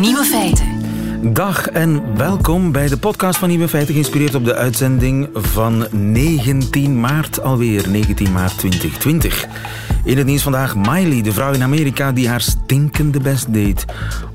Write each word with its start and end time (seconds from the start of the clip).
Nieuwe 0.00 0.24
feiten. 0.24 0.66
Dag 1.32 1.68
en 1.68 2.16
welkom 2.16 2.72
bij 2.72 2.88
de 2.88 2.96
podcast 2.96 3.38
van 3.38 3.48
Nieuwe 3.48 3.68
Feiten, 3.68 3.92
geïnspireerd 3.92 4.34
op 4.34 4.44
de 4.44 4.54
uitzending 4.54 5.28
van 5.32 5.86
19 5.90 7.00
maart 7.00 7.42
alweer, 7.42 7.88
19 7.88 8.32
maart 8.32 8.58
2020. 8.58 9.46
In 10.04 10.16
het 10.16 10.26
nieuws 10.26 10.42
vandaag 10.42 10.76
Miley, 10.76 11.22
de 11.22 11.32
vrouw 11.32 11.52
in 11.52 11.62
Amerika 11.62 12.12
die 12.12 12.28
haar 12.28 12.40
stinkende 12.40 13.20
best 13.20 13.52
deed 13.52 13.84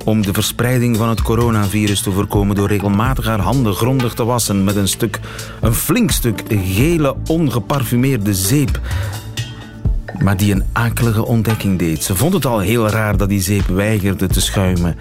om 0.06 0.22
de 0.22 0.34
verspreiding 0.34 0.98
van 0.98 1.10
het 1.10 1.22
coronavirus 1.22 2.02
te 2.02 2.12
voorkomen 2.12 2.56
door 2.56 2.68
regelmatig 2.68 3.26
haar 3.26 3.40
handen 3.40 3.74
grondig 3.74 4.14
te 4.14 4.26
wassen 4.26 4.64
met 4.64 4.76
een 4.76 4.88
stuk, 4.88 5.20
een 5.62 5.74
flink 5.74 6.12
stuk 6.12 6.44
gele 6.50 7.16
ongeparfumeerde 7.28 8.34
zeep 8.34 8.80
maar 10.20 10.38
die 10.38 10.54
een 10.54 10.64
akelige 10.74 11.26
ontdekking 11.26 11.80
deed. 11.80 12.04
Ze 12.04 12.16
vond 12.16 12.34
het 12.34 12.46
al 12.46 12.60
heel 12.60 12.88
raar 12.88 13.18
dat 13.18 13.30
die 13.30 13.42
zeep 13.42 13.68
weigerde 13.68 14.28
te 14.28 14.42
schuimen. 14.42 14.98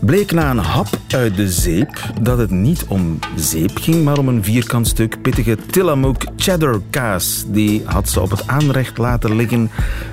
Bleek 0.00 0.32
na 0.32 0.50
een 0.50 0.58
hap 0.58 0.98
uit 1.08 1.36
de 1.36 1.48
zeep 1.50 2.12
dat 2.22 2.38
het 2.38 2.50
niet 2.50 2.84
om 2.88 3.18
zeep 3.36 3.78
ging, 3.78 4.04
maar 4.04 4.18
om 4.18 4.28
een 4.28 4.44
vierkant 4.44 4.86
stuk 4.86 5.22
pittige 5.22 5.56
Tillamook 5.70 6.24
cheddar 6.36 6.80
kaas. 6.90 7.44
Die 7.46 7.82
had 7.84 8.08
ze 8.08 8.20
op 8.20 8.30
het 8.30 8.46
aanrecht 8.46 8.98
laten 8.98 9.36
liggen 9.36 9.70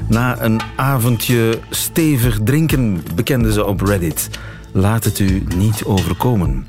na 0.07 0.41
een 0.41 0.61
avondje 0.75 1.59
stevig 1.69 2.39
drinken, 2.43 3.03
bekende 3.15 3.53
ze 3.53 3.65
op 3.65 3.81
Reddit. 3.81 4.29
Laat 4.71 5.03
het 5.03 5.19
u 5.19 5.43
niet 5.55 5.83
overkomen. 5.83 6.65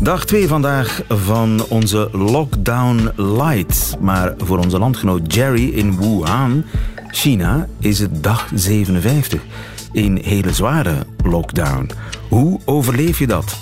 Dag 0.00 0.24
2 0.24 0.48
vandaag 0.48 1.02
van 1.08 1.64
onze 1.68 2.08
Lockdown 2.12 3.10
Light. 3.16 3.96
Maar 4.00 4.34
voor 4.38 4.58
onze 4.58 4.78
landgenoot 4.78 5.34
Jerry 5.34 5.68
in 5.68 5.96
Wuhan, 5.96 6.64
China, 7.10 7.68
is 7.78 7.98
het 7.98 8.22
dag 8.22 8.48
57. 8.54 9.42
Een 9.92 10.18
hele 10.22 10.52
zware 10.52 11.06
lockdown. 11.24 11.90
Hoe 12.28 12.60
overleef 12.64 13.18
je 13.18 13.26
dat? 13.26 13.58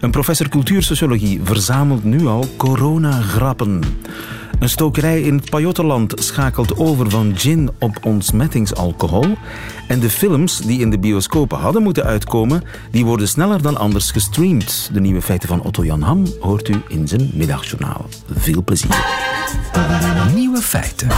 Een 0.00 0.10
professor 0.10 0.48
cultuursociologie 0.48 1.40
verzamelt 1.44 2.04
nu 2.04 2.26
al 2.26 2.46
coronagrappen. 2.56 3.80
Een 4.58 4.68
stokerij 4.68 5.20
in 5.20 5.36
het 5.36 5.50
Pajottenland 5.50 6.14
schakelt 6.16 6.76
over 6.76 7.10
van 7.10 7.32
gin 7.36 7.70
op 7.78 7.98
ontsmettingsalcohol. 8.02 9.36
En 9.88 10.00
de 10.00 10.10
films 10.10 10.58
die 10.58 10.80
in 10.80 10.90
de 10.90 10.98
bioscopen 10.98 11.58
hadden 11.58 11.82
moeten 11.82 12.04
uitkomen, 12.04 12.62
die 12.90 13.04
worden 13.04 13.28
sneller 13.28 13.62
dan 13.62 13.76
anders 13.76 14.10
gestreamd. 14.10 14.90
De 14.92 15.00
nieuwe 15.00 15.22
feiten 15.22 15.48
van 15.48 15.62
Otto 15.62 15.84
Jan 15.84 16.02
Ham 16.02 16.26
hoort 16.40 16.68
u 16.68 16.82
in 16.88 17.08
zijn 17.08 17.30
middagjournaal. 17.34 18.06
Veel 18.34 18.62
plezier. 18.64 19.04
Nieuwe 20.34 20.60
feiten. 20.60 21.08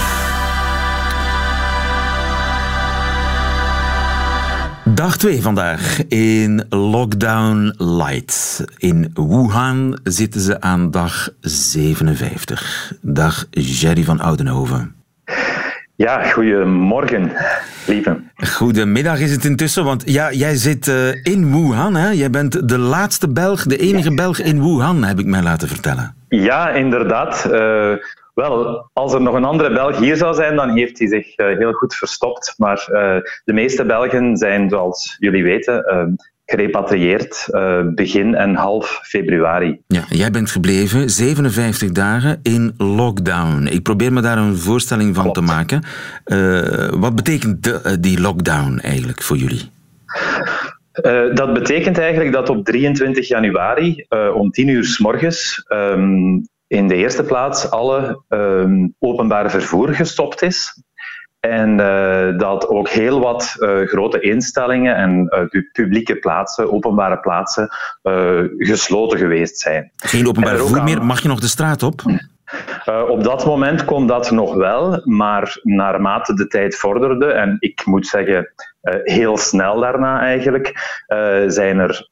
Dag 4.95 5.17
2 5.17 5.43
vandaag 5.43 6.07
in 6.09 6.65
Lockdown 6.69 7.75
Light. 7.77 8.65
In 8.79 9.11
Wuhan 9.15 9.99
zitten 10.03 10.41
ze 10.41 10.61
aan 10.61 10.91
dag 10.91 11.29
57. 11.41 12.93
Dag 13.01 13.47
Jerry 13.51 14.05
van 14.05 14.21
Oudenhoven. 14.21 14.95
Ja, 15.97 16.23
goedemorgen, 16.23 17.33
lieve. 17.87 18.21
Goedemiddag 18.37 19.21
is 19.21 19.31
het 19.31 19.45
intussen, 19.45 19.85
want 19.85 20.03
ja, 20.07 20.33
jij 20.33 20.55
zit 20.55 20.87
uh, 20.87 21.09
in 21.23 21.53
Wuhan. 21.53 21.95
Hè? 21.95 22.11
Jij 22.11 22.31
bent 22.31 22.69
de 22.69 22.79
laatste 22.79 23.29
Belg, 23.29 23.63
de 23.63 23.77
enige 23.77 24.15
Belg 24.15 24.39
in 24.39 24.63
Wuhan, 24.63 25.05
heb 25.05 25.19
ik 25.19 25.27
mij 25.27 25.43
laten 25.43 25.69
vertellen. 25.69 26.15
Ja, 26.29 26.71
inderdaad. 26.71 27.49
Uh, 27.53 27.93
wel, 28.37 28.89
als 28.93 29.15
er 29.15 29.23
nog 29.23 29.35
een 29.35 29.45
andere 29.45 29.73
Belg 29.73 29.99
hier 29.99 30.17
zou 30.17 30.35
zijn, 30.35 30.57
dan 30.57 30.71
heeft 30.71 30.99
hij 30.99 31.09
zich 31.09 31.39
uh, 31.39 31.59
heel 31.59 31.73
goed 31.73 31.95
verstopt. 31.95 32.55
Maar 32.57 32.85
de 33.45 33.53
meeste 33.53 33.85
Belgen 33.85 34.37
zijn, 34.37 34.71
zoals 34.71 35.17
jullie 35.19 35.43
weten, 35.43 35.85
gerepatrieerd 36.47 37.49
uh, 37.51 37.81
begin 37.95 38.35
en 38.35 38.55
half 38.55 39.01
februari. 39.03 39.81
Ja, 39.87 40.05
jij 40.09 40.31
bent 40.31 40.51
gebleven 40.51 41.11
57 41.11 41.91
dagen 41.91 42.41
in 42.43 42.75
lockdown. 42.77 43.67
Ik 43.67 43.83
probeer 43.83 44.13
me 44.13 44.21
daar 44.21 44.39
een 44.39 44.57
voorstelling 44.57 45.15
van 45.15 45.33
Klopt. 45.33 45.39
te 45.39 45.45
maken. 45.45 45.83
Wat 47.01 47.15
betekent 47.15 47.65
de, 47.65 48.01
die 48.01 48.21
lockdown 48.21 48.79
eigenlijk 48.83 49.23
voor 49.23 49.37
jullie? 49.37 49.75
dat 51.35 51.53
betekent 51.53 51.99
eigenlijk 51.99 52.33
dat 52.33 52.49
op 52.49 52.65
23 52.65 53.29
januari 53.29 54.07
om 54.35 54.51
10 54.51 54.69
uur 54.69 54.85
s 54.85 54.99
morgens 54.99 55.65
um, 55.69 56.49
in 56.67 56.89
de 56.89 56.95
eerste 56.95 57.23
plaats 57.23 57.71
alle 57.71 58.23
um, 58.29 58.95
openbaar 58.99 59.51
vervoer 59.51 59.95
gestopt 59.95 60.43
is. 60.43 60.83
En 61.41 61.71
uh, 61.71 62.39
dat 62.39 62.69
ook 62.69 62.89
heel 62.89 63.21
wat 63.21 63.57
uh, 63.59 63.87
grote 63.87 64.21
instellingen 64.21 64.97
en 64.97 65.27
uh, 65.53 65.63
publieke 65.73 66.17
plaatsen, 66.17 66.73
openbare 66.73 67.19
plaatsen, 67.19 67.69
gesloten 68.59 69.19
geweest 69.19 69.59
zijn. 69.59 69.91
Geen 69.97 70.29
openbaar 70.29 70.57
vervoer 70.57 70.83
meer? 70.83 71.05
Mag 71.05 71.23
je 71.23 71.29
nog 71.29 71.41
de 71.41 71.49
straat 71.49 71.83
op? 71.83 72.03
Op 73.09 73.25
dat 73.25 73.47
moment 73.47 73.85
kon 73.85 74.07
dat 74.07 74.31
nog 74.31 74.55
wel, 74.55 75.01
maar 75.05 75.59
naarmate 75.63 76.35
de 76.35 76.47
tijd 76.47 76.77
vorderde, 76.77 77.27
en 77.27 77.57
ik 77.59 77.87
moet 77.87 78.07
zeggen 78.07 78.53
heel 79.05 79.37
snel 79.37 79.81
daarna 79.81 80.21
eigenlijk, 80.21 80.73
zijn 81.47 81.79
er 81.79 82.07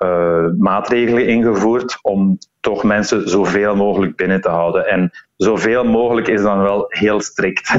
maatregelen 0.59 1.27
ingevoerd 1.27 1.99
om 2.03 2.39
toch 2.61 2.83
mensen 2.83 3.29
zoveel 3.29 3.77
mogelijk 3.77 4.17
binnen 4.17 4.41
te 4.41 4.49
houden. 4.49 4.89
En 4.89 5.11
zoveel 5.37 5.85
mogelijk 5.85 6.29
is 6.29 6.43
dan 6.43 6.63
wel 6.63 6.85
heel 6.89 7.21
strikt. 7.21 7.71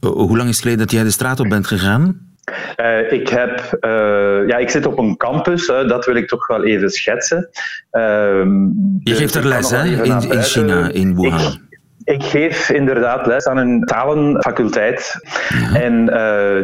Hoe 0.00 0.36
lang 0.36 0.48
is 0.48 0.54
het 0.54 0.58
geleden 0.58 0.80
dat 0.80 0.90
jij 0.90 1.02
de 1.02 1.10
straat 1.10 1.40
op 1.40 1.48
bent 1.48 1.66
gegaan? 1.66 2.31
Uh, 2.80 3.12
ik, 3.12 3.28
heb, 3.28 3.78
uh, 3.80 4.48
ja, 4.48 4.56
ik 4.56 4.70
zit 4.70 4.86
op 4.86 4.98
een 4.98 5.16
campus, 5.16 5.68
uh, 5.68 5.88
dat 5.88 6.04
wil 6.04 6.14
ik 6.14 6.28
toch 6.28 6.46
wel 6.46 6.64
even 6.64 6.90
schetsen. 6.90 7.48
je 7.90 9.00
dus 9.02 9.18
geeft 9.18 9.34
er 9.34 9.46
les 9.46 9.70
hè, 9.70 9.84
in, 9.84 10.30
in 10.30 10.42
China, 10.42 10.90
in 10.92 11.14
Wuhan. 11.14 11.40
Ik, 11.40 12.14
ik 12.14 12.22
geef 12.22 12.70
inderdaad 12.70 13.26
les 13.26 13.46
aan 13.46 13.56
een 13.56 13.84
talenfaculteit. 13.84 15.20
Ja. 15.48 15.80
En 15.80 16.06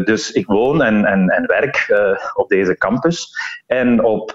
dus 0.04 0.30
ik 0.32 0.46
woon 0.46 0.82
en, 0.82 1.04
en, 1.04 1.28
en 1.28 1.46
werk 1.46 1.86
op 2.34 2.48
deze 2.48 2.76
campus. 2.76 3.30
En 3.66 4.04
op, 4.04 4.30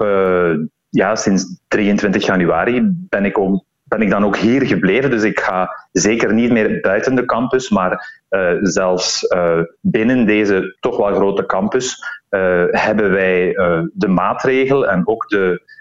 ja, 0.89 1.15
sinds 1.15 1.59
23 1.67 2.25
januari 2.25 2.81
ben 3.09 3.25
ik 3.25 3.37
ook 3.37 3.63
ben 3.83 4.01
ik 4.01 4.09
dan 4.09 4.25
ook 4.25 4.37
hier 4.37 4.65
gebleven. 4.65 5.09
Dus 5.09 5.23
ik 5.23 5.39
ga 5.39 5.87
zeker 5.91 6.33
niet 6.33 6.51
meer 6.51 6.79
buiten 6.81 7.15
de 7.15 7.25
campus, 7.25 7.69
maar 7.69 8.22
uh, 8.33 8.57
zelfs 8.61 9.23
uh, 9.23 9.59
binnen 9.81 10.25
deze 10.25 10.77
toch 10.79 10.97
wel 10.97 11.13
grote 11.13 11.45
campus 11.45 11.97
uh, 12.29 12.63
hebben 12.69 13.11
wij 13.11 13.53
de 13.93 14.07
maatregel 14.07 14.87
en 14.87 15.07
ook 15.07 15.27
de, 15.27 15.71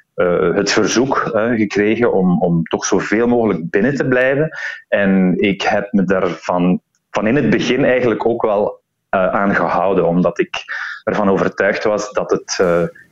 het 0.54 0.72
verzoek 0.72 1.16
gekregen 1.34 2.12
om, 2.12 2.42
om 2.42 2.62
toch 2.62 2.84
zoveel 2.84 3.26
mogelijk 3.26 3.70
binnen 3.70 3.94
te 3.94 4.08
blijven. 4.08 4.58
En 4.88 5.34
ik 5.36 5.62
heb 5.62 5.92
me 5.92 6.04
daarvan 6.04 6.80
van 7.10 7.26
in 7.26 7.36
het 7.36 7.50
begin 7.50 7.84
eigenlijk 7.84 8.26
ook 8.26 8.42
wel 8.42 8.80
aan 9.10 9.54
gehouden, 9.54 10.06
omdat 10.06 10.38
ik 10.38 10.64
ervan 11.04 11.28
overtuigd 11.30 11.84
was 11.84 12.10
dat 12.10 12.30
het 12.30 12.56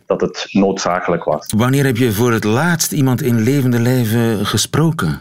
dat 0.06 0.20
het 0.20 0.46
noodzakelijk 0.50 1.24
was. 1.24 1.52
Wanneer 1.56 1.84
heb 1.84 1.96
je 1.96 2.12
voor 2.12 2.32
het 2.32 2.44
laatst 2.44 2.92
iemand 2.92 3.22
in 3.22 3.40
levende 3.40 3.80
lijven 3.80 4.46
gesproken? 4.46 5.20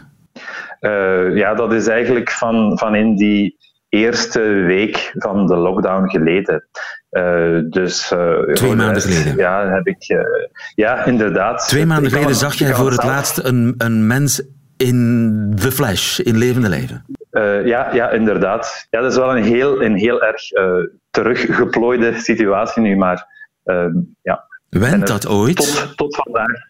Ja, 1.34 1.54
dat 1.54 1.72
is 1.72 1.86
eigenlijk 1.86 2.30
van, 2.30 2.78
van 2.78 2.94
in 2.94 3.16
die 3.16 3.56
eerste 3.90 4.40
week 4.42 5.12
van 5.14 5.46
de 5.46 5.56
lockdown 5.56 6.08
geleden. 6.08 6.68
Uh, 7.10 7.58
dus, 7.70 8.12
uh, 8.12 8.52
Twee 8.52 8.74
maanden 8.74 9.02
geleden? 9.02 9.36
Ja, 9.36 9.68
heb 9.68 9.86
ik, 9.86 10.02
ja 10.74 11.04
inderdaad. 11.04 11.68
Twee 11.68 11.86
maanden 11.86 12.10
geleden 12.10 12.34
zag 12.34 12.54
jij 12.54 12.74
voor 12.74 12.90
het 12.90 13.04
laatst 13.04 13.38
een, 13.38 13.74
een 13.78 14.06
mens 14.06 14.42
in 14.76 15.52
the 15.56 15.72
flesh, 15.72 16.18
in 16.18 16.36
levende 16.36 16.68
leven? 16.68 17.04
ja, 17.64 17.94
ja, 17.94 18.10
inderdaad. 18.10 18.86
Ja, 18.90 19.00
dat 19.00 19.10
is 19.10 19.18
wel 19.18 19.36
een 19.36 19.44
heel, 19.44 19.82
een 19.82 19.96
heel 19.96 20.22
erg 20.22 20.42
teruggeplooide 21.10 22.18
situatie 22.18 22.82
nu, 22.82 22.96
maar 22.96 23.26
ja, 24.22 24.48
Went 24.70 25.06
dat 25.06 25.28
ooit? 25.28 25.56
Tot, 25.56 25.96
tot 25.96 26.16
vandaag. 26.16 26.68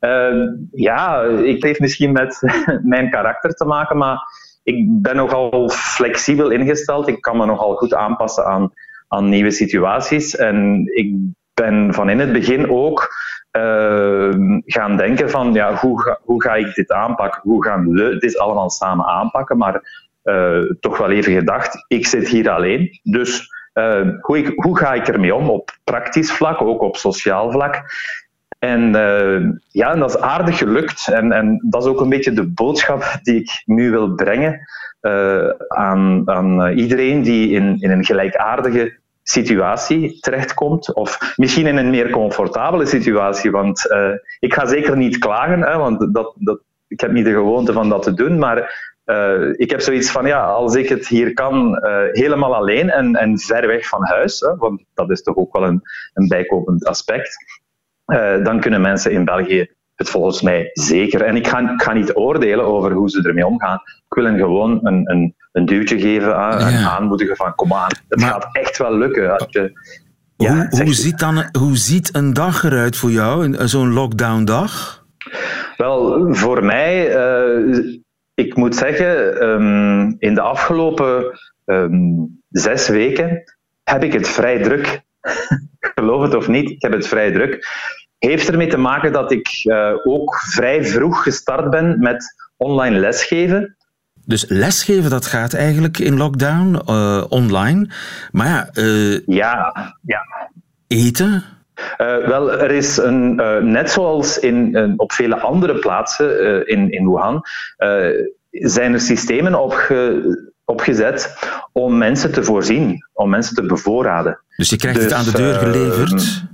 Uh, 0.00 0.48
ja, 0.72 1.22
ik 1.22 1.64
heeft 1.64 1.80
misschien 1.80 2.12
met 2.12 2.42
mijn 2.82 3.10
karakter 3.10 3.50
te 3.50 3.64
maken, 3.64 3.96
maar 3.96 4.18
ik 4.66 5.02
ben 5.02 5.16
nogal 5.16 5.68
flexibel 5.68 6.50
ingesteld. 6.50 7.08
Ik 7.08 7.20
kan 7.20 7.36
me 7.36 7.46
nogal 7.46 7.74
goed 7.74 7.94
aanpassen 7.94 8.44
aan, 8.44 8.72
aan 9.08 9.28
nieuwe 9.28 9.50
situaties. 9.50 10.36
En 10.36 10.86
ik 10.94 11.14
ben 11.54 11.94
van 11.94 12.08
in 12.08 12.18
het 12.18 12.32
begin 12.32 12.70
ook 12.70 13.14
uh, 13.52 14.60
gaan 14.64 14.96
denken 14.96 15.30
van 15.30 15.52
ja, 15.52 15.74
hoe, 15.74 16.02
ga, 16.02 16.18
hoe 16.22 16.42
ga 16.42 16.54
ik 16.54 16.74
dit 16.74 16.92
aanpakken? 16.92 17.40
Hoe 17.42 17.64
gaan 17.64 17.88
we 17.88 18.16
dit 18.18 18.38
allemaal 18.38 18.70
samen 18.70 19.06
aanpakken? 19.06 19.56
Maar 19.56 19.82
uh, 20.24 20.70
toch 20.80 20.98
wel 20.98 21.10
even 21.10 21.32
gedacht, 21.32 21.84
ik 21.88 22.06
zit 22.06 22.28
hier 22.28 22.50
alleen. 22.50 23.00
Dus 23.02 23.48
uh, 23.74 24.08
hoe, 24.20 24.52
hoe 24.54 24.78
ga 24.78 24.94
ik 24.94 25.08
ermee 25.08 25.34
om 25.34 25.50
op 25.50 25.70
praktisch 25.84 26.32
vlak, 26.32 26.60
ook 26.62 26.82
op 26.82 26.96
sociaal 26.96 27.50
vlak? 27.50 27.82
En 28.58 28.94
uh, 28.94 29.50
ja, 29.68 29.94
dat 29.94 30.08
is 30.08 30.20
aardig 30.20 30.58
gelukt. 30.58 31.08
En, 31.08 31.32
en 31.32 31.64
dat 31.68 31.82
is 31.82 31.88
ook 31.88 32.00
een 32.00 32.08
beetje 32.08 32.32
de 32.32 32.46
boodschap 32.46 33.18
die 33.22 33.40
ik 33.40 33.62
nu 33.64 33.90
wil 33.90 34.14
brengen 34.14 34.60
uh, 35.02 35.48
aan, 35.68 36.22
aan 36.30 36.68
iedereen 36.68 37.22
die 37.22 37.50
in, 37.50 37.76
in 37.80 37.90
een 37.90 38.04
gelijkaardige 38.04 38.98
situatie 39.22 40.20
terechtkomt. 40.20 40.94
Of 40.94 41.34
misschien 41.36 41.66
in 41.66 41.76
een 41.76 41.90
meer 41.90 42.10
comfortabele 42.10 42.86
situatie. 42.86 43.50
Want 43.50 43.90
ik 44.38 44.54
ga 44.54 44.66
zeker 44.66 44.96
niet 44.96 45.18
klagen, 45.18 45.60
hè, 45.60 45.76
want 45.76 46.14
dat, 46.14 46.34
dat, 46.38 46.60
ik 46.88 47.00
heb 47.00 47.12
niet 47.12 47.24
de 47.24 47.32
gewoonte 47.32 47.72
van 47.72 47.88
dat 47.88 48.02
te 48.02 48.14
doen. 48.14 48.38
Maar 48.38 48.58
ik 49.56 49.70
heb 49.70 49.80
zoiets 49.80 50.10
van, 50.10 50.26
ja, 50.26 50.44
als 50.44 50.74
ik 50.74 50.88
het 50.88 51.08
hier 51.08 51.32
kan, 51.32 51.78
helemaal 52.12 52.54
alleen 52.54 52.90
en, 52.90 53.16
en 53.16 53.38
ver 53.38 53.66
weg 53.66 53.88
van 53.88 54.06
huis, 54.06 54.40
hè, 54.40 54.56
want 54.56 54.82
dat 54.94 55.10
is 55.10 55.22
toch 55.22 55.36
ook 55.36 55.52
wel 55.52 55.64
een, 55.64 55.82
een 56.14 56.28
bijkomend 56.28 56.86
aspect, 56.86 57.36
uh, 58.06 58.44
dan 58.44 58.60
kunnen 58.60 58.80
mensen 58.80 59.12
in 59.12 59.24
België 59.24 59.74
het 59.94 60.10
volgens 60.10 60.42
mij 60.42 60.70
zeker. 60.72 61.22
En 61.22 61.36
ik 61.36 61.46
ga, 61.46 61.72
ik 61.72 61.82
ga 61.82 61.92
niet 61.92 62.14
oordelen 62.14 62.64
over 62.64 62.92
hoe 62.92 63.10
ze 63.10 63.22
ermee 63.22 63.46
omgaan. 63.46 63.80
Ik 63.84 64.14
wil 64.14 64.24
hen 64.24 64.38
gewoon 64.38 64.80
een, 64.82 65.10
een, 65.10 65.34
een 65.52 65.66
duwtje 65.66 66.00
geven 66.00 66.36
aan, 66.36 66.58
ja. 66.58 66.66
en 66.66 66.84
aanmoedigen 66.84 67.36
van, 67.36 67.54
kom 67.54 67.72
aan, 67.72 67.90
het 68.08 68.20
maar, 68.20 68.28
gaat 68.28 68.48
echt 68.52 68.78
wel 68.78 68.96
lukken. 68.96 69.38
Als 69.38 69.46
je, 69.48 69.72
ja, 70.36 70.68
hoe, 70.70 70.82
hoe, 70.82 70.94
ziet 70.94 71.18
dan, 71.18 71.44
hoe 71.58 71.76
ziet 71.76 72.14
een 72.14 72.32
dag 72.32 72.64
eruit 72.64 72.96
voor 72.96 73.10
jou, 73.10 73.66
zo'n 73.68 73.92
lockdown-dag? 73.92 75.04
Wel, 75.76 76.26
voor 76.34 76.64
mij 76.64 77.14
ik 78.36 78.56
moet 78.56 78.74
zeggen, 78.74 79.42
um, 79.48 80.16
in 80.18 80.34
de 80.34 80.40
afgelopen 80.40 81.38
um, 81.64 82.40
zes 82.48 82.88
weken 82.88 83.42
heb 83.84 84.02
ik 84.02 84.12
het 84.12 84.28
vrij 84.28 84.62
druk. 84.62 85.02
Het 86.26 86.34
of 86.34 86.48
niet, 86.48 86.70
ik 86.70 86.82
heb 86.82 86.92
het 86.92 87.06
vrij 87.06 87.32
druk. 87.32 87.66
Heeft 88.18 88.48
ermee 88.48 88.66
te 88.66 88.76
maken 88.76 89.12
dat 89.12 89.32
ik 89.32 89.60
uh, 89.64 89.92
ook 90.04 90.34
vrij 90.34 90.84
vroeg 90.84 91.22
gestart 91.22 91.70
ben 91.70 91.98
met 91.98 92.34
online 92.56 92.98
lesgeven. 92.98 93.76
Dus 94.24 94.44
lesgeven, 94.48 95.10
dat 95.10 95.26
gaat 95.26 95.54
eigenlijk 95.54 95.98
in 95.98 96.16
lockdown, 96.16 96.80
uh, 96.88 97.24
online. 97.28 97.90
Maar 98.32 98.68
ja, 98.72 98.82
uh, 98.82 99.20
ja, 99.26 99.72
ja. 100.02 100.50
eten, 100.86 101.44
uh, 101.98 102.26
wel, 102.26 102.52
er 102.52 102.70
is 102.70 102.96
een, 102.96 103.34
net 103.72 103.90
zoals 103.90 104.38
in, 104.38 104.94
op 104.96 105.12
vele 105.12 105.40
andere 105.40 105.78
plaatsen 105.78 106.66
in, 106.66 106.90
in 106.90 107.06
Wuhan, 107.08 107.42
zijn 108.50 108.92
er 108.92 109.00
systemen 109.00 109.54
opge, 109.54 110.22
opgezet 110.66 111.38
om 111.72 111.98
mensen 111.98 112.32
te 112.32 112.44
voorzien, 112.44 113.06
om 113.12 113.30
mensen 113.30 113.54
te 113.54 113.66
bevoorraden. 113.66 114.40
Dus 114.56 114.70
je 114.70 114.76
krijgt 114.76 115.00
dus, 115.00 115.08
het 115.08 115.14
aan 115.14 115.24
de 115.24 115.32
deur 115.32 115.54
geleverd? 115.54 116.44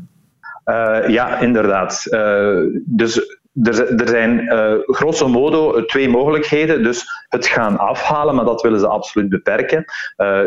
ja, 1.07 1.39
inderdaad. 1.39 2.07
dus 2.85 3.41
er, 3.63 4.01
er 4.01 4.09
zijn 4.09 4.41
uh, 4.41 4.75
grosso 4.87 5.29
modo 5.29 5.85
twee 5.85 6.09
mogelijkheden. 6.09 6.83
Dus 6.83 7.05
het 7.29 7.47
gaan 7.47 7.79
afhalen, 7.79 8.35
maar 8.35 8.45
dat 8.45 8.63
willen 8.63 8.81
ze 8.81 8.89
absoluut 8.89 9.29
beperken. 9.29 9.85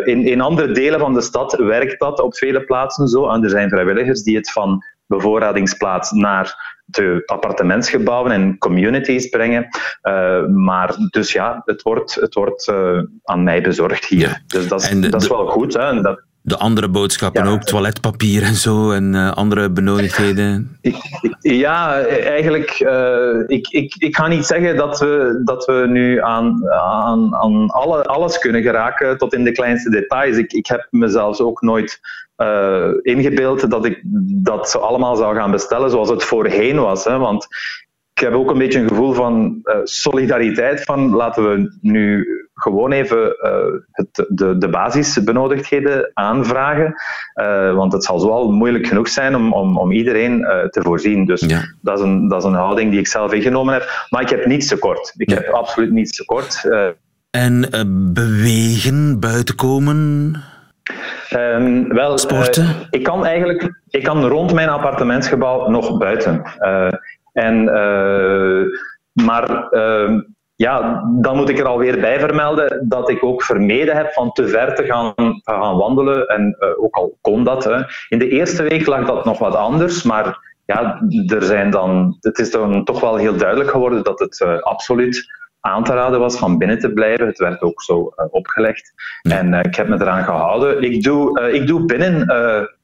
In, 0.04 0.26
in 0.26 0.42
andere 0.42 0.72
delen 0.72 1.00
van 1.00 1.14
de 1.14 1.22
stad 1.22 1.56
werkt 1.56 2.00
dat 2.00 2.22
op 2.22 2.36
vele 2.36 2.66
plaatsen 2.66 3.08
zo. 3.08 3.30
En 3.30 3.44
er 3.44 3.50
zijn 3.50 3.70
vrijwilligers 3.70 4.24
die 4.24 4.36
het 4.36 4.52
van 4.52 4.84
bevoorradingsplaats 5.08 6.12
naar 6.12 6.75
de 6.86 7.24
appartementsgebouwen 7.26 8.32
en 8.32 8.58
communities 8.58 9.30
brengen. 9.30 9.68
Uh, 10.04 10.46
maar 10.46 10.96
dus 11.10 11.32
ja, 11.32 11.62
het 11.66 11.82
wordt, 11.82 12.16
het 12.16 12.34
wordt 12.34 12.72
aan 13.24 13.44
mij 13.44 13.62
bezorgd 13.62 14.06
hier. 14.06 14.20
Ja. 14.20 14.42
Dus 14.48 14.68
dat, 14.68 14.82
is, 14.82 15.10
dat 15.10 15.22
is 15.22 15.28
wel 15.28 15.48
goed. 15.48 15.74
Hè? 15.74 15.90
En 15.90 16.02
dat, 16.02 16.24
de 16.46 16.58
andere 16.58 16.90
boodschappen 16.90 17.46
ja, 17.46 17.52
ook, 17.52 17.64
toiletpapier 17.64 18.44
en 18.44 18.56
zo 18.56 18.92
en 18.92 19.14
uh, 19.14 19.32
andere 19.32 19.70
benodigdheden? 19.70 20.78
Ja, 21.40 22.00
eigenlijk, 22.08 22.80
uh, 22.80 23.44
ik, 23.48 23.68
ik, 23.68 23.96
ik 23.98 24.16
ga 24.16 24.28
niet 24.28 24.46
zeggen 24.46 24.76
dat 24.76 25.00
we, 25.00 25.42
dat 25.44 25.66
we 25.66 25.86
nu 25.88 26.22
aan, 26.22 26.70
aan, 26.72 27.36
aan 27.36 27.70
alle, 27.70 28.04
alles 28.04 28.38
kunnen 28.40 28.62
geraken, 28.62 29.18
tot 29.18 29.34
in 29.34 29.44
de 29.44 29.52
kleinste 29.52 29.90
details. 29.90 30.38
Ik, 30.38 30.54
ik 30.54 30.66
heb 30.66 30.88
mezelf 30.90 31.40
ook 31.40 31.62
nooit 31.62 32.00
uh, 32.38 32.90
ingebeeld 33.02 33.70
dat 33.70 33.86
ik 33.86 34.02
dat 34.44 34.70
zo 34.70 34.78
allemaal 34.78 35.16
zou 35.16 35.36
gaan 35.36 35.52
bestellen 35.52 35.90
zoals 35.90 36.10
het 36.10 36.24
voorheen 36.24 36.80
was. 36.80 37.04
Hè, 37.04 37.18
want 37.18 37.48
ik 38.14 38.22
heb 38.22 38.34
ook 38.34 38.52
een 38.52 38.58
beetje 38.58 38.80
een 38.80 38.88
gevoel 38.88 39.14
van 39.14 39.62
solidariteit. 39.84 40.84
Van 40.84 41.16
laten 41.16 41.50
we 41.50 41.78
nu 41.82 42.28
gewoon 42.56 42.92
even 42.92 43.36
uh, 43.42 43.82
het, 43.92 44.26
de, 44.28 44.58
de 44.58 44.70
basisbenodigdheden 44.70 46.12
aanvragen. 46.14 46.96
Uh, 47.42 47.74
want 47.74 47.94
het 47.94 48.04
zal 48.04 48.20
zoal 48.20 48.52
moeilijk 48.52 48.88
genoeg 48.88 49.08
zijn 49.08 49.36
om, 49.36 49.54
om, 49.54 49.78
om 49.78 49.92
iedereen 49.92 50.40
te 50.70 50.82
voorzien. 50.82 51.26
Dus 51.26 51.42
ja. 51.42 51.62
dat, 51.82 52.00
is 52.00 52.06
een, 52.06 52.28
dat 52.28 52.40
is 52.40 52.50
een 52.50 52.54
houding 52.54 52.92
die 52.92 53.00
ik 53.00 53.08
zelf 53.08 53.34
ingenomen 53.34 53.74
heb. 53.74 54.08
Maar 54.10 54.22
ik 54.22 54.30
heb 54.30 54.46
niets 54.46 54.68
tekort. 54.68 55.14
Ik 55.18 55.30
ja. 55.30 55.36
heb 55.36 55.48
absoluut 55.48 55.92
niets 55.92 56.18
tekort. 56.18 56.70
en 57.30 57.70
bewegen, 58.14 59.20
buiten 59.20 59.56
komen? 59.56 60.36
Um, 61.36 61.88
wel, 61.88 62.18
Sporten? 62.18 62.76
ik 62.90 63.04
kan 63.04 63.26
eigenlijk 63.26 63.82
ik 63.90 64.04
kan 64.04 64.26
rond 64.26 64.54
mijn 64.54 64.70
appartementsgebouw 64.70 65.70
nog 65.70 65.98
buiten. 65.98 66.42
En, 67.34 67.64
maar 69.14 69.68
uh, 69.72 70.20
ja, 70.56 71.04
dan 71.22 71.36
moet 71.36 71.50
ik 71.50 71.60
er 71.60 71.66
alweer 71.66 72.00
bij 72.00 72.20
vermelden 72.20 72.86
dat 72.90 73.10
ik 73.10 73.24
ook 73.24 73.44
vermeden 73.44 73.96
heb 73.96 74.12
van 74.12 74.32
te 74.32 74.48
ver 74.48 74.76
te 74.76 74.84
gaan, 74.84 75.14
gaan 75.44 75.78
wandelen. 75.78 76.28
En 76.28 76.56
uh, 76.60 76.84
ook 76.84 76.96
al 76.96 77.18
kon 77.22 77.44
dat. 77.44 77.64
Hè. 77.64 77.84
In 78.10 78.20
de 78.20 78.30
eerste 78.30 78.64
week 78.64 78.86
lag 78.86 79.06
dat 79.06 79.26
nog 79.26 79.40
wat 79.40 79.56
anders, 79.56 80.04
maar 80.04 80.54
ja, 80.66 81.02
er 81.28 81.44
zijn 81.44 81.70
dan, 81.70 82.18
het 82.20 82.40
is 82.40 82.52
dan 82.52 82.84
toch 82.84 83.00
wel 83.00 83.16
heel 83.16 83.38
duidelijk 83.38 83.70
geworden 83.70 84.04
dat 84.04 84.20
het 84.20 84.62
absoluut 84.62 85.34
aan 85.60 85.84
te 85.84 85.94
raden 85.94 86.20
was 86.20 86.38
van 86.38 86.58
binnen 86.58 86.80
te 86.80 86.94
blijven. 86.94 87.28
Het 87.28 87.38
werd 87.38 87.62
ook 87.62 87.82
zo 87.82 88.00
uh, 88.00 88.26
opgelegd. 88.30 88.94
Ja. 89.22 89.38
En 89.38 89.54
ik 89.54 89.76
heb 89.76 89.88
me 89.88 89.96
eraan 89.96 90.24
gehouden. 90.24 90.84
Ik 90.84 91.04
doe, 91.04 91.52
ik 91.52 91.68
doe 91.68 91.86
binnen 91.86 92.28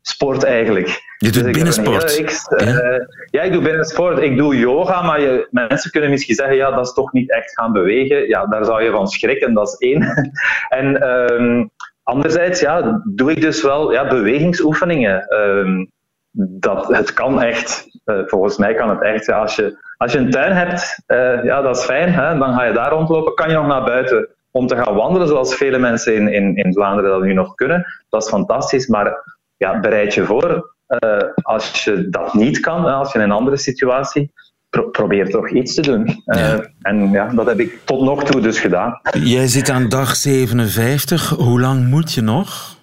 sport 0.01 0.44
eigenlijk. 0.44 0.88
Je 1.18 1.31
doet 1.31 1.44
dus 1.44 1.53
binnensport? 1.53 2.18
Ja? 2.57 3.07
ja? 3.30 3.42
ik 3.42 3.51
doe 3.51 3.62
binnensport. 3.62 4.19
Ik 4.19 4.38
doe 4.38 4.57
yoga, 4.57 5.01
maar 5.01 5.21
je, 5.21 5.48
mensen 5.51 5.92
kunnen 5.92 6.09
misschien 6.09 6.36
zeggen, 6.36 6.56
ja, 6.56 6.71
dat 6.71 6.86
is 6.86 6.94
toch 6.94 7.12
niet 7.12 7.31
echt 7.31 7.53
gaan 7.53 7.74
bewegen. 7.74 8.27
Ja, 8.27 8.45
daar 8.45 8.65
zou 8.65 8.83
je 8.83 8.92
van 8.92 9.07
schrikken, 9.07 9.53
dat 9.53 9.68
is 9.68 9.75
één. 9.77 10.31
en 10.80 11.09
um, 11.09 11.69
anderzijds, 12.03 12.59
ja, 12.59 13.01
doe 13.06 13.31
ik 13.31 13.42
dus 13.42 13.62
wel 13.62 13.92
ja, 13.92 14.07
bewegingsoefeningen. 14.07 15.33
Um, 15.33 15.92
dat, 16.33 16.88
het 16.88 17.13
kan 17.13 17.42
echt. 17.42 17.88
volgens 18.06 18.57
mij 18.57 18.74
kan 18.74 18.89
het 18.89 19.01
echt. 19.01 19.25
Ja, 19.25 19.39
als 19.39 19.56
je 19.56 19.77
als 20.01 20.12
je 20.12 20.18
een 20.18 20.31
tuin 20.31 20.51
hebt, 20.51 21.03
uh, 21.07 21.44
ja, 21.44 21.62
dat 21.62 21.77
is 21.77 21.83
fijn. 21.83 22.13
Hè? 22.13 22.38
Dan 22.38 22.53
ga 22.53 22.63
je 22.63 22.74
daar 22.74 22.92
rondlopen. 22.92 23.33
Kan 23.33 23.50
je 23.50 23.56
nog 23.56 23.68
naar 23.68 23.83
buiten 23.83 24.30
om 24.51 24.68
te 24.68 24.75
gaan 24.75 24.95
wandelen, 24.95 25.27
zoals 25.27 25.56
vele 25.56 25.77
mensen 25.77 26.15
in, 26.15 26.27
in, 26.27 26.56
in 26.56 26.74
Vlaanderen 26.74 27.12
dat 27.12 27.21
nu 27.21 27.33
nog 27.33 27.56
kunnen. 27.56 27.86
Dat 28.09 28.24
is 28.24 28.29
fantastisch, 28.29 28.88
maar 28.88 29.38
ja, 29.62 29.80
bereid 29.80 30.13
je 30.13 30.25
voor. 30.25 30.75
Uh, 30.88 31.18
als 31.41 31.84
je 31.84 32.10
dat 32.10 32.34
niet 32.34 32.60
kan, 32.60 32.86
als 32.86 33.12
je 33.12 33.18
in 33.18 33.24
een 33.24 33.32
andere 33.32 33.58
situatie, 33.58 34.32
pro 34.70 34.89
probeer 34.89 35.30
toch 35.30 35.50
iets 35.50 35.74
te 35.74 35.82
doen. 35.82 36.08
Uh, 36.08 36.39
ja. 36.39 36.70
En 36.82 37.12
ja, 37.12 37.27
dat 37.27 37.46
heb 37.46 37.60
ik 37.60 37.80
tot 37.84 38.01
nog 38.01 38.24
toe 38.24 38.41
dus 38.41 38.60
gedaan. 38.60 39.00
Jij 39.24 39.48
zit 39.48 39.70
aan 39.70 39.89
dag 39.89 40.15
57. 40.15 41.30
Hoe 41.30 41.60
lang 41.60 41.88
moet 41.88 42.13
je 42.13 42.22
nog? 42.22 42.75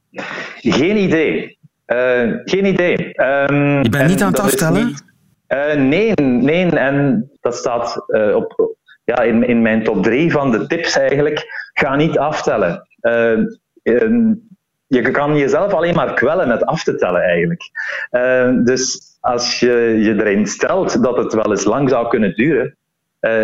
Geen 0.56 0.96
idee. 0.96 1.58
geen 2.44 2.64
idee. 2.64 2.94
Um, 3.20 3.82
je 3.82 3.88
bent 3.90 4.08
niet 4.08 4.22
aan 4.22 4.32
het 4.32 4.40
aftellen? 4.40 4.94
Nee, 5.76 6.12
nee, 6.22 6.70
en 6.70 7.30
dat 7.40 7.54
staat 7.54 8.04
op, 8.34 8.76
ja, 9.04 9.20
in, 9.20 9.48
in 9.48 9.62
mijn 9.62 9.84
top 9.84 10.02
drie 10.02 10.32
van 10.32 10.50
de 10.50 10.66
tips 10.66 10.98
eigenlijk. 10.98 11.70
Ga 11.72 11.96
niet 11.96 12.18
aftellen. 12.18 12.88
Uh, 13.00 13.38
je 14.88 15.10
kan 15.10 15.36
jezelf 15.36 15.72
alleen 15.72 15.94
maar 15.94 16.14
kwellen 16.14 16.48
met 16.48 16.64
af 16.66 16.82
te 16.82 16.94
tellen 16.94 17.22
eigenlijk. 17.22 17.62
dus 18.64 19.00
als 19.20 19.60
je 19.60 19.98
je 19.98 20.14
erin 20.14 20.46
stelt 20.46 21.02
dat 21.02 21.16
het 21.16 21.32
wel 21.32 21.50
eens 21.50 21.64
lang 21.64 21.88
zou 21.88 22.08
kunnen 22.08 22.34
duren, 22.34 22.76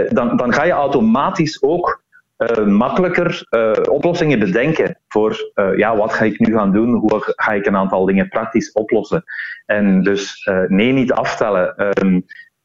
dan, 0.09 0.37
dan 0.37 0.53
ga 0.53 0.65
je 0.65 0.73
automatisch 0.73 1.63
ook 1.63 2.03
uh, 2.39 2.67
makkelijker 2.67 3.47
uh, 3.51 3.73
oplossingen 3.91 4.39
bedenken 4.39 4.99
voor 5.09 5.53
ja, 5.77 5.97
wat 5.97 6.13
ga 6.13 6.25
ik 6.25 6.39
nu 6.39 6.55
gaan 6.55 6.73
doen, 6.73 6.95
hoe 6.95 7.35
ga 7.37 7.53
ik 7.53 7.67
een 7.67 7.77
aantal 7.77 8.05
dingen 8.05 8.29
praktisch 8.29 8.73
oplossen. 8.73 9.25
En 9.67 10.03
dus 10.03 10.49
nee, 10.69 10.93
niet 10.93 11.13
aftellen. 11.13 11.97
Um, 12.01 12.25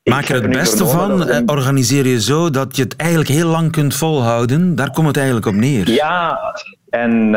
Maak 0.10 0.28
er 0.28 0.42
het 0.42 0.52
beste 0.52 0.86
van, 0.86 1.18
dat... 1.18 1.50
organiseer 1.50 2.06
je 2.08 2.22
zo 2.22 2.50
dat 2.50 2.76
je 2.76 2.84
het 2.84 2.96
eigenlijk 2.96 3.30
heel 3.30 3.48
lang 3.50 3.72
kunt 3.72 3.96
volhouden. 3.96 4.76
Daar 4.76 4.92
komt 4.92 5.08
het 5.08 5.18
eigenlijk 5.18 5.46
op 5.46 5.54
neer. 5.54 5.90
Ja, 5.90 6.40
en 6.90 7.32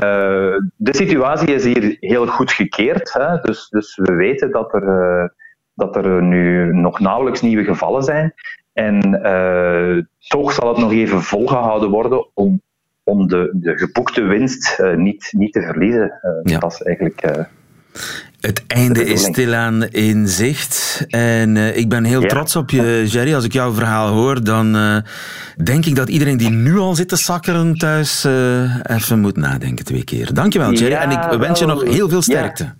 de 0.76 0.94
situatie 0.94 1.54
is 1.54 1.64
hier 1.64 1.96
heel 2.00 2.26
goed 2.26 2.52
gekeerd. 2.52 3.12
Hè? 3.12 3.40
Dus, 3.40 3.68
dus 3.68 3.96
we 3.96 4.12
weten 4.12 4.50
dat 4.50 4.74
er, 4.74 5.34
dat 5.74 5.96
er 5.96 6.22
nu 6.22 6.74
nog 6.74 7.00
nauwelijks 7.00 7.40
nieuwe 7.40 7.64
gevallen 7.64 8.02
zijn. 8.02 8.34
En 8.72 9.20
uh, 9.22 10.04
toch 10.18 10.52
zal 10.52 10.68
het 10.68 10.78
nog 10.78 10.92
even 10.92 11.22
volgehouden 11.22 11.90
worden 11.90 12.26
om, 12.34 12.62
om 13.02 13.28
de, 13.28 13.50
de 13.52 13.78
geboekte 13.78 14.22
winst 14.22 14.82
niet, 14.96 15.28
niet 15.36 15.52
te 15.52 15.62
verliezen. 15.62 16.12
Ja. 16.42 16.58
Dat 16.58 16.72
is 16.72 16.82
eigenlijk. 16.82 17.46
Het 18.40 18.62
einde 18.66 19.04
is 19.04 19.22
stilaan 19.22 19.84
in 19.84 20.28
zicht. 20.28 21.04
En 21.08 21.56
ik 21.76 21.88
ben 21.88 22.04
heel 22.04 22.20
ja. 22.22 22.28
trots 22.28 22.56
op 22.56 22.70
je, 22.70 23.04
Jerry. 23.06 23.34
Als 23.34 23.44
ik 23.44 23.52
jouw 23.52 23.72
verhaal 23.72 24.08
hoor, 24.08 24.44
dan 24.44 24.72
denk 25.64 25.86
ik 25.86 25.96
dat 25.96 26.08
iedereen 26.08 26.36
die 26.36 26.50
nu 26.50 26.78
al 26.78 26.94
zit 26.94 27.08
te 27.08 27.16
sakkeren 27.16 27.74
thuis 27.78 28.24
even 28.82 29.20
moet 29.20 29.36
nadenken 29.36 29.84
twee 29.84 30.04
keer. 30.04 30.34
Dankjewel, 30.34 30.72
Jerry. 30.72 30.90
Ja, 30.92 31.00
en 31.00 31.10
ik 31.10 31.38
wens 31.38 31.58
je 31.58 31.66
nog 31.66 31.82
heel 31.84 32.08
veel 32.08 32.22
sterkte. 32.22 32.72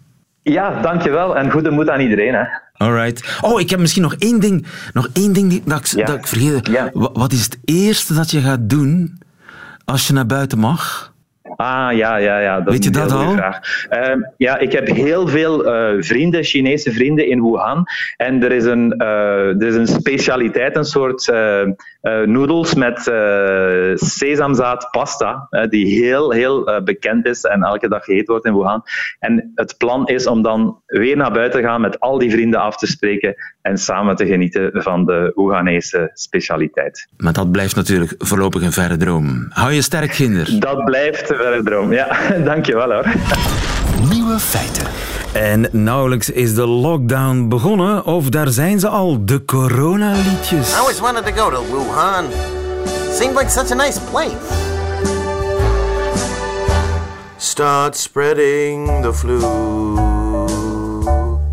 Ja, 0.43 0.81
dankjewel. 0.81 1.37
En 1.37 1.51
goede 1.51 1.71
moed 1.71 1.89
aan 1.89 2.01
iedereen. 2.01 2.35
Hè. 2.35 2.45
Alright. 2.73 3.39
Oh, 3.41 3.61
ik 3.61 3.71
heb 3.71 3.79
misschien 3.81 4.03
nog 4.03 4.15
één 4.19 4.41
ding, 4.41 4.67
nog 4.93 5.09
één 5.13 5.33
ding 5.33 5.51
die, 5.51 5.63
dat, 5.65 5.79
ik, 5.79 5.87
Ja. 5.87 6.07
dat 6.07 6.17
ik 6.17 6.27
vergeet. 6.27 6.67
Ja. 6.67 6.91
Wa- 6.93 7.11
Wat 7.13 7.33
is 7.33 7.45
het 7.45 7.59
eerste 7.65 8.15
dat 8.15 8.31
je 8.31 8.41
gaat 8.41 8.69
doen 8.71 9.19
als 9.85 10.07
je 10.07 10.13
naar 10.13 10.27
buiten 10.27 10.59
mag? 10.59 11.12
Ah, 11.63 11.97
ja, 11.97 12.17
ja, 12.17 12.39
ja. 12.39 12.61
Dat 12.61 12.73
Weet 12.73 12.85
je 12.85 12.91
dat 12.91 13.13
al? 13.13 13.31
Vraag. 13.31 13.87
Ehm, 13.89 14.21
ja, 14.37 14.59
ik 14.59 14.73
heb 14.73 14.87
heel 14.87 15.29
veel 15.29 15.65
eh, 15.67 16.03
vrienden, 16.03 16.45
Chinese 16.45 16.93
vrienden 16.93 17.29
in 17.29 17.43
Wuhan. 17.43 17.85
En 18.17 18.43
er 18.43 18.53
is 18.53 18.65
een, 18.65 18.93
eh, 18.93 19.61
er 19.61 19.67
is 19.67 19.75
een 19.75 19.87
specialiteit, 19.87 20.77
een 20.77 20.85
soort 20.85 21.29
eh, 21.29 22.21
noedels 22.25 22.75
met 22.75 23.01
sesamzaad 23.95 24.89
pasta, 24.91 25.47
eh, 25.51 25.69
die 25.69 25.87
heel, 25.87 26.31
heel 26.33 26.81
bekend 26.85 27.27
is 27.27 27.45
en 27.45 27.63
elke 27.63 27.89
dag 27.89 28.05
gegeten 28.05 28.27
wordt 28.27 28.47
in 28.47 28.55
Wuhan. 28.55 28.83
En 29.19 29.53
het 29.55 29.75
plan 29.79 30.07
is 30.07 30.27
om 30.27 30.43
dan 30.43 30.81
weer 30.87 31.17
naar 31.17 31.33
buiten 31.33 31.61
te 31.61 31.67
gaan 31.67 31.81
met 31.81 32.01
al 32.01 32.19
die 32.19 32.31
vrienden 32.31 32.61
af 32.61 32.77
te 32.77 32.87
spreken 32.87 33.35
en 33.63 33.79
samen 33.79 34.17
te 34.17 34.27
genieten 34.27 34.71
van 34.73 35.05
de 35.05 35.33
Wuhanese 35.35 36.11
specialiteit. 36.15 37.09
Maar 37.17 37.33
dat 37.33 37.53
blijft 37.53 37.77
natuurlijk 37.77 38.15
voorlopig 38.19 38.63
een 38.63 38.73
verre 38.73 38.97
droom. 38.97 39.47
Hou 39.49 39.73
je 39.73 39.83
sterk, 39.83 40.13
Ginder. 40.13 40.61
Dat 40.61 40.85
blijft 40.85 41.31
droom. 41.63 41.93
Ja, 41.93 42.09
dankjewel 42.45 42.93
hoor. 42.93 43.07
Nieuwe 44.11 44.39
feiten. 44.39 44.87
En 45.33 45.69
nauwelijks 45.71 46.31
is 46.31 46.55
de 46.55 46.67
lockdown 46.67 47.49
begonnen, 47.49 48.05
of 48.05 48.29
daar 48.29 48.49
zijn 48.49 48.81
ze 48.81 48.89
al, 48.89 49.25
de 49.25 49.45
coronaliedjes. 49.45 50.71
I 50.71 50.79
always 50.79 51.01
wanted 51.01 51.27
to 51.27 51.43
go 51.43 51.51
to 51.51 51.65
Wuhan. 51.71 52.25
Seemed 53.13 53.37
like 53.39 53.51
such 53.51 53.71
a 53.71 53.75
nice 53.75 54.01
place. 54.11 54.37
Start 57.37 57.97
spreading 57.97 59.03
the 59.03 59.13
flu. 59.13 59.41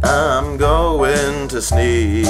I'm 0.04 0.58
going 0.58 1.48
to 1.50 1.62
sneeze. 1.62 2.28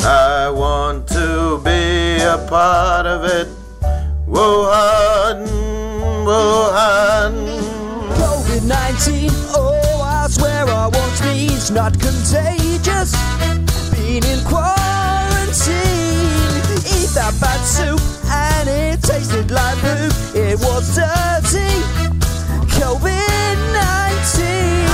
I 0.00 0.50
want 0.50 1.06
to 1.08 1.60
be 1.64 2.18
a 2.22 2.38
part 2.48 3.06
of 3.06 3.24
it. 3.24 3.65
Wuhan, 4.26 5.46
Wuhan. 6.26 7.34
COVID 8.18 8.62
19, 8.66 9.30
oh, 9.54 10.02
I 10.02 10.26
swear 10.28 10.66
I 10.66 10.88
won't 10.88 11.12
sneeze. 11.16 11.70
Not 11.70 11.92
contagious, 12.00 13.12
Been 13.92 14.24
in 14.26 14.40
quarantine. 14.44 15.76
Eat 16.90 17.14
that 17.14 17.34
bad 17.40 17.62
soup, 17.64 18.00
and 18.26 18.68
it 18.68 19.00
tasted 19.02 19.50
like 19.52 19.78
poop. 19.78 20.12
It 20.34 20.58
was 20.58 20.94
dirty. 20.96 21.70
COVID 22.74 23.56
19. 23.72 24.86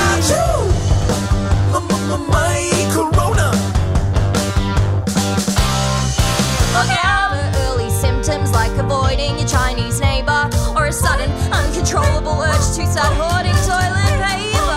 My 2.29 2.71
corona. 2.93 3.51
Look 6.75 7.12
uncontrollable 11.95 12.41
urge 12.43 12.77
to 12.77 12.87
start 12.87 13.13
hoarding 13.21 13.53
toilet 13.69 14.17
paper. 14.25 14.73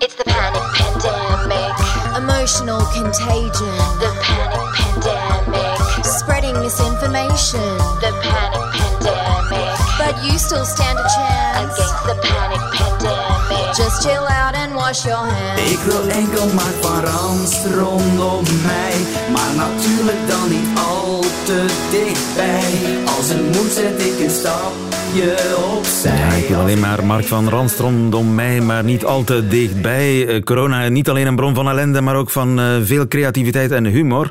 It's 0.00 0.14
the 0.14 0.24
panic 0.24 0.62
pandemic, 0.78 1.74
emotional 2.16 2.80
contagion, 2.94 3.78
the 3.98 4.10
panic 4.22 4.62
pandemic, 4.74 6.04
spreading 6.04 6.54
misinformation, 6.54 7.78
the 8.00 8.12
panic 8.22 8.62
pandemic. 8.72 9.78
But 9.98 10.24
you 10.24 10.38
still 10.38 10.64
stand 10.64 10.98
a 10.98 11.02
chance 11.02 11.74
against 11.74 12.06
the 12.06 12.14
panic 12.22 12.60
pandemic. 12.72 13.27
Just 13.78 14.02
chill 14.02 14.26
out 14.26 14.54
and 14.54 14.72
wash 14.74 15.04
your 15.04 15.26
hands. 15.32 15.72
Ik 15.72 15.78
wil 15.78 16.08
enkel 16.08 16.46
maar 16.54 16.72
van 16.80 17.04
Rans 17.04 17.64
rondom 17.64 18.44
mij, 18.62 18.94
maar 19.32 19.54
natuurlijk 19.56 20.28
dan 20.28 20.48
niet 20.48 20.78
al 20.78 21.20
te 21.44 21.64
dichtbij. 21.90 23.04
Als 23.16 23.28
het 23.28 23.42
moet 23.42 23.70
zet 23.72 24.06
ik 24.06 24.20
een 24.24 24.30
stapje 24.30 25.36
opzij. 25.76 26.16
Ja, 26.16 26.28
ik 26.32 26.48
wil 26.48 26.58
alleen 26.58 26.80
maar 26.80 27.04
Mark 27.04 27.24
van 27.24 27.48
Ranst 27.48 27.78
rondom 27.78 28.34
mij, 28.34 28.60
maar 28.60 28.84
niet 28.84 29.04
al 29.04 29.24
te 29.24 29.48
dichtbij. 29.48 30.26
Eh, 30.26 30.42
corona, 30.42 30.88
niet 30.88 31.08
alleen 31.08 31.26
een 31.26 31.36
bron 31.36 31.54
van 31.54 31.68
ellende, 31.68 32.00
maar 32.00 32.16
ook 32.16 32.30
van 32.30 32.60
eh, 32.60 32.76
veel 32.82 33.08
creativiteit 33.08 33.70
en 33.70 33.84
humor. 33.84 34.30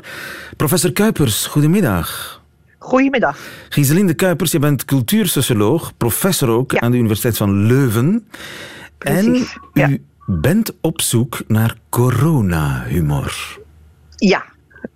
Professor 0.56 0.92
Kuipers, 0.92 1.46
goedemiddag. 1.46 2.40
Goedemiddag. 2.78 3.36
Giselinde 3.68 4.14
Kuipers, 4.14 4.50
je 4.50 4.58
bent 4.58 4.84
cultuursocioloog, 4.84 5.92
professor 5.96 6.48
ook 6.48 6.72
Ja. 6.72 6.80
aan 6.80 6.90
de 6.90 6.96
Universiteit 6.96 7.36
van 7.36 7.66
Leuven. 7.66 8.28
Precies, 8.98 9.58
En 9.72 9.80
u 9.80 9.80
ja. 9.80 9.96
bent 10.26 10.76
op 10.80 11.00
zoek 11.00 11.42
naar 11.46 11.76
corona-humor. 11.88 13.58
Ja. 14.16 14.44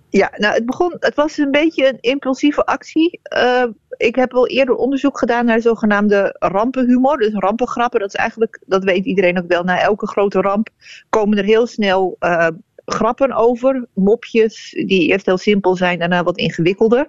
Ja, 0.09 0.31
nou, 0.37 0.53
het, 0.53 0.65
begon, 0.65 0.95
het 0.99 1.15
was 1.15 1.37
een 1.37 1.51
beetje 1.51 1.87
een 1.87 1.97
impulsieve 1.99 2.65
actie. 2.65 3.19
Eh, 3.23 3.65
ik 3.97 4.15
heb 4.15 4.33
al 4.33 4.47
eerder 4.47 4.75
onderzoek 4.75 5.17
gedaan 5.17 5.45
naar 5.45 5.61
zogenaamde 5.61 6.35
rampenhumor. 6.39 7.17
Dus 7.17 7.33
rampengrappen, 7.33 7.99
dat 7.99 8.13
is 8.13 8.19
eigenlijk, 8.19 8.59
dat 8.65 8.83
weet 8.83 9.05
iedereen 9.05 9.37
ook 9.37 9.47
wel, 9.47 9.63
na 9.63 9.79
elke 9.79 10.07
grote 10.07 10.41
ramp 10.41 10.69
komen 11.09 11.37
er 11.37 11.43
heel 11.43 11.67
snel 11.67 12.15
eh, 12.19 12.47
grappen 12.85 13.31
over. 13.31 13.87
Mopjes 13.93 14.71
die 14.71 15.07
eerst 15.07 15.25
heel 15.25 15.37
simpel 15.37 15.75
zijn, 15.75 15.99
daarna 15.99 16.23
wat 16.23 16.37
ingewikkelder. 16.37 17.07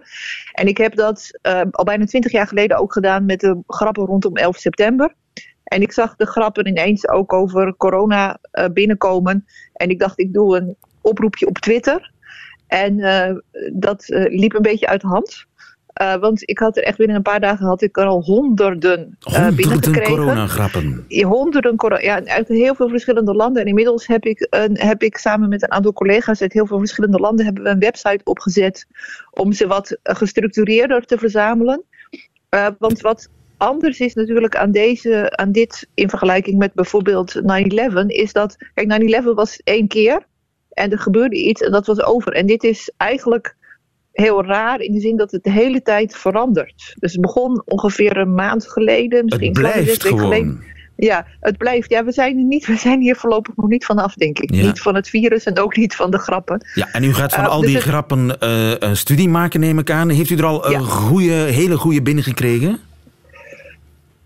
En 0.53 0.67
ik 0.67 0.77
heb 0.77 0.95
dat 0.95 1.39
eh, 1.43 1.61
al 1.71 1.85
bijna 1.85 2.05
twintig 2.05 2.33
jaar 2.33 2.47
geleden 2.47 2.79
ook 2.79 2.93
gedaan 2.93 3.25
met 3.25 3.41
de 3.41 3.59
grappen 3.67 4.05
rondom 4.05 4.37
11 4.37 4.57
september. 4.57 5.15
En 5.65 5.83
ik 5.83 5.93
zag 5.93 6.17
de 6.17 6.27
grappen 6.27 6.67
ineens 6.67 7.09
ook 7.09 7.33
over 7.33 7.77
corona 7.77 8.39
eh, 8.51 8.65
binnenkomen. 8.73 9.47
En 9.73 9.89
ik 9.89 9.99
dacht, 9.99 10.19
ik 10.19 10.33
doe 10.33 10.57
een 10.57 10.77
oproepje 11.01 11.47
op 11.47 11.59
Twitter. 11.59 12.13
En 12.67 13.01
eh, 13.01 13.35
dat 13.73 14.09
eh, 14.09 14.41
liep 14.41 14.55
een 14.55 14.63
beetje 14.63 14.87
uit 14.87 15.01
de 15.01 15.07
hand. 15.07 15.47
Want 16.21 16.49
ik 16.49 16.59
had 16.59 16.77
er 16.77 16.83
echt 16.83 16.99
binnen 16.99 17.17
een 17.17 17.23
paar 17.23 17.41
dagen 17.41 17.67
had 17.67 17.83
ik 17.83 17.97
er 17.97 18.05
al 18.05 18.23
honderden, 18.23 19.17
Honderden 19.21 19.57
binnengekregen. 19.57 20.15
coronagrappen. 20.15 21.05
Honderden 21.09 21.77
corona, 21.77 22.01
ja, 22.01 22.25
uit 22.25 22.49
heel 22.49 22.75
veel 22.75 22.89
verschillende 22.89 23.35
landen. 23.35 23.63
En 23.63 23.69
inmiddels 23.69 24.07
heb 24.07 24.25
ik, 24.25 24.47
een, 24.51 24.79
heb 24.79 25.03
ik 25.03 25.17
samen 25.17 25.49
met 25.49 25.63
een 25.63 25.71
aantal 25.71 25.93
collega's 25.93 26.43
uit 26.43 26.53
heel 26.53 26.67
veel 26.67 26.79
verschillende 26.79 27.19
landen 27.19 27.45
hebben 27.45 27.63
we 27.63 27.69
een 27.69 27.79
website 27.79 28.21
opgezet 28.25 28.87
om 29.31 29.53
ze 29.53 29.67
wat 29.67 29.99
gestructureerder 30.03 31.05
te 31.05 31.19
verzamelen. 31.19 31.85
Want 32.79 33.01
wat 33.01 33.29
anders 33.65 34.01
is 34.01 34.15
natuurlijk 34.15 34.57
aan, 34.57 34.71
deze, 34.71 35.37
aan 35.37 35.53
dit 35.53 35.89
in 35.95 36.09
vergelijking 36.09 36.59
met 36.59 36.75
bijvoorbeeld 36.75 37.41
9-11, 37.43 37.43
is 38.07 38.33
dat, 38.33 38.57
kijk, 38.75 39.23
9-11 39.23 39.25
was 39.35 39.61
één 39.65 39.89
keer 39.89 40.27
en 40.71 40.91
er 40.93 40.99
gebeurde 40.99 41.37
iets 41.37 41.61
en 41.63 41.73
dat 41.73 41.87
was 41.87 42.03
over. 42.03 42.33
En 42.33 42.47
dit 42.47 42.65
is 42.65 42.93
eigenlijk 42.97 43.57
heel 44.13 44.45
raar 44.45 44.81
in 44.81 44.93
de 44.93 45.01
zin 45.01 45.17
dat 45.17 45.31
het 45.31 45.43
de 45.45 45.51
hele 45.51 45.83
tijd 45.83 46.17
verandert. 46.17 46.95
Dus 46.99 47.13
het 47.13 47.21
begon 47.21 47.63
ongeveer 47.65 48.17
een 48.17 48.35
maand 48.35 48.69
geleden, 48.71 49.25
misschien 49.25 49.49
Het 49.49 49.59
blijft 49.59 49.87
weken 50.03 50.19
geleden. 50.19 50.39
gewoon. 50.47 50.63
Ja, 50.97 51.27
het 51.41 51.57
blijft. 51.59 51.91
Ja, 51.91 52.05
we 52.05 52.13
zijn, 52.13 52.39
er 52.39 52.45
niet, 52.45 52.67
we 52.73 52.77
zijn 52.77 53.01
hier 53.01 53.17
voorlopig 53.17 53.57
nog 53.57 53.69
niet 53.69 53.85
vanaf, 53.85 54.15
denk 54.15 54.39
ik. 54.39 54.55
Ja. 54.55 54.65
Niet 54.67 54.81
van 54.81 54.95
het 54.95 55.09
virus 55.09 55.45
en 55.45 55.59
ook 55.59 55.77
niet 55.77 55.95
van 55.95 56.11
de 56.11 56.19
grappen. 56.19 56.67
Ja, 56.75 56.89
en 56.93 57.05
u 57.05 57.15
gaat 57.15 57.35
van 57.35 57.45
Eh, 57.45 57.51
al 57.51 57.59
dus 57.61 57.67
die 57.67 57.77
het- 57.77 57.85
grappen 57.87 58.39
eh, 58.41 58.71
een 58.79 58.97
studie 58.97 59.29
maken, 59.29 59.61
neem 59.61 59.79
ik 59.79 59.91
aan. 59.91 60.09
Heeft 60.09 60.31
u 60.31 60.37
er 60.37 60.45
al 60.45 60.71
Ja. 60.71 60.79
een 60.79 60.85
goede, 60.85 61.33
hele 61.33 61.77
goede 61.77 62.03
binnengekregen? 62.03 62.79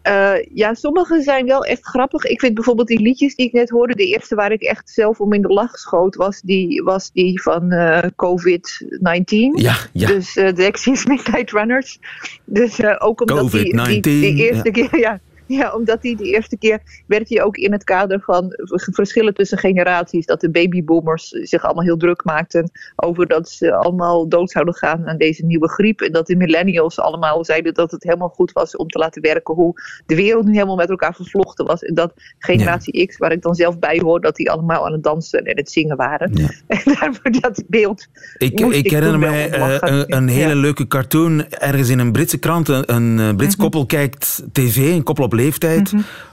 Eh, 0.08 0.34
ja, 0.54 0.74
sommige 0.74 1.22
zijn 1.22 1.46
wel 1.46 1.64
echt 1.64 1.86
grappig. 1.86 2.24
Ik 2.24 2.40
vind 2.40 2.54
bijvoorbeeld 2.54 2.88
die 2.88 3.00
liedjes 3.00 3.34
die 3.34 3.46
ik 3.46 3.52
net 3.52 3.70
hoorde, 3.70 3.94
de 3.94 4.06
eerste 4.06 4.34
waar 4.34 4.52
ik 4.52 4.62
echt 4.62 4.90
zelf 4.90 5.20
om 5.20 5.32
in 5.32 5.42
de 5.42 5.48
lach 5.48 5.78
schoot, 5.78 6.14
was 6.14 6.40
die, 6.40 6.82
was 6.82 7.10
die 7.12 7.42
van 7.42 7.70
eh, 7.70 8.08
COVID-19. 8.16 9.62
Ja, 9.62 9.76
ja. 9.92 10.06
Dus 10.06 10.36
eh, 10.36 10.54
de 10.54 10.64
Exis 10.64 11.06
Midnight 11.06 11.50
Runners. 11.50 11.98
Dus 12.44 12.84
ook 12.98 13.20
omdat 13.20 13.50
die, 13.50 13.62
die, 13.62 13.98
COVID-19, 13.98 14.00
die 14.00 14.34
eerste 14.34 14.70
ja. 14.72 14.88
keer, 14.88 14.98
ja, 15.08 15.20
ja, 15.58 15.74
omdat 15.74 16.02
die 16.02 16.16
de 16.16 16.24
eerste 16.24 16.56
keer 16.58 16.80
werd 17.06 17.28
hij 17.28 17.42
ook 17.42 17.56
in 17.56 17.72
het 17.72 17.84
kader 17.84 18.20
van 18.20 18.54
verschillen 18.92 19.34
tussen 19.34 19.58
generaties. 19.58 20.26
Dat 20.26 20.40
de 20.40 20.50
babyboomers 20.50 21.28
zich 21.28 21.64
allemaal 21.64 21.84
heel 21.84 21.96
druk 21.96 22.24
maakten 22.24 22.70
over 22.96 23.26
dat 23.26 23.48
ze 23.48 23.74
allemaal 23.74 24.28
dood 24.28 24.50
zouden 24.50 24.74
gaan 24.74 25.08
aan 25.08 25.16
deze 25.16 25.44
nieuwe 25.44 25.68
griep. 25.68 26.00
En 26.00 26.12
dat 26.12 26.26
de 26.26 26.36
millennials 26.36 26.98
allemaal 26.98 27.44
zeiden 27.44 27.74
dat 27.74 27.90
het 27.90 28.02
helemaal 28.02 28.28
goed 28.28 28.52
was 28.52 28.76
om 28.76 28.88
te 28.88 28.98
laten 28.98 29.22
werken 29.22 29.54
hoe 29.54 29.74
de 30.06 30.14
wereld 30.14 30.44
nu 30.44 30.52
helemaal 30.52 30.76
met 30.76 30.90
elkaar 30.90 31.14
vervlochten 31.14 31.66
was. 31.66 31.82
En 31.82 31.94
dat 31.94 32.12
generatie 32.38 33.06
X, 33.06 33.16
waar 33.16 33.32
ik 33.32 33.42
dan 33.42 33.54
zelf 33.54 33.78
bij 33.78 34.00
hoor, 34.02 34.20
dat 34.20 34.36
die 34.36 34.50
allemaal 34.50 34.86
aan 34.86 34.92
het 34.92 35.02
dansen 35.02 35.44
en 35.44 35.56
het 35.56 35.70
zingen 35.70 35.96
waren. 35.96 36.30
Ja. 36.34 36.46
En 36.78 36.80
daarvoor 36.84 37.30
dat 37.40 37.62
beeld. 37.66 38.06
Ik, 38.38 38.60
ik 38.60 38.72
ik 38.74 38.90
herinner 38.90 39.18
mij 39.18 39.50
eh, 39.50 39.76
een, 39.80 40.12
een 40.16 40.28
hele 40.28 40.54
Ja. 40.54 40.60
leuke 40.60 40.86
cartoon 40.86 41.48
ergens 41.48 41.88
in 41.88 41.98
een 41.98 42.12
Britse 42.12 42.38
krant. 42.38 42.68
Een, 42.68 42.92
een 42.94 43.18
eh, 43.18 43.36
Brits 43.36 43.54
Mhm. 43.54 43.62
koppel 43.62 43.86
kijkt 43.86 44.42
tv, 44.52 44.76
een 44.76 45.02
koppel 45.02 45.24
op 45.24 45.32
leeftijd, 45.38 45.92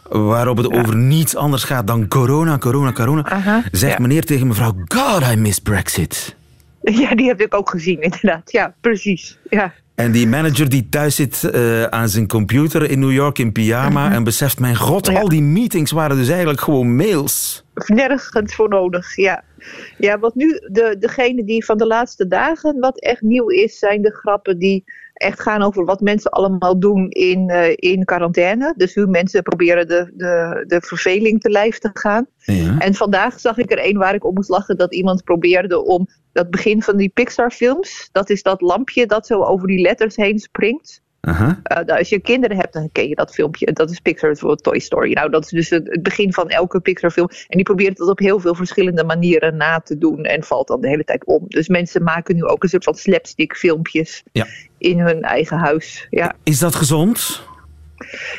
waarop 0.10 0.58
het 0.58 0.72
over 0.72 0.96
niets 0.96 1.36
anders 1.36 1.64
gaat 1.64 1.88
dan 1.88 2.08
corona, 2.08 2.58
corona, 2.58 2.92
corona. 2.92 3.64
Zegt 3.72 3.94
ja. 3.94 4.02
meneer 4.02 4.26
tegen 4.26 4.48
mevrouw, 4.48 4.74
God, 4.88 5.32
I 5.32 5.36
miss 5.36 5.60
Brexit. 5.60 6.36
Ja, 6.82 7.16
die 7.16 7.28
heb 7.28 7.42
ik 7.42 7.54
ook 7.54 7.70
gezien, 7.70 8.02
inderdaad. 8.10 8.52
Ja, 8.52 8.74
precies. 8.82 9.38
Ja. 9.50 9.74
En 9.96 10.12
die 10.12 10.28
manager 10.28 10.70
die 10.70 10.88
thuis 10.90 11.16
zit 11.16 11.44
eh, 11.44 11.84
aan 11.84 12.10
zijn 12.10 12.28
computer 12.28 12.90
in 12.90 13.00
New 13.00 13.12
York 13.12 13.40
in 13.40 13.52
pyjama 13.52 14.12
en 14.12 14.24
beseft, 14.24 14.60
mijn 14.60 14.76
god, 14.76 15.08
Ja. 15.08 15.20
al 15.20 15.30
die 15.30 15.42
meetings 15.42 15.92
waren 15.92 16.18
dus 16.18 16.30
eigenlijk 16.30 16.62
gewoon 16.62 16.96
mails. 16.96 17.64
Nergens 17.86 18.56
voor 18.56 18.70
nodig, 18.70 19.16
ja. 19.16 19.44
Ja, 19.98 20.20
wat 20.20 20.36
nu, 20.36 20.60
de, 20.72 20.96
degene 21.00 21.44
die 21.44 21.66
van 21.66 21.78
de 21.78 21.88
laatste 21.88 22.28
dagen, 22.28 22.80
wat 22.80 23.00
echt 23.00 23.22
nieuw 23.22 23.48
is, 23.50 23.80
zijn 23.80 24.02
de 24.02 24.12
grappen 24.12 24.60
die 24.60 24.84
echt 25.16 25.42
gaan 25.42 25.62
over 25.62 25.86
wat 25.86 26.02
mensen 26.02 26.32
allemaal 26.32 26.80
doen 26.80 27.10
in, 27.10 27.50
eh, 27.50 27.74
in 27.76 28.06
quarantaine. 28.06 28.74
Dus 28.78 28.96
hoe 28.96 29.06
mensen 29.06 29.44
proberen 29.44 29.88
de, 29.88 30.12
de, 30.14 30.64
de 30.68 30.82
verveling 30.82 31.42
te 31.42 31.50
lijf 31.50 31.78
te 31.78 31.90
gaan. 31.94 32.28
Ja. 32.38 32.80
En 32.80 32.94
vandaag 32.94 33.40
zag 33.40 33.58
ik 33.58 33.72
er 33.72 33.86
een 33.86 33.98
waar 33.98 34.16
ik 34.16 34.26
om 34.26 34.34
moest 34.34 34.50
lachen 34.50 34.78
dat 34.78 34.94
iemand 34.94 35.24
probeerde 35.24 35.84
om 35.84 36.08
dat 36.32 36.50
begin 36.50 36.82
van 36.82 36.98
die 36.98 37.10
Pixar-films, 37.10 38.10
dat 38.12 38.30
is 38.30 38.44
dat 38.44 38.62
lampje 38.62 39.06
dat 39.06 39.28
zo 39.28 39.44
over 39.44 39.68
die 39.68 39.82
letters 39.82 40.16
heen 40.16 40.40
springt. 40.40 41.02
Eh, 41.26 41.78
nou, 41.86 41.98
als 42.00 42.10
je 42.10 42.20
kinderen 42.20 42.58
hebt, 42.58 42.74
dan 42.74 42.90
ken 42.92 43.08
je 43.08 43.16
dat 43.16 43.34
filmpje. 43.34 43.72
Dat 43.74 43.90
is 43.90 44.00
Pixar 44.00 44.38
voor 44.38 44.56
Toy 44.56 44.80
Story. 44.80 45.14
Nou, 45.14 45.30
dat 45.30 45.44
is 45.44 45.50
dus 45.50 45.70
het, 45.70 45.88
het 45.92 46.04
begin 46.04 46.34
van 46.34 46.50
elke 46.50 46.80
Pixar-film. 46.80 47.28
En 47.30 47.58
die 47.58 47.64
probeert 47.64 47.98
het 47.98 48.10
op 48.10 48.20
heel 48.20 48.40
veel 48.40 48.56
verschillende 48.56 49.04
manieren 49.04 49.58
na 49.58 49.80
te 49.80 49.98
doen. 49.98 50.24
En 50.24 50.44
valt 50.44 50.68
dan 50.68 50.82
de 50.82 50.88
hele 50.88 51.04
tijd 51.04 51.26
om. 51.26 51.46
Dus 51.48 51.68
mensen 51.68 52.04
maken 52.04 52.36
nu 52.36 52.44
ook 52.44 52.64
een 52.64 52.70
soort 52.70 52.84
van 52.84 52.96
slapstick-filmpjes 52.96 54.24
Ja. 54.32 54.46
in 54.78 55.00
hun 55.00 55.22
eigen 55.22 55.58
huis. 55.58 56.08
Ja, 56.10 56.34
Is 56.44 56.60
dat 56.60 56.76
gezond? 56.76 57.44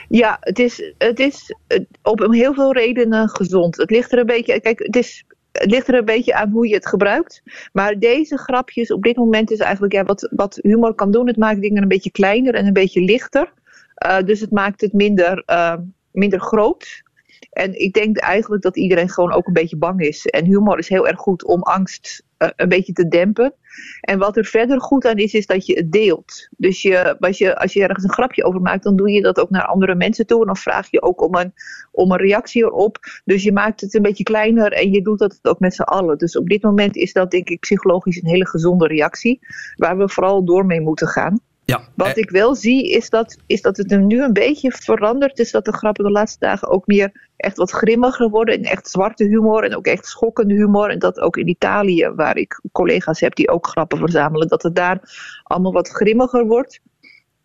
ja 0.09 0.37
het 0.41 0.59
is, 0.59 0.93
het 0.99 1.19
is 1.19 1.55
op 2.03 2.27
heel 2.31 2.55
veel 2.55 2.73
redenen 2.73 3.29
gezond. 3.29 3.77
Het 3.77 3.91
ligt 3.91 4.13
er 4.13 4.19
een 4.19 4.27
beetje. 4.27 4.61
Kijk, 4.61 4.79
het 4.79 4.97
is. 4.97 5.25
Het 5.59 5.71
ligt 5.71 5.89
er 5.89 5.95
een 5.95 6.05
beetje 6.05 6.35
aan 6.35 6.51
hoe 6.51 6.69
je 6.69 6.75
het 6.75 6.87
gebruikt. 6.87 7.43
Maar 7.73 7.99
deze 7.99 8.39
grapjes 8.39 8.93
op 8.93 9.03
dit 9.03 9.17
moment 9.17 9.51
is 9.51 9.59
eigenlijk 9.59 10.07
wat, 10.07 10.29
wat 10.37 10.59
humor 10.63 10.95
kan 10.95 11.11
doen. 11.11 11.27
Het 11.27 11.37
maakt 11.37 11.61
dingen 11.61 11.83
een 11.83 11.89
beetje 11.89 12.11
kleiner 12.11 12.55
en 12.55 12.67
een 12.67 12.73
beetje 12.73 13.01
lichter. 13.01 13.53
Uh, 14.07 14.19
dus 14.25 14.41
het 14.41 14.51
maakt 14.51 14.81
het 14.81 14.93
minder, 14.93 15.43
uh, 15.47 15.75
minder 16.11 16.41
groot. 16.41 17.05
En 17.51 17.81
ik 17.81 17.93
denk 17.93 18.17
eigenlijk 18.17 18.63
dat 18.63 18.77
iedereen 18.77 19.11
gewoon 19.11 19.33
ook 19.33 19.47
een 19.47 19.53
beetje 19.53 19.77
bang 19.77 20.01
is. 20.01 20.27
En 20.27 20.45
humor 20.45 20.79
is 20.79 20.89
heel 20.89 21.09
erg 21.09 21.19
goed 21.19 21.45
om 21.45 21.63
angst 21.63 22.25
uh, 22.39 22.49
een 22.57 22.69
beetje 22.69 22.93
te 22.93 23.09
dempen. 23.09 23.55
En 24.01 24.19
wat 24.19 24.37
er 24.37 24.45
verder 24.45 24.81
goed 24.81 25.07
aan 25.07 25.17
is, 25.17 25.35
is 25.35 25.47
dat 25.47 25.67
je 25.67 25.75
het 25.75 25.93
deelt. 25.93 26.49
Dus 26.57 26.83
je, 26.83 27.19
als, 27.19 27.39
je, 27.39 27.57
als 27.57 27.73
je 27.73 27.83
ergens 27.83 28.05
een 28.05 28.13
grapje 28.13 28.45
over 28.45 28.61
maakt, 28.61 28.83
dan 28.83 28.97
doe 28.97 29.11
je 29.11 29.23
dat 29.23 29.41
ook 29.41 29.51
naar 29.51 29.65
andere 29.65 29.95
mensen 29.95 30.27
toe. 30.27 30.41
En 30.41 30.47
dan 30.47 30.57
vraag 30.57 30.91
je 30.91 31.03
ook 31.03 31.23
om 31.23 31.35
een, 31.35 31.53
om 31.93 32.13
een 32.13 32.19
reactie 32.19 32.63
erop. 32.63 32.99
Dus 33.25 33.43
je 33.43 33.53
maakt 33.53 33.81
het 33.81 33.95
een 33.95 34.03
beetje 34.03 34.25
kleiner 34.25 34.73
en 34.73 34.91
je 34.91 35.03
doet 35.03 35.19
dat 35.19 35.39
ook 35.43 35.61
met 35.61 35.75
z'n 35.75 35.83
allen. 35.83 36.19
Dus 36.19 36.37
op 36.37 36.49
dit 36.49 36.63
moment 36.63 36.97
is 36.97 37.13
dat 37.13 37.31
denk 37.31 37.49
ik 37.49 37.61
psychologisch 37.61 38.23
een 38.23 38.29
hele 38.29 38.47
gezonde 38.47 38.87
reactie. 38.87 39.39
Waar 39.77 39.99
we 39.99 40.09
vooral 40.09 40.45
door 40.45 40.67
mee 40.67 40.81
moeten 40.81 41.09
gaan. 41.09 41.41
Ja. 41.67 41.83
Wat 41.95 42.17
ik 42.17 42.31
wel 42.31 42.55
zie 42.55 42.91
is 42.91 43.11
dat, 43.11 43.37
is 43.47 43.63
dat 43.63 43.77
het 43.77 44.01
nu 44.01 44.23
een 44.23 44.33
beetje 44.33 44.73
verandert. 44.73 45.39
Is 45.39 45.51
dat 45.51 45.65
de 45.65 45.73
grappen 45.73 46.05
de 46.05 46.11
laatste 46.11 46.39
dagen 46.39 46.69
ook 46.69 46.87
meer 46.87 47.31
echt 47.37 47.57
wat 47.57 47.71
grimmiger 47.71 48.29
worden. 48.29 48.55
En 48.55 48.65
echt 48.65 48.91
zwarte 48.91 49.25
humor 49.25 49.65
en 49.65 49.77
ook 49.77 49.87
echt 49.87 50.07
schokkende 50.07 50.55
humor. 50.55 50.91
En 50.91 50.99
dat 50.99 51.21
ook 51.21 51.37
in 51.37 51.49
Italië, 51.49 52.13
waar 52.17 52.37
ik 52.37 52.61
collega's 52.73 53.21
heb 53.21 53.35
die 53.35 53.51
ook 53.51 53.67
grappen 53.67 53.99
verzamelen. 53.99 54.49
Dat 54.49 54.63
het 54.63 54.75
daar 54.75 55.01
allemaal 55.43 55.73
wat 55.73 55.89
grimmiger 55.89 56.47
wordt. 56.47 56.81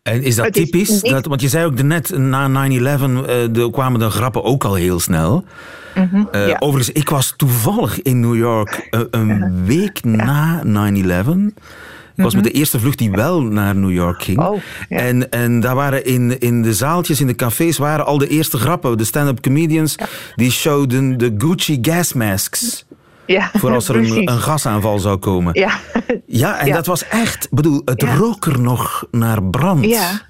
En 0.02 0.22
is 0.22 0.36
dat 0.36 0.44
Het 0.44 0.54
typisch? 0.54 1.00
Dat, 1.00 1.26
want 1.26 1.40
je 1.40 1.48
zei 1.48 1.64
ook 1.64 1.82
net, 1.82 2.10
na 2.18 2.68
9-11 2.70 2.80
eh, 3.26 3.70
kwamen 3.70 4.00
de 4.00 4.10
grappen 4.10 4.44
ook 4.44 4.64
al 4.64 4.74
heel 4.74 5.00
snel. 5.00 5.44
Mhm, 5.94 6.24
Eh, 6.30 6.48
ja. 6.48 6.56
Overigens, 6.58 6.96
ik 6.96 7.08
was 7.08 7.34
toevallig 7.36 8.02
in 8.02 8.20
New 8.20 8.36
York 8.36 8.86
eh, 8.90 9.00
een 9.10 9.52
week 9.74 10.04
na 10.04 10.62
9-11. 10.64 11.54
Ik 12.24 12.32
was 12.32 12.42
met 12.42 12.52
de 12.52 12.58
eerste 12.58 12.80
vlucht 12.80 12.98
die 12.98 13.10
wel 13.10 13.40
naar 13.42 13.76
New 13.76 13.90
York 13.92 14.22
ging. 14.22 14.36
Mhm. 14.38 14.46
Oh, 14.46 14.60
ja. 14.88 14.96
en, 14.98 15.30
en 15.30 15.60
daar 15.60 15.74
waren 15.74 16.04
in, 16.04 16.38
in 16.38 16.62
de 16.62 16.74
zaaltjes, 16.74 17.20
in 17.20 17.26
de 17.26 17.34
cafés, 17.34 17.78
waren 17.78 18.06
al 18.06 18.18
de 18.18 18.28
eerste 18.28 18.58
grappen. 18.58 18.98
De 18.98 19.04
stand-up 19.04 19.40
comedians, 19.40 19.96
die 20.34 20.50
showden 20.50 21.18
de 21.18 21.34
Gucci 21.38 21.78
gas 21.82 22.12
masks. 22.12 22.84
Ja, 23.26 23.50
Voor 23.52 23.72
als 23.74 23.88
er 23.88 23.96
een, 23.96 24.28
gasaanval 24.28 24.98
zou 24.98 25.16
komen. 25.16 25.54
Ja, 25.60 25.78
Ja, 26.26 26.58
en 26.58 26.66
Ja. 26.66 26.74
dat 26.74 26.86
was 26.86 27.08
echt, 27.08 27.48
bedoel, 27.50 27.82
het 27.84 28.00
Ja. 28.02 28.14
rook 28.14 28.44
er 28.46 28.60
nog 28.60 29.04
naar 29.10 29.42
brand. 29.44 29.84
Ja. 29.84 30.20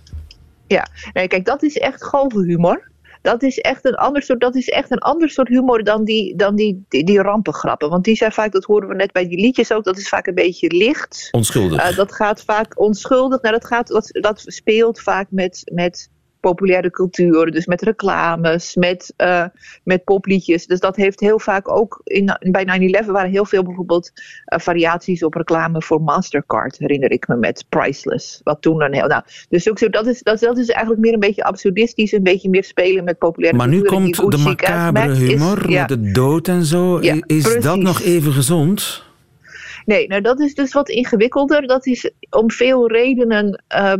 Ja, 0.66 0.86
nee, 1.12 1.28
kijk, 1.28 1.44
dat 1.44 1.62
is 1.62 1.78
echt 1.78 2.04
golvenhumor. 2.04 2.90
Dat 3.22 3.42
is 3.42 3.58
echt 3.58 3.84
een 3.84 3.94
ander 3.94 4.22
soort, 4.22 4.40
dat 4.40 4.54
is 4.56 4.68
echt 4.68 4.90
een 4.90 4.98
ander 4.98 5.30
soort 5.30 5.48
humor 5.48 5.84
dan 5.84 6.04
die, 6.04 6.36
dan 6.36 6.56
die, 6.56 6.84
die, 6.88 7.04
die 7.04 7.22
rampengrappen. 7.22 7.90
Want 7.90 8.04
die 8.04 8.16
zijn 8.16 8.32
vaak, 8.32 8.52
dat 8.52 8.64
horen 8.64 8.88
we 8.88 8.94
net 8.94 9.12
bij 9.12 9.28
die 9.28 9.40
liedjes 9.40 9.72
ook, 9.72 9.84
dat 9.84 9.98
is 9.98 10.08
vaak 10.08 10.26
een 10.26 10.34
beetje 10.34 10.72
licht. 10.76 11.28
Onschuldig. 11.30 11.80
Eh, 11.80 11.96
dat 11.96 12.12
gaat 12.12 12.42
vaak 12.42 12.80
onschuldig. 12.80 13.40
Nou, 13.42 13.54
dat, 13.54 13.66
gaat, 13.66 13.88
dat, 13.88 14.08
dat 14.12 14.42
speelt 14.46 15.00
vaak 15.00 15.26
met, 15.30 15.62
met 15.72 16.10
populaire 16.42 16.90
cultuur. 16.90 17.50
Dus 17.50 17.66
met 17.66 17.82
reclames, 17.82 18.74
met, 18.74 19.12
eh, 19.16 19.44
met 19.84 20.04
popliedjes. 20.04 20.66
Dus 20.66 20.80
dat 20.80 20.96
heeft 20.96 21.20
heel 21.20 21.38
vaak 21.38 21.70
ook. 21.70 22.00
In, 22.04 22.38
bij 22.50 22.64
9-11 23.04 23.06
waren 23.06 23.30
heel 23.30 23.44
veel 23.44 23.62
bijvoorbeeld 23.62 24.12
eh, 24.44 24.58
variaties 24.58 25.22
op 25.22 25.34
reclame 25.34 25.82
voor 25.82 26.02
Mastercard. 26.02 26.78
Herinner 26.78 27.10
ik 27.10 27.28
me 27.28 27.36
met 27.36 27.64
Priceless. 27.68 28.40
Wat 28.42 28.62
toen 28.62 28.82
een 28.82 28.94
heel. 28.94 29.06
Nou, 29.06 29.22
dus 29.48 29.70
ook 29.70 29.78
zo, 29.78 29.88
dat, 29.88 30.06
is, 30.06 30.22
dat, 30.22 30.40
dat 30.40 30.58
is 30.58 30.68
eigenlijk 30.68 31.00
meer 31.00 31.12
een 31.12 31.20
beetje 31.20 31.44
absurdistisch. 31.44 32.12
Een 32.12 32.22
beetje 32.22 32.48
meer 32.48 32.64
spelen 32.64 33.04
met 33.04 33.18
populaire 33.18 33.58
Maar 33.58 33.68
nu 33.68 33.82
cultuur. 33.82 33.98
En 33.98 34.04
die 34.04 34.14
komt 34.14 34.32
de 34.32 34.38
macabere 34.38 35.12
is- 35.12 35.18
humor 35.18 35.70
ja. 35.70 35.80
met 35.80 35.88
de 35.88 36.10
dood 36.10 36.48
en 36.48 36.64
zo. 36.64 37.00
Ja, 37.00 37.16
is 37.26 37.60
dat 37.60 37.78
nog 37.78 38.00
even 38.00 38.32
gezond? 38.32 39.10
Nee, 39.84 40.06
nou 40.06 40.20
dat 40.20 40.40
is 40.40 40.54
dus 40.54 40.72
wat 40.72 40.88
ingewikkelder. 40.88 41.66
Dat 41.66 41.86
is 41.86 42.10
om 42.30 42.50
veel 42.50 42.88
redenen 42.88 43.62
eh, 43.68 43.92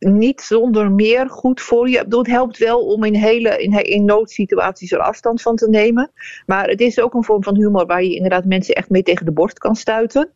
niet 0.00 0.40
zonder 0.40 0.92
meer 0.92 1.28
goed 1.28 1.60
voor 1.60 1.88
je. 1.88 1.96
Ik 1.96 2.02
bedoel, 2.02 2.18
het 2.22 2.30
helpt 2.30 2.58
wel 2.58 2.86
om 2.86 3.04
in, 3.04 3.14
hele, 3.14 3.62
in, 3.62 3.72
in 3.84 4.04
noodsituaties 4.04 4.92
er 4.92 4.98
afstand 4.98 5.42
van 5.42 5.56
te 5.56 5.68
nemen. 5.68 6.10
Maar 6.46 6.68
het 6.68 6.80
is 6.80 7.00
ook 7.00 7.14
een 7.14 7.24
vorm 7.24 7.42
van 7.42 7.56
humor 7.56 7.86
waar 7.86 8.02
je 8.04 8.14
inderdaad 8.14 8.44
mensen 8.44 8.74
echt 8.74 8.90
mee 8.90 9.02
tegen 9.02 9.24
de 9.26 9.32
borst 9.32 9.58
kan 9.58 9.74
stuiten. 9.74 10.30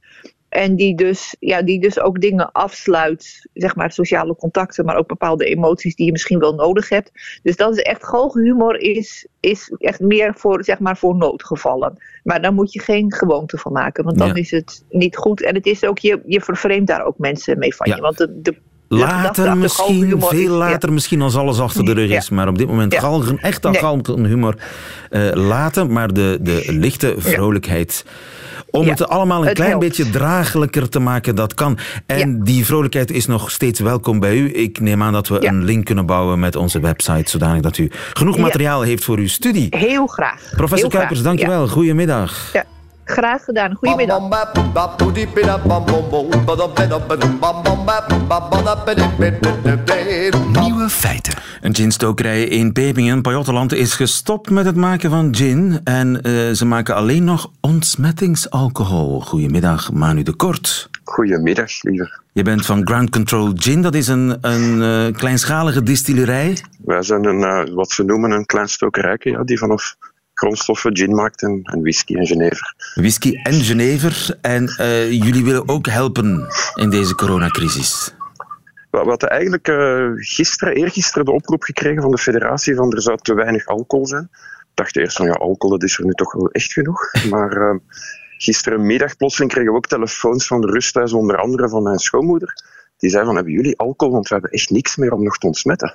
En 0.49 0.77
die 0.77 0.95
dus, 0.97 1.37
ja, 1.41 1.63
die 1.63 1.81
dus 1.81 2.01
ook 2.01 2.21
dingen 2.21 2.53
afsluit, 2.53 3.49
zeg 3.53 3.77
maar 3.77 3.93
sociale 3.93 4.37
contacten, 4.37 4.85
maar 4.85 4.97
ook 4.97 5.07
bepaalde 5.09 5.45
emoties 5.45 5.95
die 5.97 6.07
je 6.07 6.13
misschien 6.13 6.39
wel 6.39 6.55
nodig 6.55 6.89
hebt. 6.89 7.11
Dus 7.43 7.57
dat 7.57 7.77
is 7.77 7.83
echt, 7.83 8.05
galgenhumor 8.05 8.77
is, 8.81 9.27
is 9.41 9.75
echt 9.79 10.01
meer 10.01 10.35
voor, 10.37 10.65
zeg 10.65 10.79
maar, 10.79 10.97
voor 10.97 11.17
noodgevallen. 11.17 11.97
Maar 12.23 12.43
daar 12.43 12.55
moet 12.55 12.73
je 12.73 12.81
geen 12.81 13.13
gewoonte 13.13 13.59
van 13.59 13.73
maken, 13.73 14.05
want 14.05 14.19
dan 14.19 14.29
Ja. 14.29 14.35
is 14.35 14.51
het 14.51 14.85
niet 14.89 15.17
goed. 15.17 15.43
En 15.43 15.55
het 15.55 15.67
is 15.67 15.85
ook, 15.85 15.99
je, 15.99 16.23
je 16.27 16.41
vervreemdt 16.41 16.87
daar 16.87 17.05
ook 17.05 17.19
mensen 17.19 17.59
mee 17.59 17.75
van 17.75 17.89
Ja. 17.89 17.97
je. 17.97 18.01
Want 18.03 18.17
de, 18.17 18.57
Later 18.99 19.57
misschien, 19.57 20.15
veel 20.21 20.53
ja. 20.53 20.59
later 20.59 20.93
misschien 20.93 21.23
als 21.23 21.37
alles 21.37 21.59
achter 21.61 21.85
de 21.85 21.93
rug 21.93 22.11
is. 22.11 22.31
Maar 22.31 22.49
op 22.49 22.59
dit 22.59 22.67
moment 22.67 22.93
Ja. 22.93 23.01
galgen, 23.01 23.39
echt 23.39 23.63
Nee. 23.63 23.75
galgenhumor 23.75 24.55
eh, 25.11 25.21
laten. 25.33 25.93
Maar 25.93 26.13
de, 26.13 26.39
de 26.41 26.65
lichte 26.69 27.15
vrolijkheid... 27.19 28.05
Om 28.71 28.89
het 28.89 29.09
allemaal 29.09 29.41
een 29.41 29.47
het 29.47 29.55
klein 29.55 29.71
helpt. 29.71 29.87
beetje 29.87 30.11
draaglijker 30.11 30.89
te 30.89 30.99
maken, 30.99 31.35
dat 31.35 31.55
kan. 31.55 31.79
En 32.07 32.43
die 32.43 32.65
vrolijkheid 32.65 33.11
is 33.11 33.27
nog 33.27 33.51
steeds 33.51 33.81
welkom 33.81 34.21
bij 34.21 34.37
u. 34.37 34.53
Ik 34.55 34.81
neem 34.81 35.03
aan 35.03 35.13
dat 35.13 35.29
we 35.29 35.47
een 35.47 35.65
link 35.65 35.85
kunnen 35.85 36.07
bouwen 36.07 36.39
met 36.39 36.57
onze 36.57 36.81
website, 36.81 37.31
zodanig 37.31 37.63
dat 37.63 37.79
u 37.79 37.91
genoeg 38.13 38.39
materiaal 38.39 38.83
heeft 38.83 39.05
voor 39.05 39.19
uw 39.19 39.29
studie. 39.29 39.67
Heel 39.71 40.07
graag. 40.07 40.41
Professor 40.57 40.79
Heel 40.79 40.89
graag. 40.89 40.91
Kuipers, 40.91 41.23
dankjewel. 41.23 41.69
Goedemiddag. 41.69 42.51
Ja. 42.53 42.65
Graag 43.05 43.45
gedaan. 43.45 43.75
Goedemiddag. 43.75 44.21
Nieuwe 50.61 50.89
feiten. 50.89 51.35
Een 51.61 51.75
ginstokerij 51.75 52.45
in 52.45 52.73
Pepingen, 52.73 53.23
Pajottenland, 53.23 53.73
is 53.73 53.95
gestopt 53.95 54.51
met 54.51 54.65
het 54.65 54.77
maken 54.77 55.11
van 55.11 55.35
gin. 55.35 55.81
En 55.85 56.23
eh, 56.23 56.51
ze 56.51 56.65
maken 56.65 56.95
alleen 56.95 57.25
nog 57.25 57.51
ontsmettingsalcohol. 57.61 59.21
Goedemiddag, 59.21 59.93
Manu 59.93 60.23
de 60.23 60.35
Kort. 60.35 60.89
Goedemiddag, 61.05 61.83
liever. 61.83 62.21
Je 62.33 62.43
bent 62.43 62.67
van 62.67 62.87
Ground 62.87 63.11
Control 63.11 63.53
Gin. 63.55 63.83
Dat 63.83 63.95
is 63.95 64.09
een, 64.09 64.39
een 64.41 64.83
eh, 64.83 65.17
kleinschalige 65.19 65.83
distillerij. 65.83 66.59
Wij 66.85 67.03
zijn 67.03 67.25
een, 67.25 67.43
eh, 67.43 67.75
wat 67.75 67.91
ze 67.91 68.05
noemen 68.05 68.31
een 68.31 68.47
klein 68.47 68.69
stokerijke, 68.69 69.31
ja, 69.31 69.45
die 69.45 69.59
vanaf 69.59 69.97
grondstoffen 70.35 70.97
gin 70.97 71.15
maakt 71.15 71.43
en, 71.43 71.61
en 71.63 71.81
whisky 71.81 72.15
en 72.15 72.27
genever. 72.27 72.75
Whisky 72.95 73.35
en 73.43 73.53
Genever. 73.53 74.39
En 74.41 74.69
eh, 74.69 75.11
jullie 75.11 75.45
willen 75.45 75.69
ook 75.69 75.87
helpen 75.87 76.47
in 76.75 76.91
deze 76.91 77.15
coronacrisis. 77.15 78.15
We 78.91 78.99
hadden 78.99 79.31
eigenlijk 79.31 79.69
eh, 79.69 80.11
gisteren, 80.15 80.75
eergisteren 80.75 81.25
de 81.25 81.33
oproep 81.33 81.63
gekregen 81.63 82.03
van 82.03 82.11
de 82.11 82.19
federatie 82.19 82.75
van 82.75 82.93
er 82.93 83.03
zou 83.03 83.19
te 83.19 83.35
weinig 83.35 83.67
alcohol 83.67 84.07
zijn. 84.07 84.29
Ik 84.33 84.71
dacht 84.75 84.97
eerst 84.97 85.17
van 85.17 85.27
ja, 85.27 85.33
alcohol 85.33 85.79
dat 85.79 85.89
is 85.89 85.99
er 85.99 86.05
nu 86.05 86.13
toch 86.13 86.33
wel 86.33 86.51
echt 86.51 86.73
genoeg. 86.73 87.13
Maar 87.31 87.57
eh, 87.57 87.77
gisterenmiddag 88.39 89.17
plotseling 89.17 89.53
kregen 89.53 89.71
we 89.71 89.77
ook 89.77 89.87
telefoons 89.87 90.47
van 90.47 90.61
de 90.61 90.67
rusthuis, 90.67 91.13
onder 91.13 91.37
andere 91.37 91.69
van 91.69 91.83
mijn 91.83 91.99
schoonmoeder. 91.99 92.55
Die 92.99 93.11
zei 93.11 93.25
van, 93.25 93.35
hebben 93.35 93.53
jullie 93.53 93.79
alcohol? 93.79 94.15
Want 94.15 94.29
we 94.29 94.35
hebben 94.35 94.53
echt 94.53 94.71
niks 94.71 94.97
meer 94.97 95.13
om 95.13 95.23
nog 95.23 95.39
te 95.39 95.47
ontsmetten. 95.47 95.95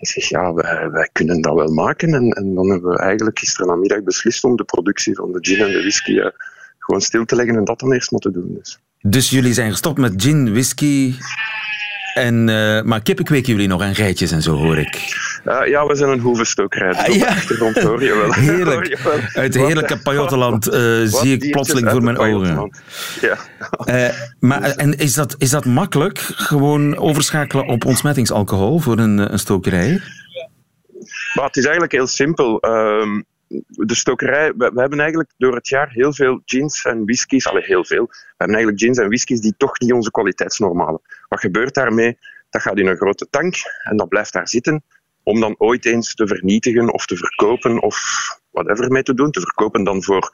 Ik 0.00 0.08
zeg, 0.08 0.28
ja, 0.28 0.52
wij, 0.90 1.08
kunnen 1.12 1.40
dat 1.40 1.54
wel 1.54 1.72
maken. 1.72 2.14
En, 2.14 2.30
en 2.30 2.54
dan 2.54 2.70
hebben 2.70 2.90
we 2.90 2.98
eigenlijk 2.98 3.38
gisteren 3.38 3.66
namiddag 3.66 4.02
beslist 4.02 4.44
om 4.44 4.56
de 4.56 4.64
productie 4.64 5.14
van 5.14 5.32
de 5.32 5.38
gin 5.40 5.60
en 5.60 5.72
de 5.72 5.80
whisky 5.80 6.18
eh, 6.18 6.26
gewoon 6.78 7.00
stil 7.00 7.24
te 7.24 7.36
leggen 7.36 7.56
en 7.56 7.64
dat 7.64 7.80
dan 7.80 7.92
eerst 7.92 8.10
moeten 8.10 8.32
doen. 8.32 8.54
Dus. 8.54 8.78
Dus 9.00 9.30
jullie 9.30 9.52
zijn 9.52 9.70
gestopt 9.70 9.98
met 9.98 10.22
gin, 10.22 10.50
whisky. 10.50 11.14
En, 12.14 12.48
eh, 12.48 12.82
maar 12.82 13.02
kippen 13.02 13.24
kweken 13.24 13.52
jullie 13.52 13.68
nog 13.68 13.82
en 13.82 13.94
geitjes 13.94 14.30
en 14.30 14.42
zo, 14.42 14.56
hoor 14.56 14.78
ik. 14.78 15.16
Eh, 15.44 15.66
ja, 15.66 15.86
we 15.86 15.94
zijn 15.94 16.10
een 16.10 16.20
hoevenstokerij. 16.20 16.88
Dus 16.88 16.98
Ah, 16.98 17.14
ja. 17.14 17.82
hoor 17.82 18.02
je 18.02 18.14
wel. 18.14 18.32
Heerlijk. 18.32 18.68
Hoor 18.74 18.88
je 18.88 18.98
wel. 19.04 19.42
Uit 19.42 19.54
het 19.54 19.66
heerlijke 19.66 19.98
Pajottenland 20.08 20.66
eh, 20.68 20.80
zie 21.04 21.38
ik 21.38 21.50
plotseling 21.50 21.90
voor 21.90 22.02
mijn 22.02 22.18
ogen. 22.18 22.70
Ja. 23.20 23.36
Eh, 23.84 24.14
maar, 24.38 24.62
en 24.62 24.98
is 24.98 25.14
dat, 25.14 25.34
is 25.38 25.50
dat 25.50 25.64
makkelijk? 25.64 26.18
Gewoon 26.18 26.96
overschakelen 26.96 27.66
op 27.66 27.84
ontsmettingsalcohol 27.84 28.78
voor 28.78 28.98
een, 28.98 29.18
eh, 29.18 29.30
een 29.30 29.38
stokerij? 29.38 30.00
Maar 31.34 31.44
het 31.44 31.56
is 31.56 31.62
eigenlijk 31.62 31.92
heel 31.92 32.06
simpel. 32.06 32.60
Ehm, 32.60 33.20
de 33.66 33.94
stokerij, 33.94 34.52
we, 34.56 34.70
we 34.74 34.80
hebben 34.80 35.00
eigenlijk 35.00 35.30
door 35.38 35.54
het 35.54 35.68
jaar 35.68 35.88
heel 35.90 36.12
veel 36.12 36.40
gins 36.44 36.84
en 36.84 37.04
whiskies, 37.04 37.46
allee, 37.46 37.64
heel 37.64 37.84
veel. 37.84 38.06
We 38.06 38.34
hebben 38.36 38.56
eigenlijk 38.56 38.84
gins 38.84 38.98
en 38.98 39.08
whiskies 39.08 39.40
die 39.40 39.54
toch 39.56 39.80
niet 39.80 39.92
onze 39.92 40.10
kwaliteitsnormen 40.10 40.84
halen. 40.84 41.00
Wat 41.28 41.40
gebeurt 41.40 41.74
daarmee? 41.74 42.18
Dat 42.50 42.62
gaat 42.62 42.78
in 42.78 42.86
een 42.86 42.96
grote 42.96 43.26
tank 43.30 43.54
en 43.82 43.96
dat 43.96 44.08
blijft 44.08 44.32
daar 44.32 44.48
zitten 44.48 44.84
om 45.22 45.40
dan 45.40 45.54
ooit 45.58 45.84
eens 45.84 46.14
te 46.14 46.26
vernietigen 46.26 46.92
of 46.92 47.06
te 47.06 47.16
verkopen 47.16 47.82
of 47.82 47.98
whatever 48.50 48.90
mee 48.90 49.02
te 49.02 49.14
doen. 49.14 49.30
Te 49.30 49.40
verkopen 49.40 49.84
dan 49.84 50.02
voor 50.02 50.32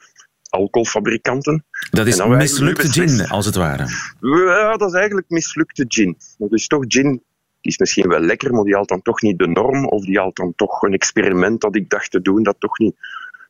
alcoholfabrikanten. 0.49 1.65
Dat 1.89 2.07
is 2.07 2.25
mislukte 2.25 2.91
gin, 2.91 3.27
als 3.27 3.45
het 3.45 3.55
ware. 3.55 3.87
Ja, 4.19 4.77
dat 4.77 4.89
is 4.89 4.95
eigenlijk 4.95 5.29
mislukte 5.29 5.85
gin. 5.87 6.17
Dat 6.37 6.53
is 6.53 6.67
toch 6.67 6.83
gin, 6.87 7.09
die 7.61 7.71
is 7.71 7.77
misschien 7.77 8.09
wel 8.09 8.19
lekker, 8.19 8.53
maar 8.53 8.63
die 8.63 8.73
haalt 8.73 8.89
dan 8.89 9.01
toch 9.01 9.21
niet 9.21 9.39
de 9.39 9.47
norm. 9.47 9.87
Of 9.87 10.05
die 10.05 10.17
haalt 10.17 10.35
dan 10.35 10.53
toch 10.55 10.81
een 10.81 10.93
experiment 10.93 11.61
dat 11.61 11.75
ik 11.75 11.89
dacht 11.89 12.11
te 12.11 12.21
doen, 12.21 12.43
dat 12.43 12.55
toch 12.59 12.77
niet 12.77 12.95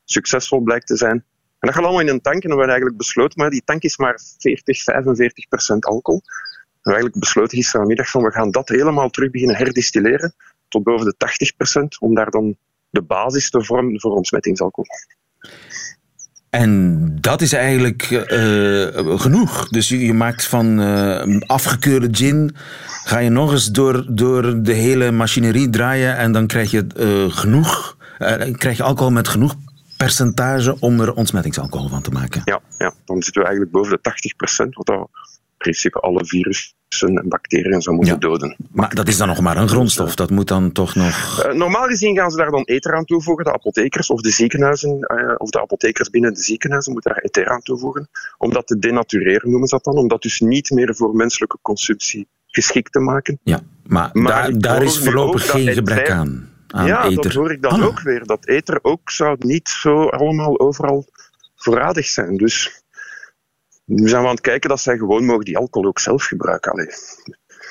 succesvol 0.06 0.60
blijkt 0.60 0.88
te 0.88 0.98
zijn. 0.98 1.24
En 1.60 1.68
dat 1.68 1.74
gaat 1.74 1.84
allemaal 1.84 2.02
in 2.02 2.08
een 2.08 2.22
tank. 2.22 2.36
En 2.36 2.42
we 2.42 2.48
hebben 2.48 2.68
eigenlijk 2.68 2.98
besloten, 2.98 3.42
maar 3.42 3.50
die 3.50 3.62
tank 3.66 3.84
is 3.84 3.98
maar 3.98 4.20
40, 4.38 4.84
45 4.84 5.48
procent 5.48 5.86
alcohol. 5.86 6.22
We 6.24 6.94
hebben 6.94 7.02
eigenlijk 7.02 7.20
besloten 7.20 7.58
gisterenmiddag 7.58 8.10
van 8.10 8.24
we 8.24 8.32
gaan 8.32 8.52
dat 8.52 8.70
helemaal 8.70 9.10
terug 9.10 9.32
beginnen 9.32 9.56
herdistilleren 9.56 10.34
tot 10.68 10.84
boven 10.84 11.06
de 11.06 11.16
80 11.18 11.56
procent, 11.56 12.00
om 12.00 12.16
daar 12.16 12.30
dan 12.30 12.56
de 12.90 13.02
basis 13.02 13.50
te 13.50 13.64
vormen 13.64 14.00
voor 14.00 14.16
ontsmettingsalcohol. 14.16 14.96
En 16.50 17.16
dat 17.22 17.42
is 17.42 17.54
eigenlijk 17.54 18.02
eh, 18.12 19.20
genoeg. 19.20 19.70
Dus 19.70 19.90
je, 19.90 20.06
je 20.06 20.14
maakt 20.14 20.46
van 20.46 20.80
eh, 20.80 21.40
afgekeurde 21.40 22.08
gin, 22.12 22.56
ga 23.04 23.18
je 23.18 23.30
nog 23.30 23.52
eens 23.52 23.66
door, 23.66 24.06
door 24.16 24.64
de 24.64 24.74
hele 24.74 25.12
machinerie 25.12 25.70
draaien 25.70 26.18
en 26.18 26.32
dan 26.32 26.48
krijg 26.48 26.72
je 26.72 26.86
eh, 26.96 27.38
genoeg, 27.38 27.98
eh, 28.18 28.54
krijg 28.54 28.78
je 28.78 28.84
alcohol 28.84 29.12
met 29.12 29.28
genoeg 29.28 29.56
percentage 29.98 30.80
om 30.80 31.00
er 31.00 31.14
ontsmettingsalcohol 31.14 31.90
van 31.90 32.02
te 32.02 32.12
maken. 32.12 32.42
Ja, 32.46 32.62
ja, 32.78 32.94
dan 33.06 33.22
zitten 33.22 33.42
we 33.42 33.48
eigenlijk 33.48 33.72
boven 33.78 33.92
de 33.92 34.02
80 34.02 34.36
procent, 34.36 34.76
wat 34.76 34.86
dat 34.86 34.98
in 34.98 35.37
principe 35.58 36.00
alle 36.00 36.26
virussen 36.26 36.76
en 37.18 37.30
bacteriën 37.30 37.82
zou 37.82 37.96
moeten 37.96 38.14
Ja. 38.14 38.20
doden. 38.20 38.56
Maar 38.72 38.96
dat 38.96 39.08
is 39.08 39.18
dan 39.18 39.28
nog 39.28 39.42
maar 39.42 39.58
een 39.58 39.68
grondstof. 39.70 40.16
Dat 40.16 40.30
moet 40.30 40.48
dan 40.48 40.72
toch 40.72 40.96
nog. 40.96 41.44
Eh, 41.44 41.54
normaal 41.54 41.88
gezien 41.88 42.16
gaan 42.18 42.32
ze 42.32 42.38
daar 42.38 42.52
dan 42.52 42.64
ether 42.64 42.96
aan 42.96 43.06
toevoegen, 43.06 43.46
de 43.46 43.54
apothekers 43.54 44.10
of 44.10 44.22
de 44.22 44.30
ziekenhuizen, 44.30 45.00
eh, 45.02 45.34
of 45.38 45.50
de 45.50 45.62
apothekers 45.62 46.10
binnen 46.10 46.34
de 46.34 46.42
ziekenhuizen 46.42 46.92
moeten 46.94 47.12
daar 47.14 47.22
ether 47.24 47.50
aan 47.50 47.62
toevoegen, 47.62 48.10
om 48.38 48.54
dat 48.54 48.68
te 48.68 48.80
denatureren 48.80 49.50
noemen 49.50 49.68
ze 49.68 49.76
dat 49.76 49.84
dan, 49.84 49.96
om 50.04 50.08
dat 50.08 50.22
dus 50.22 50.40
niet 50.40 50.70
meer 50.72 50.96
voor 50.96 51.16
menselijke 51.16 51.58
consumptie 51.62 52.28
geschikt 52.48 52.92
te 52.92 53.00
maken. 53.00 53.40
Ja, 53.44 53.60
maar, 53.84 54.10
Maar 54.14 54.32
daar, 54.32 54.60
daar 54.60 54.84
is 54.84 54.98
voorlopig 55.00 55.50
geen 55.50 55.68
gebrek 55.74 56.10
aan. 56.10 56.50
aan 56.68 56.86
ja, 56.86 57.04
ether. 57.06 57.24
dat 57.24 57.34
hoor 57.34 57.52
ik 57.52 57.62
dan 57.62 57.72
Ah. 57.82 57.86
ook 57.86 58.00
weer, 58.02 58.26
dat 58.26 58.46
ether 58.48 58.80
ook 58.82 59.10
zou 59.12 59.36
niet 59.40 59.70
zo 59.70 60.04
allemaal 60.08 60.60
overal 60.60 61.06
voorradig 61.56 62.06
zijn. 62.06 62.38
Dus 62.38 62.82
nu 63.88 64.08
zijn 64.08 64.22
we 64.22 64.28
aan 64.28 64.34
het 64.34 64.44
kijken 64.44 64.70
dat 64.70 64.80
zij 64.80 64.98
gewoon 64.98 65.26
mogen 65.26 65.46
die 65.46 65.58
alcohol 65.58 65.88
ook 65.88 66.00
zelf 66.00 66.24
gebruiken. 66.24 66.72
Allee. 66.72 66.88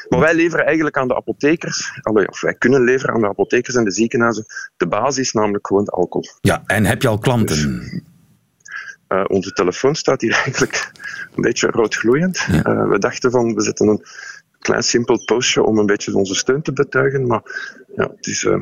Maar 0.09 0.21
wij 0.21 0.35
leveren 0.35 0.65
eigenlijk 0.65 0.97
aan 0.97 1.09
de 1.09 1.17
apothekers, 1.17 1.99
allee, 2.03 2.29
of 2.29 2.41
wij 2.41 2.55
kunnen 2.55 2.85
leveren 2.85 3.15
aan 3.15 3.21
de 3.21 3.29
apothekers 3.29 3.75
en 3.77 3.85
de 3.85 3.91
ziekenhuizen, 3.91 4.45
de 4.77 4.87
basis, 4.87 5.33
namelijk 5.33 5.67
gewoon 5.67 5.85
de 5.85 5.91
alcohol. 5.91 6.29
Ja, 6.41 6.63
en 6.67 6.85
heb 6.85 7.03
je 7.03 7.09
al 7.09 7.19
klanten? 7.19 7.83
Eh, 9.09 9.25
onze 9.27 9.53
telefoon 9.53 9.95
staat 9.95 10.21
hier 10.21 10.33
eigenlijk 10.45 10.93
een 11.35 11.43
beetje 11.43 11.71
roodgloeiend. 11.71 12.45
Ja. 12.51 12.63
Eh, 12.63 12.89
we 12.89 12.99
dachten 12.99 13.31
van, 13.31 13.55
we 13.55 13.63
zetten 13.63 13.89
een 13.89 14.05
klein 14.59 14.83
simpel 14.83 15.25
postje 15.25 15.63
om 15.63 15.79
een 15.79 15.87
beetje 15.87 16.17
onze 16.17 16.35
steun 16.35 16.63
te 16.63 16.73
betuigen, 16.73 17.27
maar 17.27 17.43
ja, 17.97 18.11
het 18.17 18.27
is, 18.27 18.45
eh, 18.45 18.61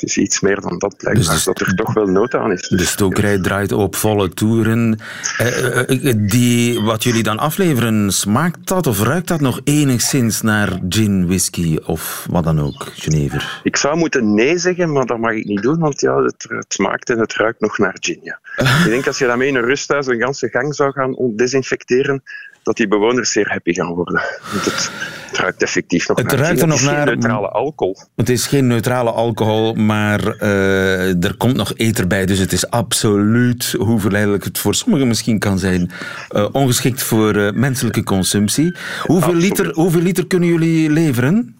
het 0.00 0.08
is 0.08 0.16
iets 0.16 0.40
meer 0.40 0.60
dan 0.60 0.78
dat 0.78 0.96
blijkbaar, 0.96 1.34
Dus- 1.34 1.44
dat 1.44 1.60
er 1.60 1.74
toch 1.74 1.92
wel 1.92 2.06
nood 2.06 2.34
aan 2.34 2.52
is. 2.52 2.68
De 2.68 2.84
stokerij 2.84 3.38
draait 3.38 3.72
op 3.72 3.96
volle 3.96 4.28
toeren. 4.28 4.98
Eh, 5.38 5.46
eh, 5.46 6.08
eh, 6.08 6.16
die, 6.18 6.80
wat 6.80 7.02
jullie 7.02 7.22
dan 7.22 7.38
afleveren, 7.38 8.12
smaakt 8.12 8.68
dat 8.68 8.86
of 8.86 9.02
ruikt 9.02 9.28
dat 9.28 9.40
nog 9.40 9.60
enigszins 9.64 10.40
naar 10.40 10.80
gin, 10.88 11.26
whisky 11.26 11.78
of 11.84 12.26
wat 12.30 12.44
dan 12.44 12.60
ook, 12.60 12.86
Genever? 12.94 13.60
Ik 13.62 13.76
zou 13.76 13.96
moeten 13.96 14.34
nee 14.34 14.58
zeggen, 14.58 14.92
maar 14.92 15.06
dat 15.06 15.18
mag 15.18 15.32
ik 15.32 15.44
niet 15.44 15.62
doen, 15.62 15.78
want 15.78 16.00
ja, 16.00 16.22
het, 16.22 16.46
het 16.48 16.72
smaakt 16.72 17.10
en 17.10 17.18
het 17.18 17.34
ruikt 17.34 17.60
nog 17.60 17.78
naar 17.78 17.96
gin. 18.00 18.20
Ja. 18.22 18.38
ik 18.84 18.90
denk 18.90 19.06
als 19.06 19.18
je 19.18 19.26
daarmee 19.26 19.48
in 19.48 19.54
een 19.54 19.64
rusthuis 19.64 20.06
een 20.06 20.20
ganse 20.20 20.48
gang 20.48 20.74
zou 20.74 20.92
gaan 20.92 21.16
desinfecteren, 21.36 22.22
dat 22.62 22.76
die 22.76 22.88
bewoners 22.88 23.32
zeer 23.32 23.48
happy 23.50 23.72
gaan 23.72 23.94
worden. 23.94 24.20
Want 24.52 24.64
het, 24.64 24.90
het 25.28 25.38
ruikt 25.38 25.62
effectief 25.62 26.08
nog 26.08 26.16
Het 26.18 26.26
naar 26.26 26.36
ruikt 26.38 26.60
er 26.60 26.60
Het 26.60 26.68
nog 26.68 26.78
is 26.80 26.86
geen 26.86 26.94
naar- 26.96 27.06
neutrale 27.06 27.48
alcohol. 27.48 27.96
Het 28.16 28.28
is 28.28 28.46
geen 28.46 28.66
neutrale 28.66 29.10
alcohol, 29.10 29.74
maar 29.74 30.26
eh, 30.26 31.24
er 31.24 31.34
komt 31.36 31.56
nog 31.56 31.72
ether 31.76 32.06
bij. 32.06 32.26
Dus 32.26 32.38
het 32.38 32.52
is 32.52 32.70
absoluut, 32.70 33.74
hoe 33.78 34.00
verleidelijk 34.00 34.44
het 34.44 34.58
voor 34.58 34.74
sommigen 34.74 35.08
misschien 35.08 35.38
kan 35.38 35.58
zijn, 35.58 35.90
eh, 36.28 36.46
ongeschikt 36.52 37.02
voor 37.02 37.34
eh, 37.36 37.52
menselijke 37.52 38.02
consumptie. 38.04 38.76
Hoeveel 39.02 39.16
Absoluut. 39.32 39.58
liter, 39.58 39.72
hoeveel 39.74 40.00
liter 40.02 40.26
kunnen 40.26 40.48
jullie 40.48 40.90
leveren? 40.90 41.54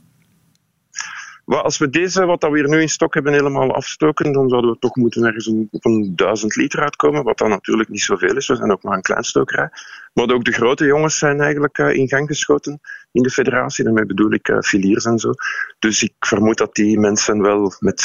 Als 1.58 1.78
we 1.78 1.90
deze, 1.90 2.24
wat 2.24 2.40
dat 2.40 2.50
we 2.50 2.58
hier 2.58 2.68
nu 2.68 2.80
in 2.80 2.88
stok 2.88 3.14
hebben, 3.14 3.32
helemaal 3.32 3.74
afstoken, 3.74 4.32
dan 4.32 4.48
zouden 4.48 4.70
we 4.70 4.78
toch 4.78 4.96
moeten 4.96 5.24
ergens 5.24 5.48
op 5.70 5.84
een 5.84 6.12
duizend 6.16 6.56
liter 6.56 6.80
uitkomen, 6.80 7.24
wat 7.24 7.38
dan 7.38 7.48
natuurlijk 7.48 7.88
niet 7.88 8.02
zoveel 8.02 8.36
is. 8.36 8.46
We 8.46 8.56
zijn 8.56 8.72
ook 8.72 8.82
maar 8.82 8.96
een 8.96 9.02
klein 9.02 9.24
stokerij. 9.24 9.70
Maar 10.12 10.30
ook 10.30 10.44
de 10.44 10.52
grote 10.52 10.84
jongens 10.84 11.18
zijn 11.18 11.40
eigenlijk 11.40 11.78
eh, 11.78 11.94
in 11.94 12.08
gang 12.08 12.28
geschoten 12.28 12.80
in 13.12 13.22
de 13.22 13.30
federatie. 13.30 13.84
Daarmee 13.84 14.06
bedoel 14.06 14.32
ik 14.32 14.48
uh, 14.48 14.58
filiers 14.60 15.04
en 15.04 15.18
zo. 15.18 15.30
Dus 15.78 16.02
ik 16.02 16.14
vermoed 16.18 16.58
dat 16.58 16.74
die 16.74 16.98
mensen 16.98 17.42
wel 17.42 17.72
met 17.78 18.04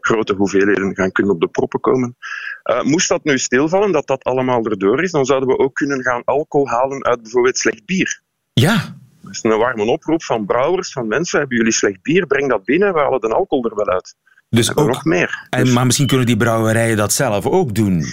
grote 0.00 0.34
hoeveelheden 0.34 0.94
gaan 0.94 1.12
kunnen 1.12 1.34
op 1.34 1.40
de 1.40 1.48
proppen 1.48 1.80
komen. 1.80 2.16
Uh, 2.64 2.82
moest 2.82 3.08
dat 3.08 3.24
nu 3.24 3.38
stilvallen, 3.38 3.92
dat 3.92 4.06
dat 4.06 4.24
allemaal 4.24 4.64
erdoor 4.64 5.02
is, 5.02 5.10
dan 5.10 5.24
zouden 5.24 5.48
we 5.48 5.58
ook 5.58 5.74
kunnen 5.74 6.02
gaan 6.02 6.24
alcohol 6.24 6.68
halen 6.68 7.04
uit 7.04 7.22
bijvoorbeeld 7.22 7.58
slecht 7.58 7.84
bier. 7.84 8.22
Ja, 8.52 8.96
is 9.30 9.42
een 9.42 9.58
warme 9.58 9.84
oproep 9.84 10.22
van 10.24 10.46
brouwers, 10.46 10.92
van 10.92 11.06
mensen, 11.08 11.38
hebben 11.38 11.56
jullie 11.56 11.72
slecht 11.72 12.02
bier, 12.02 12.26
breng 12.26 12.48
dat 12.48 12.64
binnen, 12.64 12.92
we 12.92 12.98
halen 13.00 13.20
de 13.20 13.28
alcohol 13.28 13.64
er 13.64 13.76
wel 13.76 13.88
uit. 13.88 14.14
dus 14.48 14.68
En 14.68 14.76
ook. 14.76 14.86
nog 14.88 15.04
meer. 15.04 15.46
En, 15.50 15.64
Dus, 15.64 15.74
maar 15.74 15.86
misschien 15.86 16.06
kunnen 16.06 16.26
die 16.26 16.36
brouwerijen 16.36 16.96
dat 16.96 17.12
zelf 17.12 17.46
ook 17.46 17.74
doen. 17.74 18.04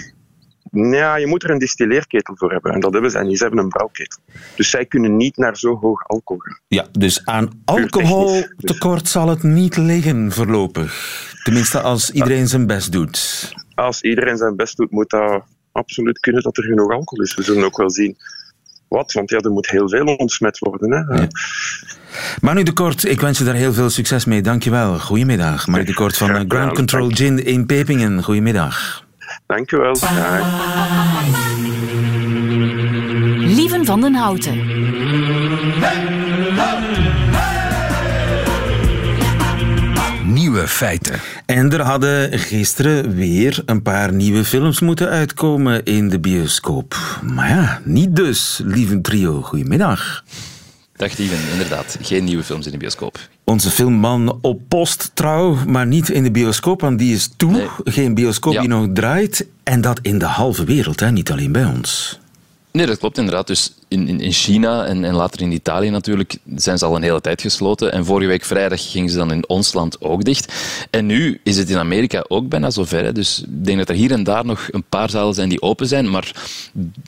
ja, 0.71 1.15
je 1.15 1.27
moet 1.27 1.43
er 1.43 1.49
een 1.49 1.59
distilleerketel 1.59 2.35
voor 2.37 2.51
hebben. 2.51 2.71
En 2.73 2.79
dat 2.79 2.93
hebben 2.93 3.11
zij 3.11 3.23
niet. 3.23 3.37
Ze 3.37 3.43
hebben 3.43 3.63
een 3.63 3.69
brouwketel. 3.69 4.19
Dus 4.55 4.69
zij 4.69 4.85
kunnen 4.85 5.17
niet 5.17 5.37
naar 5.37 5.57
zo 5.57 5.75
hoog 5.79 6.07
alcohol 6.07 6.41
gaan. 6.41 6.59
Ja, 6.67 6.85
dus 6.91 7.25
aan 7.25 7.49
alcoholtekort 7.65 9.07
zal 9.07 9.29
het 9.29 9.43
niet 9.43 9.77
liggen 9.77 10.31
voorlopig. 10.31 11.23
Tenminste, 11.43 11.81
als 11.81 12.11
iedereen 12.11 12.47
zijn 12.47 12.67
best 12.67 12.91
doet. 12.91 13.51
Als 13.75 14.01
iedereen 14.01 14.37
zijn 14.37 14.55
best 14.55 14.77
doet, 14.77 14.91
moet 14.91 15.09
dat 15.09 15.43
absoluut 15.71 16.19
kunnen 16.19 16.43
dat 16.43 16.57
er 16.57 16.63
genoeg 16.63 16.91
alcohol 16.91 17.23
is. 17.23 17.35
We 17.35 17.43
zullen 17.43 17.63
ook 17.63 17.77
wel 17.77 17.89
zien 17.91 18.17
wat, 18.87 19.11
want 19.11 19.29
ja, 19.29 19.37
er 19.37 19.51
moet 19.51 19.69
heel 19.69 19.89
veel 19.89 20.15
ontsmet 20.15 20.59
worden. 20.59 20.91
Hè. 20.91 21.21
Ja. 21.21 21.27
Manu 22.41 22.63
de 22.63 22.73
Kort, 22.73 23.05
ik 23.05 23.21
wens 23.21 23.37
je 23.37 23.43
daar 23.43 23.53
heel 23.53 23.73
veel 23.73 23.89
succes 23.89 24.25
mee. 24.25 24.41
Dankjewel. 24.41 24.99
Goedemiddag. 24.99 25.67
Manu 25.67 25.83
de 25.83 25.93
Kort 25.93 26.17
van 26.17 26.29
eh. 26.29 26.41
Ground 26.47 26.73
Control 26.73 27.09
Gin 27.09 27.45
in 27.45 27.65
Pepingen. 27.65 28.23
Goedemiddag. 28.23 29.03
Dank 29.47 29.71
u 29.71 29.77
wel. 29.77 29.95
Lieven 33.39 33.85
van 33.85 34.01
den 34.01 34.15
Houten. 34.15 34.63
Nieuwe 40.55 40.69
feiten. 40.69 41.19
En 41.45 41.71
er 41.71 41.81
hadden 41.81 42.39
gisteren 42.39 43.15
weer 43.15 43.61
een 43.65 43.81
paar 43.81 44.13
nieuwe 44.13 44.45
films 44.45 44.79
moeten 44.79 45.09
uitkomen 45.09 45.83
in 45.83 46.09
de 46.09 46.19
bioscoop. 46.19 46.95
Maar 47.33 47.49
ja, 47.49 47.81
niet 47.83 48.15
dus, 48.15 48.61
lieve 48.63 49.01
trio. 49.01 49.41
Goedemiddag. 49.41 50.23
Dag 50.95 51.11
Steven, 51.11 51.37
inderdaad. 51.51 51.97
Geen 52.01 52.23
nieuwe 52.23 52.43
films 52.43 52.65
in 52.65 52.71
de 52.71 52.77
bioscoop. 52.77 53.19
Onze 53.43 53.69
filmman 53.69 54.37
op 54.41 54.61
post 54.67 55.11
trouw, 55.13 55.57
maar 55.67 55.87
niet 55.87 56.09
in 56.09 56.23
de 56.23 56.31
bioscoop, 56.31 56.81
want 56.81 56.99
die 56.99 57.13
is 57.13 57.29
toe. 57.37 57.51
Nee. 57.51 57.67
Geen 57.83 58.13
bioscoop 58.13 58.53
Ja. 58.53 58.59
die 58.59 58.69
nog 58.69 58.87
draait. 58.93 59.45
En 59.63 59.81
dat 59.81 59.99
in 60.01 60.17
de 60.17 60.25
halve 60.25 60.63
wereld, 60.63 60.99
hè? 60.99 61.11
niet 61.11 61.31
alleen 61.31 61.51
bij 61.51 61.65
ons. 61.65 62.19
Nee, 62.71 62.85
dat 62.85 62.97
klopt 62.97 63.17
inderdaad. 63.17 63.47
Dus 63.47 63.73
in, 63.95 64.07
in, 64.07 64.19
in 64.19 64.31
China 64.31 64.85
en, 64.85 65.03
en 65.03 65.13
later 65.13 65.41
in 65.41 65.51
Italië 65.51 65.89
natuurlijk 65.89 66.37
zijn 66.55 66.77
ze 66.77 66.85
al 66.85 66.95
een 66.95 67.01
hele 67.03 67.21
tijd 67.21 67.41
gesloten. 67.41 67.91
En 67.91 68.05
vorige 68.05 68.27
week 68.27 68.45
vrijdag 68.45 68.91
gingen 68.91 69.09
ze 69.09 69.17
dan 69.17 69.31
in 69.31 69.49
ons 69.49 69.73
land 69.73 70.01
ook 70.01 70.23
dicht. 70.23 70.53
En 70.89 71.05
nu 71.05 71.39
is 71.43 71.57
het 71.57 71.69
in 71.69 71.77
Amerika 71.77 72.25
ook 72.27 72.49
bijna 72.49 72.69
zover. 72.69 73.03
Hè. 73.03 73.11
Dus 73.11 73.41
ik 73.41 73.65
denk 73.65 73.77
dat 73.77 73.89
er 73.89 73.95
hier 73.95 74.11
en 74.11 74.23
daar 74.23 74.45
nog 74.45 74.67
een 74.71 74.83
paar 74.89 75.09
zalen 75.09 75.33
zijn 75.33 75.49
die 75.49 75.61
open 75.61 75.87
zijn. 75.87 76.09
Maar 76.09 76.31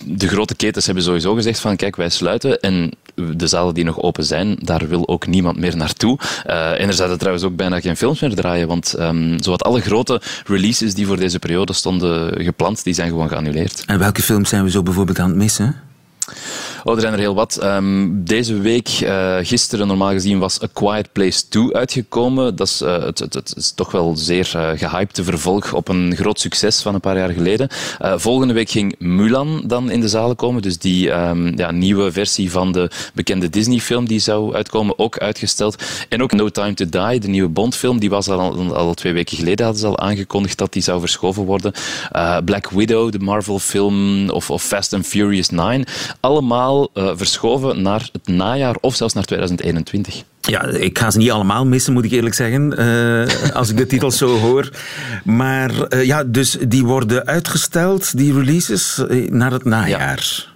de 0.03 0.27
grote 0.27 0.55
ketens 0.55 0.85
hebben 0.85 1.03
sowieso 1.03 1.33
gezegd 1.33 1.59
van 1.59 1.75
kijk, 1.75 1.95
wij 1.95 2.09
sluiten. 2.09 2.59
En 2.59 2.91
de 3.35 3.47
zalen 3.47 3.73
die 3.73 3.83
nog 3.83 4.01
open 4.01 4.23
zijn, 4.23 4.57
daar 4.61 4.87
wil 4.87 5.07
ook 5.07 5.27
niemand 5.27 5.57
meer 5.57 5.77
naartoe. 5.77 6.17
Uh, 6.47 6.81
en 6.81 6.87
er 6.87 6.93
zouden 6.93 7.17
trouwens 7.17 7.45
ook 7.45 7.55
bijna 7.55 7.79
geen 7.79 7.97
films 7.97 8.19
meer 8.19 8.35
draaien. 8.35 8.67
Want 8.67 8.95
um, 8.99 9.43
zowat 9.43 9.63
alle 9.63 9.81
grote 9.81 10.21
releases 10.45 10.93
die 10.93 11.05
voor 11.07 11.17
deze 11.17 11.39
periode 11.39 11.73
stonden 11.73 12.43
gepland, 12.43 12.83
die 12.83 12.93
zijn 12.93 13.09
gewoon 13.09 13.29
geannuleerd. 13.29 13.83
En 13.85 13.99
welke 13.99 14.21
films 14.21 14.49
zijn 14.49 14.63
we 14.63 14.69
zo 14.69 14.83
bijvoorbeeld 14.83 15.19
aan 15.19 15.29
het 15.29 15.37
missen? 15.37 15.86
Oh, 16.83 16.95
er 16.95 17.01
zijn 17.01 17.13
er 17.13 17.19
heel 17.19 17.35
wat. 17.35 17.63
Um, 17.63 18.25
deze 18.25 18.59
week, 18.59 18.99
uh, 19.03 19.35
gisteren 19.41 19.87
normaal 19.87 20.11
gezien, 20.11 20.39
was 20.39 20.63
A 20.63 20.67
Quiet 20.73 21.11
Place 21.11 21.47
2 21.47 21.73
uitgekomen. 21.73 22.55
Dat 22.55 22.67
is, 22.67 22.81
uh, 22.81 23.03
het, 23.03 23.19
het, 23.19 23.53
is 23.55 23.71
toch 23.71 23.91
wel 23.91 24.15
zeer 24.15 24.51
uh, 24.55 24.69
gehypte 24.75 25.23
vervolg 25.23 25.73
op 25.73 25.87
een 25.87 26.15
groot 26.15 26.39
succes 26.39 26.81
van 26.81 26.93
een 26.93 26.99
paar 26.99 27.17
jaar 27.17 27.29
geleden. 27.29 27.69
volgende 27.99 28.53
week 28.53 28.69
ging 28.69 28.95
Mulan 28.99 29.61
dan 29.65 29.91
in 29.91 29.99
de 29.99 30.07
zalen 30.07 30.35
komen. 30.35 30.61
Dus 30.61 30.77
die 30.77 31.11
um, 31.11 31.57
ja, 31.57 31.71
nieuwe 31.71 32.11
versie 32.11 32.51
van 32.51 32.71
de 32.71 32.89
bekende 33.13 33.49
Disney-film 33.49 34.07
die 34.07 34.19
zou 34.19 34.55
uitkomen, 34.55 34.99
ook 34.99 35.17
uitgesteld. 35.17 35.83
En 36.09 36.23
ook 36.23 36.31
No 36.31 36.49
Time 36.49 36.73
to 36.73 36.85
Die, 36.89 37.19
de 37.19 37.27
nieuwe 37.27 37.49
Bond-film, 37.49 37.99
die 37.99 38.09
was 38.09 38.29
al, 38.29 38.73
al 38.75 38.93
twee 38.93 39.13
weken 39.13 39.37
geleden 39.37 39.65
hadden 39.65 39.83
ze 39.83 39.87
al 39.87 39.99
aangekondigd 39.99 40.57
dat 40.57 40.73
die 40.73 40.81
zou 40.81 40.99
verschoven 40.99 41.43
worden. 41.43 41.73
Black 42.45 42.69
Widow, 42.69 43.11
de 43.11 43.19
Marvel-film, 43.19 44.29
of, 44.29 44.49
of 44.49 44.63
Fast 44.63 44.93
and 44.93 45.05
Furious 45.05 45.49
9. 45.49 45.85
Allemaal 46.19 46.89
uh, 46.93 47.11
verschoven 47.15 47.81
naar 47.81 48.09
het 48.11 48.27
najaar 48.27 48.75
of 48.81 48.95
zelfs 48.95 49.13
naar 49.13 49.23
2021. 49.23 50.23
Ja, 50.41 50.63
ik 50.65 50.99
ga 50.99 51.11
ze 51.11 51.17
niet 51.17 51.31
allemaal 51.31 51.65
missen, 51.65 51.93
moet 51.93 52.05
ik 52.05 52.11
eerlijk 52.11 52.35
zeggen, 52.35 52.79
uh, 52.79 53.55
als 53.55 53.69
ik 53.69 53.77
de 53.77 53.85
titels 53.85 54.17
zo 54.17 54.37
hoor. 54.37 54.69
Maar 55.23 55.93
uh, 55.93 56.05
ja, 56.05 56.23
dus 56.23 56.57
die 56.67 56.85
worden 56.85 57.25
uitgesteld, 57.25 58.17
die 58.17 58.33
releases, 58.33 59.01
naar 59.29 59.51
het 59.51 59.65
najaar. 59.65 60.45
Ja. 60.47 60.55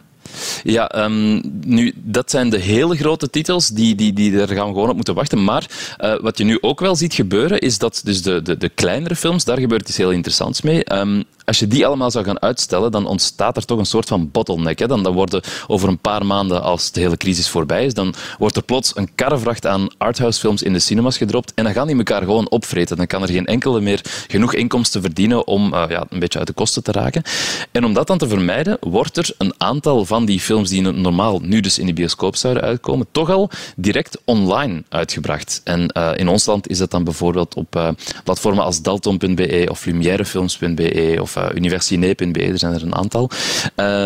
Ja, 0.63 1.04
um, 1.04 1.41
nu, 1.65 1.93
dat 1.95 2.32
zijn 2.32 2.50
de 2.50 2.58
hele 2.58 2.95
grote 2.95 3.30
titels, 3.30 3.67
die, 3.67 3.95
die, 3.95 4.13
die, 4.13 4.32
daar 4.32 4.47
gaan 4.47 4.67
we 4.67 4.74
gewoon 4.74 4.89
op 4.89 4.95
moeten 4.95 5.13
wachten. 5.13 5.43
Maar 5.43 5.65
uh, 6.02 6.19
wat 6.19 6.38
je 6.38 6.43
nu 6.43 6.58
ook 6.62 6.80
wel 6.80 6.95
ziet 6.95 7.13
gebeuren, 7.13 7.60
is 7.60 7.78
dat 7.78 8.02
dus 8.04 8.21
de, 8.21 8.41
de, 8.41 8.58
de 8.58 8.69
kleinere 8.69 9.15
films, 9.15 9.43
daar 9.43 9.60
gebeurt 9.60 9.89
iets 9.89 9.97
heel 9.97 10.12
interessants 10.12 10.62
mee. 10.62 10.93
Um, 10.93 11.24
als 11.45 11.60
je 11.60 11.67
die 11.67 11.86
allemaal 11.86 12.12
zou 12.12 12.25
gaan 12.25 12.41
uitstellen, 12.41 12.91
dan 12.91 13.06
ontstaat 13.06 13.58
er 13.58 13.65
toch 13.65 13.80
een 13.80 13.86
soort 13.86 14.08
van 14.08 14.32
bottleneck. 14.32 14.80
Hè. 14.80 14.88
Dan, 14.88 15.04
dan 15.04 15.13
worden 15.13 15.41
over 15.67 15.88
een 15.89 15.99
paar 15.99 16.25
maanden, 16.25 16.62
als 16.62 16.91
de 16.91 16.99
hele 16.99 17.17
crisis 17.17 17.49
voorbij 17.49 17.86
is, 17.86 17.93
dan 17.93 18.13
wordt 18.38 18.56
er 18.56 18.63
plots 18.63 18.95
een 18.95 19.15
karrevracht 19.15 19.65
aan 19.65 19.88
arthouse-films 19.97 20.63
in 20.63 20.73
de 20.73 20.80
cinemas 20.80 21.17
gedropt 21.17 21.54
en 21.54 21.63
dan 21.63 21.73
gaan 21.73 21.88
die 21.88 21.97
elkaar 21.97 22.21
gewoon 22.21 22.49
opvreten. 22.49 22.97
Dan 22.97 23.08
kan 23.08 23.21
er 23.21 23.30
geen 23.30 23.45
enkele 23.45 23.82
meer 23.82 24.01
genoeg 24.27 24.54
inkomsten 24.54 25.01
verdienen 25.01 25.47
om 25.47 25.73
uh, 25.73 25.84
ja, 25.89 26.06
een 26.10 26.19
beetje 26.19 26.39
uit 26.39 26.47
de 26.47 26.54
kosten 26.54 26.84
te 26.84 26.91
raken. 26.91 27.23
En 27.71 27.86
om 27.86 27.93
dat 27.93 28.08
dan 28.08 28.17
te 28.17 28.27
vermijden, 28.27 28.77
wordt 28.80 29.17
er 29.17 29.34
een 29.38 29.54
aantal 29.58 30.06
van 30.06 30.25
die 30.25 30.39
films 30.39 30.69
die 30.69 30.82
normaal 30.82 31.39
nu 31.39 31.60
dus 31.60 31.80
in 31.80 31.86
de 31.86 31.93
bioscoop 31.93 32.36
zouden 32.36 32.63
uitkomen, 32.63 33.08
toch 33.12 33.30
al 33.30 33.49
direct 33.75 34.21
online 34.25 34.84
uitgebracht. 34.89 35.62
En 35.63 35.91
uh, 35.97 36.12
in 36.15 36.27
ons 36.27 36.45
land 36.45 36.69
is 36.69 36.77
dat 36.77 36.91
dan 36.91 37.04
bijvoorbeeld 37.04 37.56
op 37.56 37.75
uh, 37.75 37.89
platformen 38.23 38.63
als 38.63 38.82
Dalton.be 38.82 39.67
of 39.69 39.86
Lumièrefilms.be 39.86 41.17
of 41.21 41.31
uh, 41.38 41.46
Universiné.be, 41.56 42.44
er 42.44 42.60
zijn 42.60 42.74
er 42.74 42.84
een 42.84 42.96
aantal. 42.96 43.30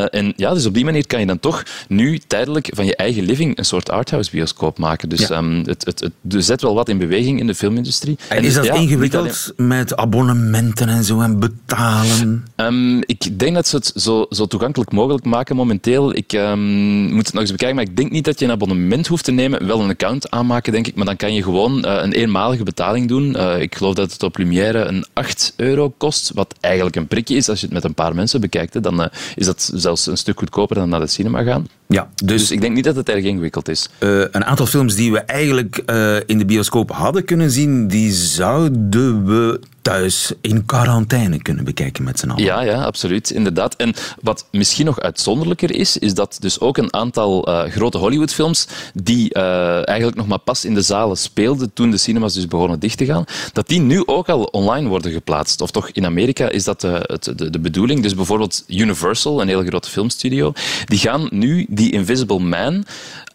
en 0.09 0.33
ja, 0.35 0.53
dus 0.53 0.65
op 0.65 0.73
die 0.73 0.85
manier 0.85 1.07
kan 1.07 1.19
je 1.19 1.25
dan 1.25 1.39
toch 1.39 1.63
nu 1.87 2.19
tijdelijk 2.27 2.69
van 2.73 2.85
je 2.85 2.95
eigen 2.95 3.23
living 3.23 3.57
een 3.57 3.65
soort 3.65 3.89
arthouse 3.89 4.31
bioscoop 4.31 4.77
maken. 4.77 5.09
Dus 5.09 5.27
ja. 5.27 5.37
um, 5.37 5.63
het, 5.65 5.85
het, 5.85 5.99
het, 5.99 6.13
zet 6.45 6.61
wel 6.61 6.73
wat 6.73 6.89
in 6.89 6.97
beweging 6.97 7.39
in 7.39 7.47
de 7.47 7.55
filmindustrie. 7.55 8.17
En, 8.27 8.37
en 8.37 8.43
is 8.43 8.53
dat 8.53 8.65
ja, 8.65 8.73
ingewikkeld 8.73 9.53
alleen... 9.55 9.67
met 9.67 9.95
abonnementen 9.95 10.89
en 10.89 11.03
zo 11.03 11.19
en 11.19 11.39
betalen? 11.39 12.45
Um, 12.55 13.01
ik 13.05 13.39
denk 13.39 13.55
dat 13.55 13.67
ze 13.67 13.75
het 13.75 13.91
zo, 13.95 14.25
zo 14.29 14.45
toegankelijk 14.45 14.91
mogelijk 14.91 15.25
maken 15.25 15.55
momenteel. 15.55 16.15
Ik 16.15 16.33
um, 16.33 17.13
moet 17.13 17.25
het 17.25 17.33
nog 17.33 17.41
eens 17.41 17.51
bekijken, 17.51 17.75
maar 17.75 17.85
ik 17.85 17.97
denk 17.97 18.11
niet 18.11 18.25
dat 18.25 18.39
je 18.39 18.45
een 18.45 18.51
abonnement 18.51 19.07
hoeft 19.07 19.23
te 19.23 19.31
nemen. 19.31 19.67
Wel 19.67 19.81
een 19.81 19.89
account 19.89 20.31
aanmaken, 20.31 20.71
denk 20.71 20.87
ik, 20.87 20.95
maar 20.95 21.05
dan 21.05 21.15
kan 21.15 21.33
je 21.33 21.43
gewoon 21.43 21.85
uh, 21.85 21.97
een 22.01 22.13
eenmalige 22.13 22.63
betaling 22.63 23.07
doen. 23.07 23.35
Uh, 23.35 23.61
ik 23.61 23.75
geloof 23.75 23.93
dat 23.93 24.11
het 24.11 24.23
op 24.23 24.37
Lumière 24.37 24.79
een 24.79 25.05
8 25.13 25.53
euro 25.55 25.93
kost, 25.97 26.31
wat 26.33 26.55
eigenlijk 26.59 26.95
een 26.95 27.07
prikje 27.15 27.35
is 27.35 27.49
als 27.49 27.59
je 27.59 27.65
het 27.65 27.75
met 27.75 27.83
een 27.83 27.93
paar 27.93 28.15
mensen 28.15 28.41
bekijkt. 28.41 28.83
Dan 28.83 29.01
uh, 29.01 29.07
is 29.35 29.45
dat 29.45 29.71
zelfs 29.73 30.05
een 30.05 30.17
stuk 30.17 30.39
goedkoper 30.39 30.75
dan 30.75 30.89
naar 30.89 30.99
de 30.99 31.07
cinema 31.07 31.43
gaan. 31.43 31.67
Ja, 31.87 32.09
dus, 32.15 32.41
dus 32.41 32.51
ik 32.51 32.61
denk 32.61 32.75
niet 32.75 32.83
dat 32.83 32.95
het 32.95 33.09
erg 33.09 33.23
ingewikkeld 33.23 33.69
is. 33.69 33.89
een 33.99 34.45
aantal 34.45 34.65
films 34.65 34.95
die 34.95 35.11
we 35.11 35.19
eigenlijk 35.19 35.77
in 36.25 36.37
de 36.37 36.45
bioscoop 36.45 36.91
hadden 36.91 37.25
kunnen 37.25 37.51
zien, 37.51 37.87
die 37.87 38.11
zouden 38.11 39.25
we 39.25 39.59
thuis 39.85 40.33
in 40.41 40.65
quarantaine 40.65 41.41
kunnen 41.41 41.63
bekijken 41.63 42.03
met 42.03 42.19
z'n 42.19 42.29
allen. 42.29 42.43
Ja, 42.43 42.61
ja, 42.61 42.83
absoluut, 42.83 43.29
inderdaad. 43.29 43.75
En 43.75 43.93
wat 44.21 44.47
misschien 44.51 44.85
nog 44.85 44.99
uitzonderlijker 44.99 45.75
is, 45.75 45.97
is 45.97 46.13
dat 46.13 46.37
dus 46.39 46.59
ook 46.59 46.77
een 46.77 46.93
aantal 46.93 47.49
uh, 47.49 47.63
grote 47.71 47.97
Hollywoodfilms 47.97 48.67
die 48.93 49.35
uh, 49.35 49.87
eigenlijk 49.87 50.17
nog 50.17 50.27
maar 50.27 50.39
pas 50.39 50.65
in 50.65 50.73
de 50.73 50.81
zalen 50.81 51.17
speelden 51.17 51.73
toen 51.73 51.91
de 51.91 51.97
cinemas 51.97 52.33
dus 52.33 52.47
begonnen 52.47 52.79
dicht 52.79 52.97
te 52.97 53.05
gaan, 53.05 53.25
dat 53.53 53.67
die 53.67 53.79
nu 53.79 54.03
ook 54.05 54.29
al 54.29 54.43
online 54.43 54.87
worden 54.87 55.11
geplaatst. 55.11 55.61
Of 55.61 55.71
toch 55.71 55.89
in 55.89 56.05
Amerika 56.05 56.49
is 56.49 56.63
dat 56.63 56.81
de, 56.81 57.19
de, 57.35 57.49
de 57.49 57.59
bedoeling. 57.59 58.01
Dus 58.01 58.15
bijvoorbeeld 58.15 58.63
Universal, 58.67 59.41
een 59.41 59.47
hele 59.47 59.65
grote 59.65 59.89
filmstudio, 59.89 60.53
die 60.85 60.99
gaan 60.99 61.27
nu 61.29 61.65
die 61.69 61.91
Invisible 61.91 62.39
Man 62.39 62.85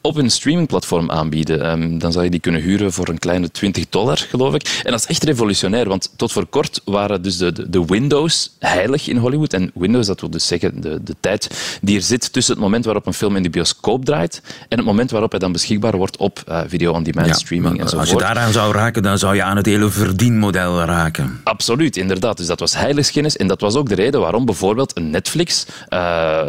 op 0.00 0.16
een 0.16 0.30
streamingplatform 0.30 1.10
aanbieden. 1.10 1.70
Um, 1.70 1.98
dan 1.98 2.12
zou 2.12 2.24
je 2.24 2.30
die 2.30 2.40
kunnen 2.40 2.60
huren 2.60 2.92
voor 2.92 3.08
een 3.08 3.18
kleine 3.18 3.50
20 3.50 3.88
dollar, 3.88 4.16
geloof 4.16 4.54
ik. 4.54 4.80
En 4.84 4.90
dat 4.90 5.00
is 5.00 5.06
echt 5.06 5.24
revolutionair, 5.24 5.88
want 5.88 6.12
tot 6.16 6.32
voor 6.32 6.46
kort 6.46 6.80
waren 6.84 7.22
dus 7.22 7.36
de, 7.36 7.52
de, 7.52 7.70
de 7.70 7.84
Windows 7.84 8.56
heilig 8.58 9.08
in 9.08 9.16
Hollywood. 9.16 9.52
En 9.52 9.70
Windows, 9.74 10.06
dat 10.06 10.20
wil 10.20 10.30
dus 10.30 10.46
zeggen 10.46 10.80
de, 10.80 11.02
de 11.02 11.14
tijd 11.20 11.78
die 11.82 11.96
er 11.96 12.02
zit 12.02 12.32
tussen 12.32 12.54
het 12.54 12.62
moment 12.62 12.84
waarop 12.84 13.06
een 13.06 13.14
film 13.14 13.36
in 13.36 13.42
de 13.42 13.50
bioscoop 13.50 14.04
draait 14.04 14.42
en 14.68 14.76
het 14.76 14.86
moment 14.86 15.10
waarop 15.10 15.30
hij 15.30 15.40
dan 15.40 15.52
beschikbaar 15.52 15.96
wordt 15.96 16.16
op 16.16 16.42
uh, 16.48 16.60
video-on-demand 16.66 17.26
ja, 17.26 17.32
streaming 17.32 17.80
enzovoort. 17.80 18.00
Als 18.00 18.10
je 18.10 18.24
daaraan 18.24 18.52
zou 18.52 18.72
raken, 18.72 19.02
dan 19.02 19.18
zou 19.18 19.34
je 19.34 19.42
aan 19.42 19.56
het 19.56 19.66
hele 19.66 19.90
verdienmodel 19.90 20.84
raken. 20.84 21.40
Absoluut, 21.44 21.96
inderdaad. 21.96 22.36
Dus 22.36 22.46
dat 22.46 22.60
was 22.60 22.74
heiligschennis. 22.74 23.36
En 23.36 23.46
dat 23.46 23.60
was 23.60 23.74
ook 23.74 23.88
de 23.88 23.94
reden 23.94 24.20
waarom 24.20 24.44
bijvoorbeeld 24.44 24.96
een 24.96 25.10
Netflix 25.10 25.66
uh, 25.88 25.98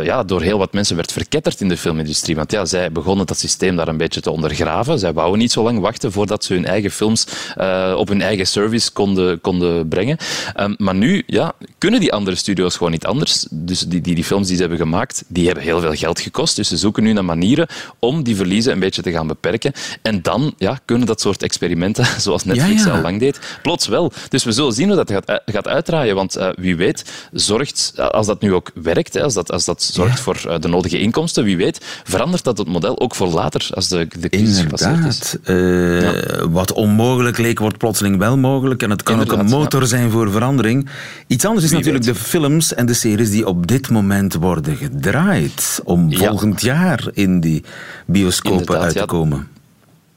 ja, 0.03 0.23
door 0.23 0.41
heel 0.41 0.57
wat 0.57 0.73
mensen 0.73 0.95
werd 0.95 1.11
verketterd 1.11 1.61
in 1.61 1.67
de 1.67 1.77
filmindustrie. 1.77 2.35
Want 2.35 2.51
ja, 2.51 2.65
zij 2.65 2.91
begonnen 2.91 3.25
dat 3.25 3.40
systeem 3.41 3.75
daar 3.75 3.87
een 3.87 3.97
beetje 3.97 4.21
te 4.21 4.31
ondergraven. 4.31 4.99
Zij 4.99 5.13
wouden 5.13 5.39
niet 5.39 5.51
zo 5.51 5.63
lang 5.63 5.79
wachten 5.79 6.11
voordat 6.11 6.43
ze 6.43 6.53
hun 6.53 6.65
eigen 6.65 6.91
films 6.91 7.25
uh, 7.57 7.93
op 7.97 8.07
hun 8.07 8.21
eigen 8.21 8.47
service 8.47 8.91
konden, 8.91 9.41
konden 9.41 9.87
brengen. 9.87 10.17
Um, 10.59 10.75
maar 10.77 10.95
nu 10.95 11.23
ja, 11.27 11.53
kunnen 11.77 11.99
die 11.99 12.13
andere 12.13 12.35
studio's 12.35 12.75
gewoon 12.75 12.91
niet 12.91 13.05
anders. 13.05 13.45
Dus 13.49 13.79
die, 13.79 14.01
die, 14.01 14.15
die 14.15 14.23
films 14.23 14.47
die 14.47 14.55
ze 14.55 14.61
hebben 14.61 14.79
gemaakt, 14.79 15.23
die 15.27 15.45
hebben 15.45 15.63
heel 15.63 15.79
veel 15.79 15.93
geld 15.93 16.19
gekost. 16.19 16.55
Dus 16.55 16.67
ze 16.67 16.77
zoeken 16.77 17.03
nu 17.03 17.13
naar 17.13 17.25
manieren 17.25 17.67
om 17.99 18.23
die 18.23 18.35
verliezen 18.35 18.73
een 18.73 18.79
beetje 18.79 19.01
te 19.01 19.11
gaan 19.11 19.27
beperken. 19.27 19.73
En 20.01 20.21
dan 20.21 20.53
ja, 20.57 20.79
kunnen 20.85 21.07
dat 21.07 21.21
soort 21.21 21.43
experimenten, 21.43 22.05
zoals 22.21 22.43
Netflix 22.43 22.83
ja, 22.83 22.87
ja. 22.87 22.95
al 22.95 23.01
lang 23.01 23.19
deed, 23.19 23.39
plots 23.61 23.87
wel. 23.87 24.11
Dus 24.29 24.43
we 24.43 24.51
zullen 24.51 24.73
zien 24.73 24.87
hoe 24.87 24.95
dat 24.95 25.11
gaat, 25.11 25.41
gaat 25.45 25.67
uitdraaien. 25.67 26.15
Want 26.15 26.37
uh, 26.37 26.49
wie 26.55 26.75
weet, 26.75 27.29
zorgt, 27.31 27.93
als 27.95 28.27
dat 28.27 28.41
nu 28.41 28.53
ook 28.53 28.71
werkt, 28.73 29.13
hè, 29.13 29.23
als, 29.23 29.33
dat, 29.33 29.51
als 29.51 29.65
dat 29.65 29.83
zorgt 29.83 30.17
ja. 30.17 30.23
voor 30.23 30.41
uh, 30.47 30.55
de 30.59 30.67
nodige 30.67 30.99
inkomsten, 30.99 31.43
wie 31.43 31.57
weet, 31.57 31.85
verandert 32.03 32.43
dat 32.43 32.57
het 32.57 32.67
model 32.67 32.99
ook 32.99 33.15
voor 33.15 33.30
later, 33.33 33.69
als 33.73 33.87
de, 33.87 34.07
de 34.19 34.29
crisis 34.29 34.59
gepasseerd 34.59 35.05
is. 35.05 35.35
Uh, 35.45 36.01
ja. 36.01 36.47
Wat 36.49 36.73
onmogelijk 36.73 37.37
leek, 37.37 37.59
wordt 37.59 37.77
plotseling 37.77 38.17
wel 38.17 38.37
mogelijk. 38.37 38.83
En 38.83 38.89
het 38.89 39.03
kan 39.03 39.13
Inderdaad, 39.13 39.39
ook 39.39 39.51
een 39.51 39.59
motor 39.59 39.81
ja. 39.81 39.87
zijn 39.87 40.09
voor 40.09 40.31
verandering. 40.31 40.89
Iets 41.27 41.45
anders 41.45 41.63
is 41.63 41.69
Wie 41.69 41.79
natuurlijk 41.79 42.05
weet. 42.05 42.15
de 42.15 42.21
films 42.21 42.73
en 42.73 42.85
de 42.85 42.93
series 42.93 43.29
die 43.29 43.47
op 43.47 43.67
dit 43.67 43.89
moment 43.89 44.33
worden 44.33 44.75
gedraaid. 44.75 45.81
Om 45.83 46.13
volgend 46.13 46.61
jaar 46.61 47.07
in 47.13 47.39
die 47.39 47.63
bioscopen 48.05 48.59
Inderdaad, 48.59 48.83
uit 48.83 48.97
te 48.97 49.05
komen 49.05 49.47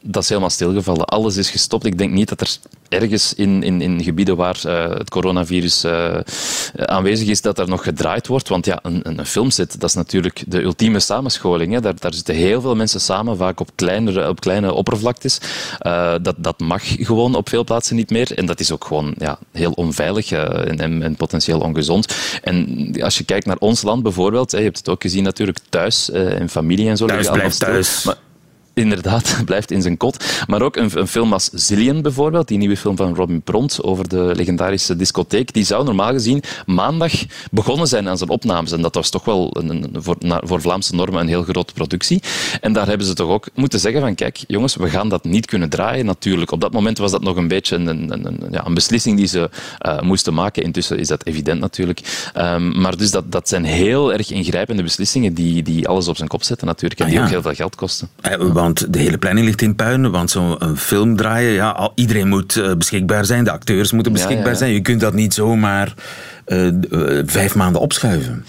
dat 0.07 0.23
is 0.23 0.29
helemaal 0.29 0.51
stilgevallen. 0.51 1.05
Alles 1.05 1.37
is 1.37 1.51
gestopt. 1.51 1.85
Ik 1.85 1.99
denk 1.99 2.13
niet 2.13 2.29
dat 2.29 2.41
er 2.41 2.57
ergens 2.89 3.35
in, 3.35 3.63
in, 3.63 3.81
in 3.81 4.03
gebieden 4.03 4.37
waar 4.37 4.61
uh, 4.67 4.89
het 4.89 5.11
coronavirus 5.11 5.85
uh, 5.85 6.19
aanwezig 6.77 7.29
is, 7.29 7.41
dat 7.41 7.59
er 7.59 7.69
nog 7.69 7.83
gedraaid 7.83 8.27
wordt. 8.27 8.49
Want 8.49 8.67
ja, 8.67 8.79
een, 8.83 9.01
een 9.03 9.27
filmset, 9.27 9.81
dat 9.81 9.89
is 9.89 9.95
natuurlijk 9.95 10.45
de 10.47 10.63
ultieme 10.63 11.01
samenscholing. 11.01 11.73
Hè. 11.73 11.81
Daar, 11.81 11.95
daar 11.99 12.15
zitten 12.15 12.35
heel 12.35 12.61
veel 12.61 12.77
mensen 12.77 13.01
samen, 13.01 13.37
vaak 13.37 13.61
op, 13.61 13.71
kleinere, 13.75 14.29
op 14.29 14.41
kleine 14.41 14.73
oppervlaktes. 14.73 15.39
Uh, 15.87 16.15
dat, 16.23 16.35
dat 16.39 16.59
mag 16.61 16.83
gewoon 17.07 17.35
op 17.35 17.49
veel 17.49 17.65
plaatsen 17.65 17.97
niet 17.97 18.11
meer. 18.11 18.39
En 18.39 18.47
dat 18.47 18.61
is 18.61 18.73
ook 18.73 18.85
gewoon 18.85 19.15
ja, 19.19 19.39
heel 19.53 19.73
onveilig 19.73 20.31
en, 20.33 20.81
en, 20.81 21.03
en, 21.03 21.17
potentieel 21.17 21.61
ongezond. 21.61 22.15
En 22.43 22.89
als 23.01 23.19
je 23.19 23.25
kijkt 23.25 23.47
naar 23.47 23.59
ons 23.59 23.83
land 23.83 24.03
bijvoorbeeld, 24.03 24.53
hè, 24.53 24.59
je 24.59 24.65
hebt 24.65 24.79
het 24.79 24.89
ook 24.89 25.03
gezien 25.03 25.25
natuurlijk 25.25 25.59
thuis, 25.69 26.09
in 26.09 26.49
familie 26.49 26.89
en 26.89 26.97
zo. 26.97 27.07
Thuis 27.07 27.31
blijft 27.31 27.59
thuis. 27.59 28.05
Maar, 28.05 28.17
inderdaad 28.75 29.37
blijft 29.45 29.71
in 29.71 29.83
zijn 29.83 29.97
kot. 29.97 30.25
Maar 30.47 30.63
ook 30.63 30.77
een, 30.77 30.91
een, 30.95 31.09
film 31.09 31.33
als 31.33 31.51
Zillion 31.53 32.03
bijvoorbeeld, 32.03 32.49
die 32.49 32.59
nieuwe 32.59 32.77
film 32.77 32.97
van 32.97 33.15
Robin 33.15 33.43
Pront 33.43 33.83
over 33.83 34.09
de 34.09 34.33
legendarische 34.37 34.97
discotheek, 34.97 35.53
die 35.53 35.65
zou 35.65 35.85
normaal 35.85 36.13
gezien 36.13 36.43
maandag 36.67 37.13
begonnen 37.51 37.87
zijn 37.87 38.09
aan 38.09 38.19
zijn 38.19 38.31
opnames. 38.31 38.73
En 38.73 38.83
dat 38.83 38.95
was 38.95 39.11
toch 39.11 39.25
wel 39.25 39.57
een, 39.57 39.69
een, 39.69 40.03
voor, 40.03 40.17
voor 40.21 40.61
Vlaamse 40.61 40.95
normen 40.95 41.21
een 41.21 41.29
heel 41.29 41.43
grote 41.43 41.73
productie. 41.73 42.23
En 42.61 42.73
daar 42.73 42.87
hebben 42.87 43.07
ze 43.07 43.15
toch 43.15 43.29
ook 43.29 43.49
moeten 43.55 43.81
zeggen 43.81 44.01
van 44.01 44.15
kijk, 44.15 44.45
jongens, 44.47 44.77
we 44.77 44.89
gaan 44.89 45.09
dat 45.09 45.25
niet 45.25 45.47
kunnen 45.47 45.69
draaien 45.69 46.07
natuurlijk. 46.07 46.51
Op 46.51 46.61
dat 46.61 46.73
moment 46.73 46.99
was 46.99 47.11
dat 47.11 47.23
nog 47.23 47.37
een 47.37 47.49
beetje 47.49 47.77
een, 47.77 48.49
ja, 48.51 48.67
een 48.67 48.75
beslissing 48.75 49.17
die 49.17 49.27
ze 49.27 49.51
uh, 49.87 50.01
moesten 50.01 50.35
maken. 50.35 50.63
Intussen 50.63 50.99
is 50.99 51.09
dat 51.09 51.25
evident 51.27 51.61
natuurlijk. 51.61 52.31
Um, 52.37 52.81
maar 52.81 52.97
dus 52.97 53.11
dat, 53.11 53.33
dat 53.33 53.49
zijn 53.49 53.65
heel 53.65 54.13
erg 54.13 54.31
ingrijpende 54.31 54.83
beslissingen 54.83 55.35
die, 55.35 55.63
die 55.63 55.89
alles 55.89 56.09
op 56.09 56.17
zijn 56.17 56.29
kop 56.29 56.43
zetten 56.43 56.67
natuurlijk 56.67 57.01
en 57.01 57.07
die 57.07 57.15
Ah, 57.15 57.21
ja. 57.21 57.27
ook 57.27 57.33
heel 57.33 57.43
veel 57.43 57.55
geld 57.55 57.75
kosten. 57.75 58.09
Eh, 58.21 58.39
Want 58.65 58.93
de 58.93 58.99
hele 58.99 59.19
planning 59.19 59.47
ligt 59.47 59.63
in 59.63 59.75
puin. 59.75 60.11
Want 60.11 60.31
zo'n 60.31 60.59
film 60.77 61.17
draaien, 61.17 61.53
ja, 61.53 61.91
iedereen 61.95 62.29
moet 62.29 62.57
eh, 62.57 62.75
beschikbaar 62.75 63.25
zijn. 63.25 63.45
De 63.45 63.51
acteurs 63.51 63.93
moeten 63.93 64.13
beschikbaar 64.13 64.45
ja, 64.45 64.51
ja. 64.51 64.57
zijn. 64.57 64.73
Je 64.73 64.81
kunt 64.81 65.01
dat 65.01 65.15
niet 65.15 65.35
zomaar 65.35 65.95
eh, 66.45 66.67
eh, 66.69 66.75
vijf 67.27 67.55
maanden 67.55 67.81
opschuiven. 67.81 68.45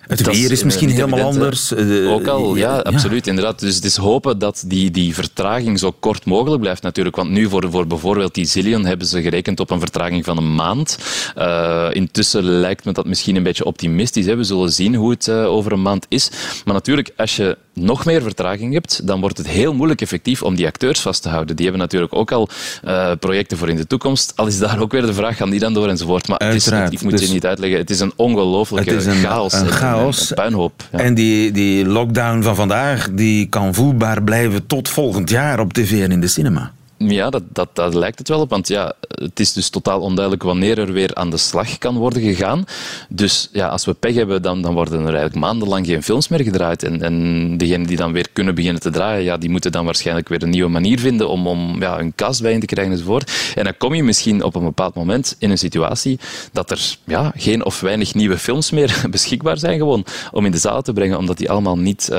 Het 0.00 0.24
Dat 0.24 0.34
weer 0.36 0.50
is 0.50 0.62
misschien 0.64 0.88
helemaal 0.88 1.18
evident, 1.18 1.42
anders. 1.42 1.72
eh, 1.74 2.12
Ook 2.12 2.26
al, 2.26 2.56
ja, 2.56 2.78
absoluut, 2.78 3.26
inderdaad. 3.26 3.60
Dus 3.60 3.74
het 3.74 3.84
is 3.84 3.96
hopen 3.96 4.38
dat 4.38 4.64
die, 4.66 4.90
die 4.90 5.14
vertraging 5.14 5.78
zo 5.78 5.90
kort 6.00 6.24
mogelijk 6.24 6.60
blijft 6.60 6.82
natuurlijk. 6.82 7.16
Want 7.16 7.30
nu 7.30 7.48
voor, 7.48 7.70
voor 7.70 7.86
bijvoorbeeld 7.86 8.34
die 8.34 8.44
Zillion 8.44 8.84
hebben 8.84 9.06
ze 9.06 9.22
gerekend 9.22 9.60
op 9.60 9.70
een 9.70 9.78
vertraging 9.78 10.24
van 10.24 10.36
een 10.36 10.54
maand. 10.54 10.98
Eh, 11.34 11.88
intussen 11.92 12.42
lijkt 12.44 12.84
me 12.84 12.92
dat 12.92 13.06
misschien 13.06 13.36
een 13.36 13.42
beetje 13.42 13.64
optimistisch. 13.64 14.26
Hè. 14.26 14.36
We 14.36 14.44
zullen 14.44 14.72
zien 14.72 14.94
hoe 14.94 15.10
het 15.10 15.28
eh, 15.28 15.44
over 15.44 15.72
een 15.72 15.82
maand 15.82 16.06
is. 16.08 16.30
Maar 16.64 16.74
natuurlijk, 16.74 17.10
als 17.16 17.36
je 17.36 17.56
nog 17.80 18.04
meer 18.04 18.22
vertraging 18.22 18.72
hebt, 18.72 19.06
dan 19.06 19.20
wordt 19.20 19.38
het 19.38 19.48
heel 19.48 19.74
moeilijk 19.74 20.00
effectief 20.00 20.42
om 20.42 20.54
die 20.54 20.66
acteurs 20.66 21.00
vast 21.00 21.22
te 21.22 21.28
houden. 21.28 21.56
Die 21.56 21.64
hebben 21.64 21.82
natuurlijk 21.84 22.14
ook 22.14 22.32
al 22.32 22.48
eh, 22.82 23.10
projecten 23.20 23.58
voor 23.58 23.68
in 23.68 23.76
de 23.76 23.86
toekomst. 23.86 24.32
Al 24.36 24.46
is 24.46 24.58
daar 24.58 24.80
ook 24.80 24.92
weer 24.92 25.02
de 25.06 25.14
vraag, 25.14 25.36
gaan 25.36 25.50
die 25.50 25.60
dan 25.60 25.74
door 25.74 25.88
enzovoort. 25.88 26.28
Maar 26.28 26.38
het 26.38 26.54
is, 26.54 26.66
ik 26.68 27.02
moet 27.02 27.10
Dus- 27.12 27.26
je 27.26 27.32
niet 27.32 27.46
uitleggen, 27.46 27.78
het 27.78 27.90
is 27.90 28.00
een 28.00 28.12
ongelooflijke 28.16 28.90
Het 28.90 29.00
is 29.00 29.06
een 29.06 29.14
chaos. 29.14 29.52
een 29.52 29.60
en- 29.66 29.72
chaos. 29.72 30.20
en 30.20 30.28
een 30.28 30.34
puinhoop. 30.34 30.82
Ja. 30.92 30.98
En 30.98 31.14
die, 31.14 31.50
die 31.52 31.86
lockdown 31.86 32.42
van 32.42 32.54
vandaag 32.56 33.08
die 33.12 33.46
kan 33.48 33.74
voelbaar 33.74 34.22
blijven 34.22 34.66
tot 34.66 34.88
volgend 34.88 35.30
jaar 35.30 35.60
op 35.60 35.72
tv 35.72 36.02
en 36.02 36.12
in 36.12 36.20
de 36.20 36.28
cinema. 36.28 36.72
Ja, 37.08 37.30
dat, 37.30 37.42
dat, 37.52 37.68
dat 37.72 37.94
lijkt 37.94 38.18
het 38.18 38.28
wel 38.28 38.40
op. 38.40 38.50
Want 38.50 38.68
ja, 38.68 38.92
het 39.00 39.40
is 39.40 39.52
dus 39.52 39.68
totaal 39.68 40.00
onduidelijk 40.00 40.42
wanneer 40.42 40.78
er 40.78 40.92
weer 40.92 41.14
aan 41.14 41.30
de 41.30 41.36
slag 41.36 41.78
kan 41.78 41.96
worden 41.96 42.22
gegaan. 42.22 42.64
Dus 43.08 43.48
ja, 43.52 43.68
als 43.68 43.84
we 43.84 43.94
pech 43.94 44.14
hebben, 44.14 44.42
dan, 44.42 44.62
dan 44.62 44.74
worden 44.74 45.00
er 45.00 45.06
eigenlijk 45.06 45.34
maandenlang 45.34 45.86
geen 45.86 46.02
films 46.02 46.28
meer 46.28 46.42
gedraaid. 46.42 46.82
En, 46.82 47.02
en 47.02 47.56
degenen 47.56 47.86
die 47.86 47.96
dan 47.96 48.12
weer 48.12 48.28
kunnen 48.32 48.54
beginnen 48.54 48.82
te 48.82 48.90
draaien, 48.90 49.24
ja, 49.24 49.36
die 49.36 49.50
moeten 49.50 49.72
dan 49.72 49.84
waarschijnlijk 49.84 50.28
weer 50.28 50.42
een 50.42 50.50
nieuwe 50.50 50.70
manier 50.70 50.98
vinden 50.98 51.28
om, 51.28 51.46
om 51.46 51.80
ja, 51.80 51.98
een 51.98 52.14
cast 52.14 52.42
bij 52.42 52.52
in 52.52 52.60
te 52.60 52.66
krijgen 52.66 52.92
enzovoort. 52.92 53.52
En 53.54 53.64
dan 53.64 53.76
kom 53.76 53.94
je 53.94 54.02
misschien 54.02 54.42
op 54.42 54.54
een 54.54 54.64
bepaald 54.64 54.94
moment 54.94 55.36
in 55.38 55.50
een 55.50 55.58
situatie 55.58 56.18
dat 56.52 56.70
er 56.70 56.96
ja, 57.04 57.32
geen 57.36 57.64
of 57.64 57.80
weinig 57.80 58.14
nieuwe 58.14 58.38
films 58.38 58.70
meer 58.70 59.04
beschikbaar 59.10 59.58
zijn 59.58 59.78
gewoon 59.78 60.04
om 60.32 60.44
in 60.44 60.52
de 60.52 60.58
zaal 60.58 60.82
te 60.82 60.92
brengen, 60.92 61.18
omdat 61.18 61.38
die 61.38 61.50
allemaal 61.50 61.78
niet 61.78 62.08
eh, 62.08 62.18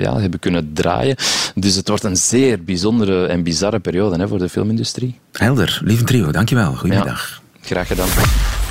ja, 0.00 0.18
hebben 0.18 0.40
kunnen 0.40 0.72
draaien. 0.72 1.16
Dus 1.54 1.74
het 1.74 1.88
wordt 1.88 2.04
een 2.04 2.16
zeer 2.16 2.64
bijzondere 2.64 3.26
en 3.26 3.42
bizarre 3.42 3.78
periode 3.78 3.96
hè, 3.98 4.28
voor 4.28 4.38
de 4.38 4.48
filmindustrie. 4.48 5.18
Helder, 5.32 5.80
lieve 5.84 6.04
trio, 6.04 6.30
dankjewel. 6.30 6.74
Goedemiddag. 6.74 7.42
Graag 7.60 7.86
gedaan. 7.86 8.08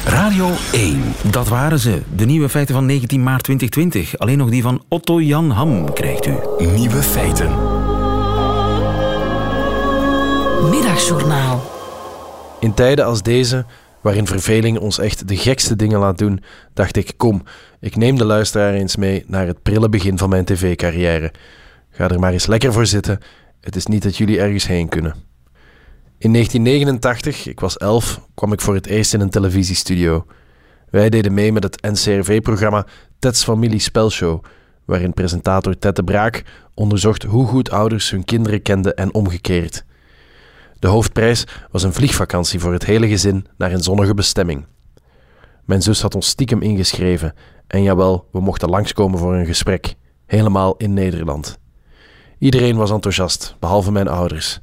Radio 0.06 0.50
1. 0.72 1.02
Dat 1.32 1.48
waren 1.48 1.80
ze, 1.80 2.02
de 2.16 2.26
nieuwe 2.26 2.50
feiten 2.50 2.76
van 2.76 2.86
19 2.86 3.24
maart 3.24 3.44
2020. 3.44 4.20
Alleen 4.20 4.38
nog 4.38 4.50
die 4.50 4.62
van 4.62 4.84
Otto 4.88 5.22
Jan 5.22 5.50
Ham 5.50 5.94
krijgt 5.94 6.26
u. 6.26 6.36
Nieuwe 6.58 7.04
feiten. 7.04 7.50
Middagjournaal. 10.70 11.72
In 12.60 12.74
tijden 12.74 13.06
als 13.06 13.22
deze, 13.22 13.66
waarin 14.02 14.28
verveling 14.28 14.80
ons 14.80 15.00
echt 15.00 15.28
de 15.28 15.38
gekste 15.38 15.76
dingen 15.76 16.00
laat 16.00 16.18
doen, 16.18 16.44
dacht 16.74 16.96
ik: 16.96 17.14
kom, 17.18 17.44
ik 17.80 17.96
neem 17.96 18.18
de 18.18 18.26
luisteraar 18.26 18.74
eens 18.74 18.96
mee 18.96 19.24
naar 19.28 19.48
het 19.48 19.64
prille 19.64 19.90
begin 19.90 20.18
van 20.18 20.30
mijn 20.30 20.46
tv-carrière. 20.46 21.32
Ga 21.92 22.10
er 22.10 22.20
maar 22.20 22.32
eens 22.32 22.48
lekker 22.48 22.74
voor 22.74 22.86
zitten, 22.86 23.20
het 23.68 23.76
is 23.76 23.86
niet 23.86 24.04
dat 24.04 24.18
jullie 24.18 24.40
ergens 24.40 24.68
heen 24.68 24.90
kunnen. 24.90 25.16
In 26.18 26.34
1989, 26.34 27.48
ik 27.48 27.60
was 27.60 27.78
elf, 27.78 28.22
kwam 28.34 28.54
ik 28.54 28.62
voor 28.62 28.74
het 28.74 28.86
eerst 28.86 29.14
in 29.14 29.22
een 29.22 29.30
televisiestudio. 29.30 30.26
Wij 30.90 31.10
deden 31.10 31.34
mee 31.34 31.52
met 31.52 31.64
het 31.64 31.82
NCRV-programma 31.82 32.86
Ted's 33.20 33.44
Familie 33.44 33.80
Spelshow, 33.80 34.44
waarin 34.86 35.14
presentator 35.14 35.78
Ted 35.78 35.96
de 35.96 36.04
Braak 36.04 36.44
onderzocht 36.74 37.24
hoe 37.24 37.48
goed 37.48 37.70
ouders 37.70 38.10
hun 38.10 38.24
kinderen 38.24 38.62
kenden 38.62 38.96
en 38.96 39.14
omgekeerd. 39.14 39.86
De 40.80 40.88
hoofdprijs 40.88 41.44
was 41.72 41.84
een 41.84 41.94
vliegvakantie 41.94 42.60
voor 42.60 42.74
het 42.74 42.86
hele 42.86 43.08
gezin 43.08 43.48
naar 43.58 43.72
een 43.72 43.84
zonnige 43.84 44.14
bestemming. 44.14 44.66
Mijn 45.66 45.82
zus 45.82 46.02
had 46.02 46.16
ons 46.16 46.28
stiekem 46.28 46.62
ingeschreven 46.62 47.34
en 47.68 47.84
jawel, 47.84 48.28
we 48.32 48.40
mochten 48.40 48.70
langskomen 48.70 49.20
voor 49.20 49.36
een 49.36 49.46
gesprek, 49.46 49.96
helemaal 50.26 50.78
in 50.78 50.94
Nederland. 50.94 51.60
Iedereen 52.40 52.76
was 52.76 52.92
enthousiast, 52.92 53.56
behalve 53.60 53.92
mijn 53.92 54.08
ouders. 54.08 54.60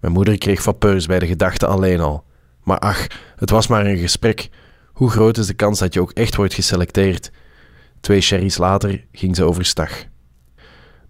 Mijn 0.00 0.12
moeder 0.12 0.38
kreeg 0.38 0.62
vapeus 0.62 1.06
bij 1.06 1.18
de 1.18 1.26
gedachte 1.26 1.66
alleen 1.66 2.00
al. 2.00 2.24
Maar 2.62 2.78
ach, 2.78 3.06
het 3.36 3.50
was 3.50 3.66
maar 3.66 3.86
een 3.86 3.98
gesprek. 3.98 4.48
Hoe 4.92 5.10
groot 5.10 5.38
is 5.38 5.46
de 5.46 5.54
kans 5.54 5.78
dat 5.78 5.94
je 5.94 6.00
ook 6.00 6.12
echt 6.12 6.36
wordt 6.36 6.54
geselecteerd? 6.54 7.30
Twee 8.00 8.20
sherry's 8.20 8.56
later 8.56 9.04
ging 9.12 9.36
ze 9.36 9.44
overstag. 9.44 10.04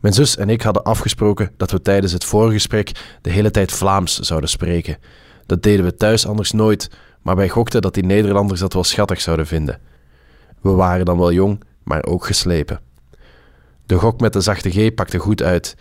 Mijn 0.00 0.14
zus 0.14 0.36
en 0.36 0.50
ik 0.50 0.62
hadden 0.62 0.82
afgesproken 0.82 1.52
dat 1.56 1.70
we 1.70 1.82
tijdens 1.82 2.12
het 2.12 2.24
voorgesprek 2.24 3.18
de 3.22 3.30
hele 3.30 3.50
tijd 3.50 3.72
Vlaams 3.72 4.18
zouden 4.18 4.50
spreken. 4.50 4.96
Dat 5.46 5.62
deden 5.62 5.84
we 5.84 5.94
thuis 5.94 6.26
anders 6.26 6.52
nooit, 6.52 6.90
maar 7.22 7.36
wij 7.36 7.48
gokten 7.48 7.82
dat 7.82 7.94
die 7.94 8.04
Nederlanders 8.04 8.60
dat 8.60 8.72
wel 8.72 8.84
schattig 8.84 9.20
zouden 9.20 9.46
vinden. 9.46 9.80
We 10.60 10.70
waren 10.70 11.04
dan 11.04 11.18
wel 11.18 11.32
jong, 11.32 11.62
maar 11.82 12.04
ook 12.04 12.26
geslepen. 12.26 12.80
De 13.86 13.98
gok 13.98 14.20
met 14.20 14.32
de 14.32 14.40
zachte 14.40 14.70
G 14.70 14.94
pakte 14.94 15.18
goed 15.18 15.42
uit. 15.42 15.76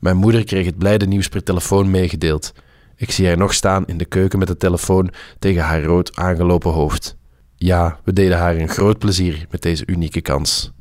Mijn 0.00 0.16
moeder 0.16 0.44
kreeg 0.44 0.66
het 0.66 0.78
blijde 0.78 1.06
nieuws 1.06 1.28
per 1.28 1.42
telefoon 1.42 1.90
meegedeeld. 1.90 2.52
Ik 2.96 3.10
zie 3.10 3.26
haar 3.26 3.36
nog 3.36 3.54
staan 3.54 3.86
in 3.86 3.98
de 3.98 4.04
keuken 4.04 4.38
met 4.38 4.48
de 4.48 4.56
telefoon 4.56 5.10
tegen 5.38 5.62
haar 5.62 5.82
rood 5.82 6.16
aangelopen 6.16 6.70
hoofd. 6.70 7.16
Ja, 7.56 8.00
we 8.04 8.12
deden 8.12 8.38
haar 8.38 8.56
een 8.56 8.68
groot 8.68 8.98
plezier 8.98 9.46
met 9.50 9.62
deze 9.62 9.82
unieke 9.86 10.20
kans. 10.20 10.72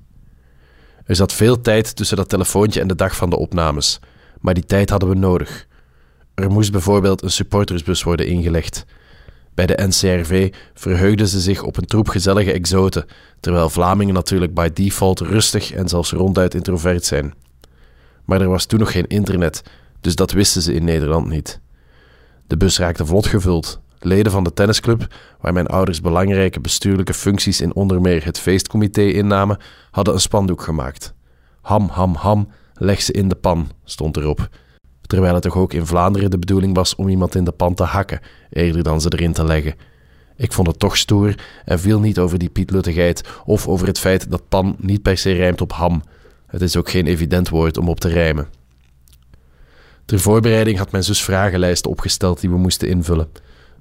Er 1.05 1.15
zat 1.15 1.33
veel 1.33 1.61
tijd 1.61 1.95
tussen 1.95 2.17
dat 2.17 2.29
telefoontje 2.29 2.81
en 2.81 2.87
de 2.87 2.95
dag 2.95 3.15
van 3.15 3.29
de 3.29 3.37
opnames, 3.37 3.99
maar 4.39 4.53
die 4.53 4.65
tijd 4.65 4.89
hadden 4.89 5.09
we 5.09 5.15
nodig. 5.15 5.67
Er 6.33 6.51
moest 6.51 6.71
bijvoorbeeld 6.71 7.21
een 7.21 7.31
supportersbus 7.31 8.03
worden 8.03 8.27
ingelegd. 8.27 8.85
Bij 9.53 9.65
de 9.65 9.87
NCRV 9.87 10.53
verheugden 10.73 11.27
ze 11.27 11.39
zich 11.39 11.63
op 11.63 11.77
een 11.77 11.85
troep 11.85 12.07
gezellige 12.07 12.51
exoten, 12.51 13.05
terwijl 13.39 13.69
Vlamingen 13.69 14.13
natuurlijk 14.13 14.53
by 14.53 14.69
default 14.73 15.19
rustig 15.19 15.71
en 15.71 15.89
zelfs 15.89 16.11
ronduit 16.11 16.53
introvert 16.53 17.05
zijn. 17.05 17.33
Maar 18.29 18.41
er 18.41 18.49
was 18.49 18.65
toen 18.65 18.79
nog 18.79 18.91
geen 18.91 19.07
internet, 19.07 19.63
dus 20.01 20.15
dat 20.15 20.31
wisten 20.31 20.61
ze 20.61 20.73
in 20.73 20.83
Nederland 20.83 21.29
niet. 21.29 21.59
De 22.47 22.57
bus 22.57 22.77
raakte 22.77 23.05
vlot 23.05 23.27
gevuld. 23.27 23.79
Leden 23.99 24.31
van 24.31 24.43
de 24.43 24.53
tennisclub, 24.53 25.15
waar 25.41 25.53
mijn 25.53 25.67
ouders 25.67 26.01
belangrijke 26.01 26.59
bestuurlijke 26.59 27.13
functies 27.13 27.61
in 27.61 27.75
onder 27.75 28.01
meer 28.01 28.25
het 28.25 28.39
feestcomité 28.39 29.01
innamen, 29.01 29.57
hadden 29.91 30.13
een 30.13 30.19
spandoek 30.19 30.61
gemaakt. 30.61 31.13
Ham, 31.61 31.87
ham, 31.87 32.15
ham, 32.15 32.49
leg 32.73 33.01
ze 33.01 33.11
in 33.11 33.27
de 33.27 33.35
pan, 33.35 33.69
stond 33.83 34.17
erop. 34.17 34.49
Terwijl 35.01 35.33
het 35.33 35.43
toch 35.43 35.57
ook 35.57 35.73
in 35.73 35.85
Vlaanderen 35.85 36.31
de 36.31 36.39
bedoeling 36.39 36.75
was 36.75 36.95
om 36.95 37.07
iemand 37.07 37.35
in 37.35 37.43
de 37.43 37.51
pan 37.51 37.73
te 37.73 37.83
hakken, 37.83 38.19
eerder 38.49 38.83
dan 38.83 39.01
ze 39.01 39.13
erin 39.13 39.33
te 39.33 39.45
leggen. 39.45 39.75
Ik 40.35 40.53
vond 40.53 40.67
het 40.67 40.79
toch 40.79 40.97
stoer 40.97 41.35
en 41.65 41.79
viel 41.79 41.99
niet 41.99 42.19
over 42.19 42.39
die 42.39 42.49
pietluttigheid 42.49 43.29
of 43.45 43.67
over 43.67 43.87
het 43.87 43.99
feit 43.99 44.31
dat 44.31 44.49
pan 44.49 44.75
niet 44.79 45.01
per 45.01 45.17
se 45.17 45.31
rijmt 45.31 45.61
op 45.61 45.71
ham. 45.71 46.03
Het 46.49 46.61
is 46.61 46.77
ook 46.77 46.89
geen 46.89 47.07
evident 47.07 47.49
woord 47.49 47.77
om 47.77 47.89
op 47.89 47.99
te 47.99 48.07
rijmen. 48.07 48.47
Ter 50.05 50.19
voorbereiding 50.19 50.77
had 50.77 50.91
mijn 50.91 51.03
zus 51.03 51.23
vragenlijsten 51.23 51.91
opgesteld 51.91 52.41
die 52.41 52.49
we 52.49 52.57
moesten 52.57 52.87
invullen. 52.87 53.31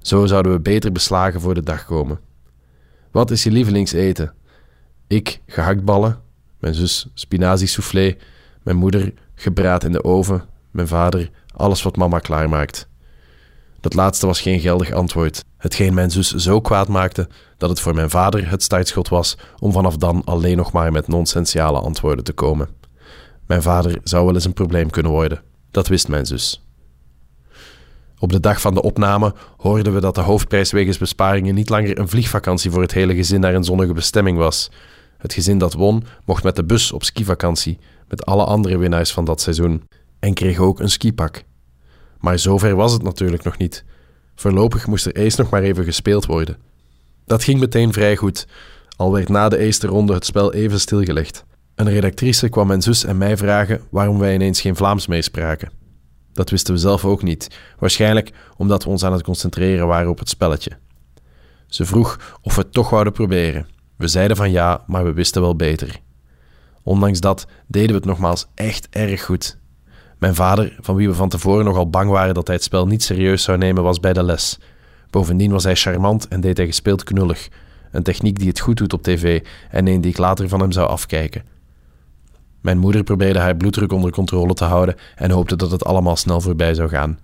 Zo 0.01 0.25
zouden 0.25 0.51
we 0.51 0.59
beter 0.59 0.91
beslagen 0.91 1.41
voor 1.41 1.53
de 1.53 1.63
dag 1.63 1.85
komen. 1.85 2.19
Wat 3.11 3.31
is 3.31 3.43
je 3.43 3.51
lievelingseten? 3.51 4.33
Ik 5.07 5.41
gehaktballen, 5.47 6.21
mijn 6.59 6.73
zus 6.73 7.07
spinazie 7.13 7.67
mijn 8.63 8.77
moeder 8.77 9.13
gebraad 9.35 9.83
in 9.83 9.91
de 9.91 10.03
oven, 10.03 10.43
mijn 10.71 10.87
vader 10.87 11.29
alles 11.53 11.83
wat 11.83 11.95
mama 11.95 12.19
klaarmaakt. 12.19 12.88
Dat 13.81 13.93
laatste 13.93 14.25
was 14.25 14.41
geen 14.41 14.59
geldig 14.59 14.91
antwoord, 14.91 15.43
hetgeen 15.57 15.93
mijn 15.93 16.11
zus 16.11 16.33
zo 16.33 16.61
kwaad 16.61 16.87
maakte 16.87 17.27
dat 17.57 17.69
het 17.69 17.79
voor 17.79 17.95
mijn 17.95 18.09
vader 18.09 18.49
het 18.49 18.63
startschot 18.63 19.09
was 19.09 19.37
om 19.59 19.71
vanaf 19.71 19.97
dan 19.97 20.21
alleen 20.25 20.57
nog 20.57 20.71
maar 20.71 20.91
met 20.91 21.07
nonsentiale 21.07 21.79
antwoorden 21.79 22.23
te 22.23 22.33
komen. 22.33 22.69
Mijn 23.47 23.61
vader 23.61 23.99
zou 24.03 24.25
wel 24.25 24.33
eens 24.33 24.45
een 24.45 24.53
probleem 24.53 24.89
kunnen 24.89 25.11
worden, 25.11 25.41
dat 25.71 25.87
wist 25.87 26.07
mijn 26.07 26.25
zus. 26.25 26.63
Op 28.19 28.31
de 28.31 28.39
dag 28.39 28.61
van 28.61 28.73
de 28.73 28.81
opname 28.81 29.33
hoorden 29.57 29.93
we 29.93 29.99
dat 29.99 30.15
de 30.15 30.21
hoofdprijs 30.21 30.71
wegens 30.71 30.97
besparingen 30.97 31.55
niet 31.55 31.69
langer 31.69 31.99
een 31.99 32.09
vliegvakantie 32.09 32.71
voor 32.71 32.81
het 32.81 32.93
hele 32.93 33.15
gezin 33.15 33.39
naar 33.39 33.53
een 33.53 33.63
zonnige 33.63 33.93
bestemming 33.93 34.37
was. 34.37 34.71
Het 35.17 35.33
gezin 35.33 35.57
dat 35.57 35.73
won 35.73 36.03
mocht 36.25 36.43
met 36.43 36.55
de 36.55 36.63
bus 36.63 36.91
op 36.91 37.03
skivakantie 37.03 37.79
met 38.07 38.25
alle 38.25 38.43
andere 38.43 38.77
winnaars 38.77 39.11
van 39.13 39.25
dat 39.25 39.41
seizoen. 39.41 39.83
en 40.19 40.33
kreeg 40.33 40.59
ook 40.59 40.79
een 40.79 40.89
skipak. 40.89 41.43
Maar 42.19 42.39
zover 42.39 42.75
was 42.75 42.93
het 42.93 43.03
natuurlijk 43.03 43.43
nog 43.43 43.57
niet. 43.57 43.83
Voorlopig 44.35 44.87
moest 44.87 45.05
er 45.05 45.15
eerst 45.15 45.37
nog 45.37 45.49
maar 45.49 45.61
even 45.61 45.83
gespeeld 45.83 46.25
worden. 46.25 46.57
Dat 47.25 47.43
ging 47.43 47.59
meteen 47.59 47.93
vrij 47.93 48.15
goed, 48.15 48.47
al 48.95 49.11
werd 49.11 49.29
na 49.29 49.49
de 49.49 49.57
eerste 49.57 49.87
ronde 49.87 50.13
het 50.13 50.25
spel 50.25 50.53
even 50.53 50.79
stilgelegd. 50.79 51.45
Een 51.75 51.89
redactrice 51.89 52.49
kwam 52.49 52.67
mijn 52.67 52.81
zus 52.81 53.03
en 53.03 53.17
mij 53.17 53.37
vragen 53.37 53.81
waarom 53.89 54.19
wij 54.19 54.33
ineens 54.33 54.61
geen 54.61 54.75
Vlaams 54.75 55.07
meespraken. 55.07 55.71
Dat 56.33 56.49
wisten 56.49 56.73
we 56.73 56.79
zelf 56.79 57.05
ook 57.05 57.23
niet, 57.23 57.57
waarschijnlijk 57.77 58.31
omdat 58.57 58.83
we 58.83 58.89
ons 58.89 59.03
aan 59.03 59.13
het 59.13 59.23
concentreren 59.23 59.87
waren 59.87 60.09
op 60.09 60.19
het 60.19 60.29
spelletje. 60.29 60.71
Ze 61.67 61.85
vroeg 61.85 62.37
of 62.41 62.55
we 62.55 62.61
het 62.61 62.73
toch 62.73 62.89
wouden 62.89 63.13
proberen. 63.13 63.67
We 63.95 64.07
zeiden 64.07 64.37
van 64.37 64.51
ja, 64.51 64.83
maar 64.87 65.03
we 65.03 65.13
wisten 65.13 65.41
wel 65.41 65.55
beter. 65.55 65.99
Ondanks 66.83 67.19
dat 67.19 67.47
deden 67.67 67.89
we 67.89 67.95
het 67.95 68.05
nogmaals 68.05 68.47
echt 68.55 68.87
erg 68.89 69.25
goed. 69.25 69.58
Mijn 70.19 70.35
vader, 70.35 70.77
van 70.79 70.95
wie 70.95 71.07
we 71.07 71.13
van 71.13 71.29
tevoren 71.29 71.65
nogal 71.65 71.89
bang 71.89 72.09
waren 72.09 72.33
dat 72.33 72.47
hij 72.47 72.55
het 72.55 72.65
spel 72.65 72.87
niet 72.87 73.03
serieus 73.03 73.43
zou 73.43 73.57
nemen, 73.57 73.83
was 73.83 73.99
bij 73.99 74.13
de 74.13 74.23
les. 74.23 74.59
Bovendien 75.09 75.51
was 75.51 75.63
hij 75.63 75.75
charmant 75.75 76.27
en 76.27 76.41
deed 76.41 76.57
hij 76.57 76.65
gespeeld 76.65 77.03
knullig. 77.03 77.49
Een 77.91 78.03
techniek 78.03 78.39
die 78.39 78.47
het 78.47 78.59
goed 78.59 78.77
doet 78.77 78.93
op 78.93 79.03
tv 79.03 79.43
en 79.69 79.87
een 79.87 80.01
die 80.01 80.11
ik 80.11 80.17
later 80.17 80.49
van 80.49 80.59
hem 80.59 80.71
zou 80.71 80.89
afkijken. 80.89 81.43
Mijn 82.61 82.77
moeder 82.77 83.03
probeerde 83.03 83.39
haar 83.39 83.57
bloeddruk 83.57 83.91
onder 83.91 84.11
controle 84.11 84.53
te 84.53 84.63
houden 84.63 84.95
en 85.15 85.31
hoopte 85.31 85.55
dat 85.55 85.71
het 85.71 85.85
allemaal 85.85 86.15
snel 86.15 86.41
voorbij 86.41 86.73
zou 86.73 86.89
gaan. 86.89 87.19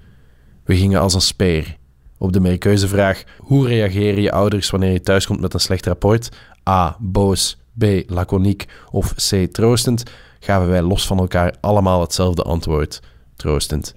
We 0.63 0.75
gingen 0.75 1.01
als 1.01 1.13
een 1.13 1.21
speer. 1.21 1.77
Op 2.17 2.33
de 2.33 2.39
merkeuze 2.39 2.87
vraag 2.87 3.23
hoe 3.37 3.67
reageren 3.67 4.21
je 4.21 4.31
ouders 4.31 4.69
wanneer 4.69 4.91
je 4.91 5.01
thuiskomt 5.01 5.41
met 5.41 5.53
een 5.53 5.59
slecht 5.59 5.85
rapport? 5.85 6.29
A. 6.69 6.97
Boos. 6.99 7.57
B. 7.77 7.83
Laconiek. 8.07 8.65
Of 8.91 9.13
C. 9.13 9.53
Troostend. 9.53 10.03
Gaven 10.45 10.69
wij 10.69 10.81
los 10.81 11.07
van 11.07 11.17
elkaar 11.17 11.53
allemaal 11.61 12.01
hetzelfde 12.01 12.41
antwoord. 12.41 13.01
Troostend. 13.35 13.95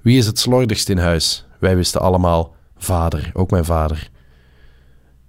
Wie 0.00 0.18
is 0.18 0.26
het 0.26 0.38
slordigst 0.38 0.88
in 0.88 0.98
huis? 0.98 1.46
Wij 1.58 1.76
wisten 1.76 2.00
allemaal 2.00 2.54
vader, 2.76 3.30
ook 3.32 3.50
mijn 3.50 3.64
vader. 3.64 4.10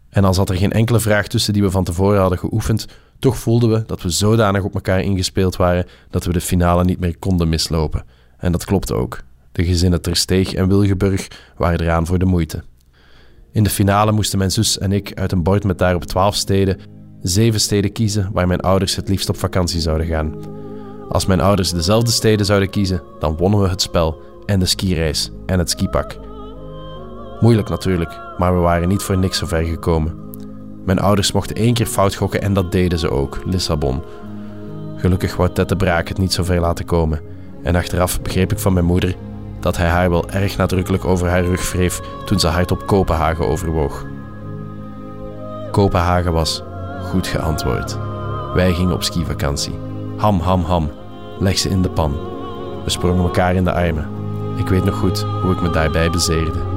En 0.10 0.24
al 0.24 0.34
zat 0.34 0.50
er 0.50 0.56
geen 0.56 0.72
enkele 0.72 1.00
vraag 1.00 1.28
tussen 1.28 1.54
die 1.54 1.62
we 1.62 1.72
van 1.72 1.84
tevoren 1.84 2.20
hadden 2.20 2.40
geoefend, 2.40 2.88
toch 3.20 3.38
voelden 3.38 3.70
we 3.70 3.84
dat 3.86 4.02
we 4.02 4.10
zodanig 4.10 4.64
op 4.64 4.74
elkaar 4.74 5.02
ingespeeld 5.02 5.56
waren 5.56 5.86
dat 6.10 6.26
we 6.26 6.34
de 6.34 6.42
finale 6.42 6.84
niet 6.84 7.00
meer 7.00 7.18
konden 7.18 7.50
mislopen. 7.50 8.06
En 8.38 8.52
dat 8.52 8.66
klopte 8.66 8.94
ook. 8.94 9.20
De 9.52 9.66
gezinnen 9.66 10.02
Tersteeg 10.02 10.54
en 10.54 10.68
Wilgeburg 10.68 11.28
waren 11.58 11.82
eraan 11.82 12.06
voor 12.06 12.20
de 12.20 12.26
moeite. 12.26 12.64
In 13.52 13.64
de 13.64 13.70
finale 13.70 14.12
moesten 14.12 14.38
mijn 14.38 14.52
zus 14.52 14.78
en 14.78 14.92
ik 14.92 15.14
uit 15.14 15.32
een 15.32 15.44
bord 15.44 15.64
met 15.64 15.78
daarop 15.78 16.04
twaalf 16.04 16.36
steden, 16.36 16.80
zeven 17.24 17.60
steden 17.60 17.92
kiezen 17.92 18.30
waar 18.34 18.48
mijn 18.48 18.60
ouders 18.60 18.96
het 18.96 19.10
liefst 19.10 19.30
op 19.30 19.38
vakantie 19.38 19.82
zouden 19.82 20.08
gaan. 20.08 20.36
Als 21.10 21.26
mijn 21.26 21.42
ouders 21.42 21.72
dezelfde 21.72 22.12
steden 22.12 22.46
zouden 22.46 22.70
kiezen, 22.70 23.02
dan 23.20 23.38
wonnen 23.38 23.62
we 23.62 23.70
het 23.70 23.82
spel 23.82 24.22
en 24.46 24.60
de 24.60 24.66
skireis 24.66 25.32
en 25.46 25.60
het 25.60 25.70
skipak. 25.70 26.18
Moeilijk 27.40 27.70
natuurlijk, 27.70 28.20
maar 28.38 28.56
we 28.56 28.60
waren 28.60 28.88
niet 28.88 29.02
voor 29.02 29.18
niks 29.18 29.38
zo 29.38 29.46
ver 29.46 29.64
gekomen. 29.64 30.16
Mijn 30.86 31.00
ouders 31.00 31.32
mochten 31.32 31.56
één 31.56 31.74
keer 31.74 31.86
fout 31.86 32.16
gokken 32.16 32.42
en 32.42 32.54
dat 32.54 32.72
deden 32.72 33.00
ze 33.00 33.10
ook, 33.10 33.42
Lissabon. 33.46 34.04
Gelukkig 34.98 35.36
wou 35.36 35.54
Tette 35.54 35.76
Braak 35.76 36.08
het 36.08 36.18
niet 36.18 36.34
zo 36.34 36.44
ver 36.44 36.60
laten 36.60 36.86
komen. 36.86 37.22
En 37.64 37.76
achteraf 37.76 38.22
begreep 38.22 38.52
ik 38.52 38.60
van 38.60 38.74
mijn 38.74 38.86
moeder 38.86 39.16
dat 39.60 39.78
hij 39.78 39.88
haar 39.88 40.10
wel 40.10 40.30
erg 40.30 40.58
nadrukkelijk 40.58 41.06
over 41.06 41.28
haar 41.30 41.44
rug 41.44 41.72
wreef 41.72 42.02
toen 42.26 42.40
ze 42.40 42.48
hardop 42.48 42.88
Kopenhagen 42.88 43.48
overwoog. 43.48 44.06
Kopenhagen 45.72 46.34
was 46.34 46.64
goed 47.14 47.28
geantwoord. 47.28 47.98
Wij 48.54 48.74
gingen 48.74 48.94
op 48.94 49.04
skivakantie. 49.04 49.80
Ham, 50.18 50.40
ham, 50.40 50.64
ham. 50.64 50.92
Leg 51.40 51.58
ze 51.58 51.70
in 51.70 51.82
de 51.82 51.90
pan. 51.90 52.12
We 52.84 52.90
sprongen 52.90 53.24
elkaar 53.24 53.56
in 53.56 53.64
de 53.64 53.74
armen. 53.74 54.10
Ik 54.58 54.68
weet 54.68 54.84
nog 54.84 54.96
goed 54.96 55.26
hoe 55.42 55.52
ik 55.54 55.62
me 55.62 55.70
daarbij 55.70 56.10
bezeerde. 56.10 56.73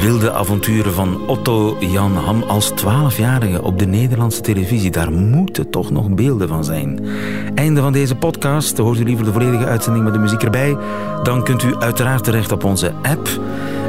Wilde 0.00 0.32
avonturen 0.32 0.92
van 0.92 1.26
Otto 1.26 1.76
Jan 1.80 2.16
Ham 2.16 2.42
als 2.42 2.70
12-jarige 2.70 3.62
op 3.62 3.78
de 3.78 3.86
Nederlandse 3.86 4.40
televisie. 4.40 4.90
Daar 4.90 5.12
moeten 5.12 5.70
toch 5.70 5.90
nog 5.90 6.08
beelden 6.08 6.48
van 6.48 6.64
zijn. 6.64 7.06
Einde 7.54 7.80
van 7.80 7.92
deze 7.92 8.14
podcast. 8.14 8.78
Hoort 8.78 8.98
u 8.98 9.04
liever 9.04 9.24
de 9.24 9.32
volledige 9.32 9.64
uitzending 9.64 10.04
met 10.04 10.12
de 10.12 10.18
muziek 10.18 10.42
erbij? 10.42 10.76
Dan 11.22 11.44
kunt 11.44 11.62
u 11.62 11.76
uiteraard 11.76 12.24
terecht 12.24 12.52
op 12.52 12.64
onze 12.64 12.92
app. 13.02 13.28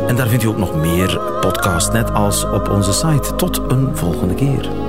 En 0.07 0.16
daar 0.16 0.28
vindt 0.28 0.43
u 0.43 0.47
ook 0.47 0.57
nog 0.57 0.76
meer 0.76 1.22
podcasts, 1.41 1.91
net 1.91 2.14
als 2.14 2.43
op 2.43 2.70
onze 2.70 2.93
site. 2.93 3.36
Tot 3.36 3.62
een 3.68 3.97
volgende 3.97 4.34
keer. 4.34 4.88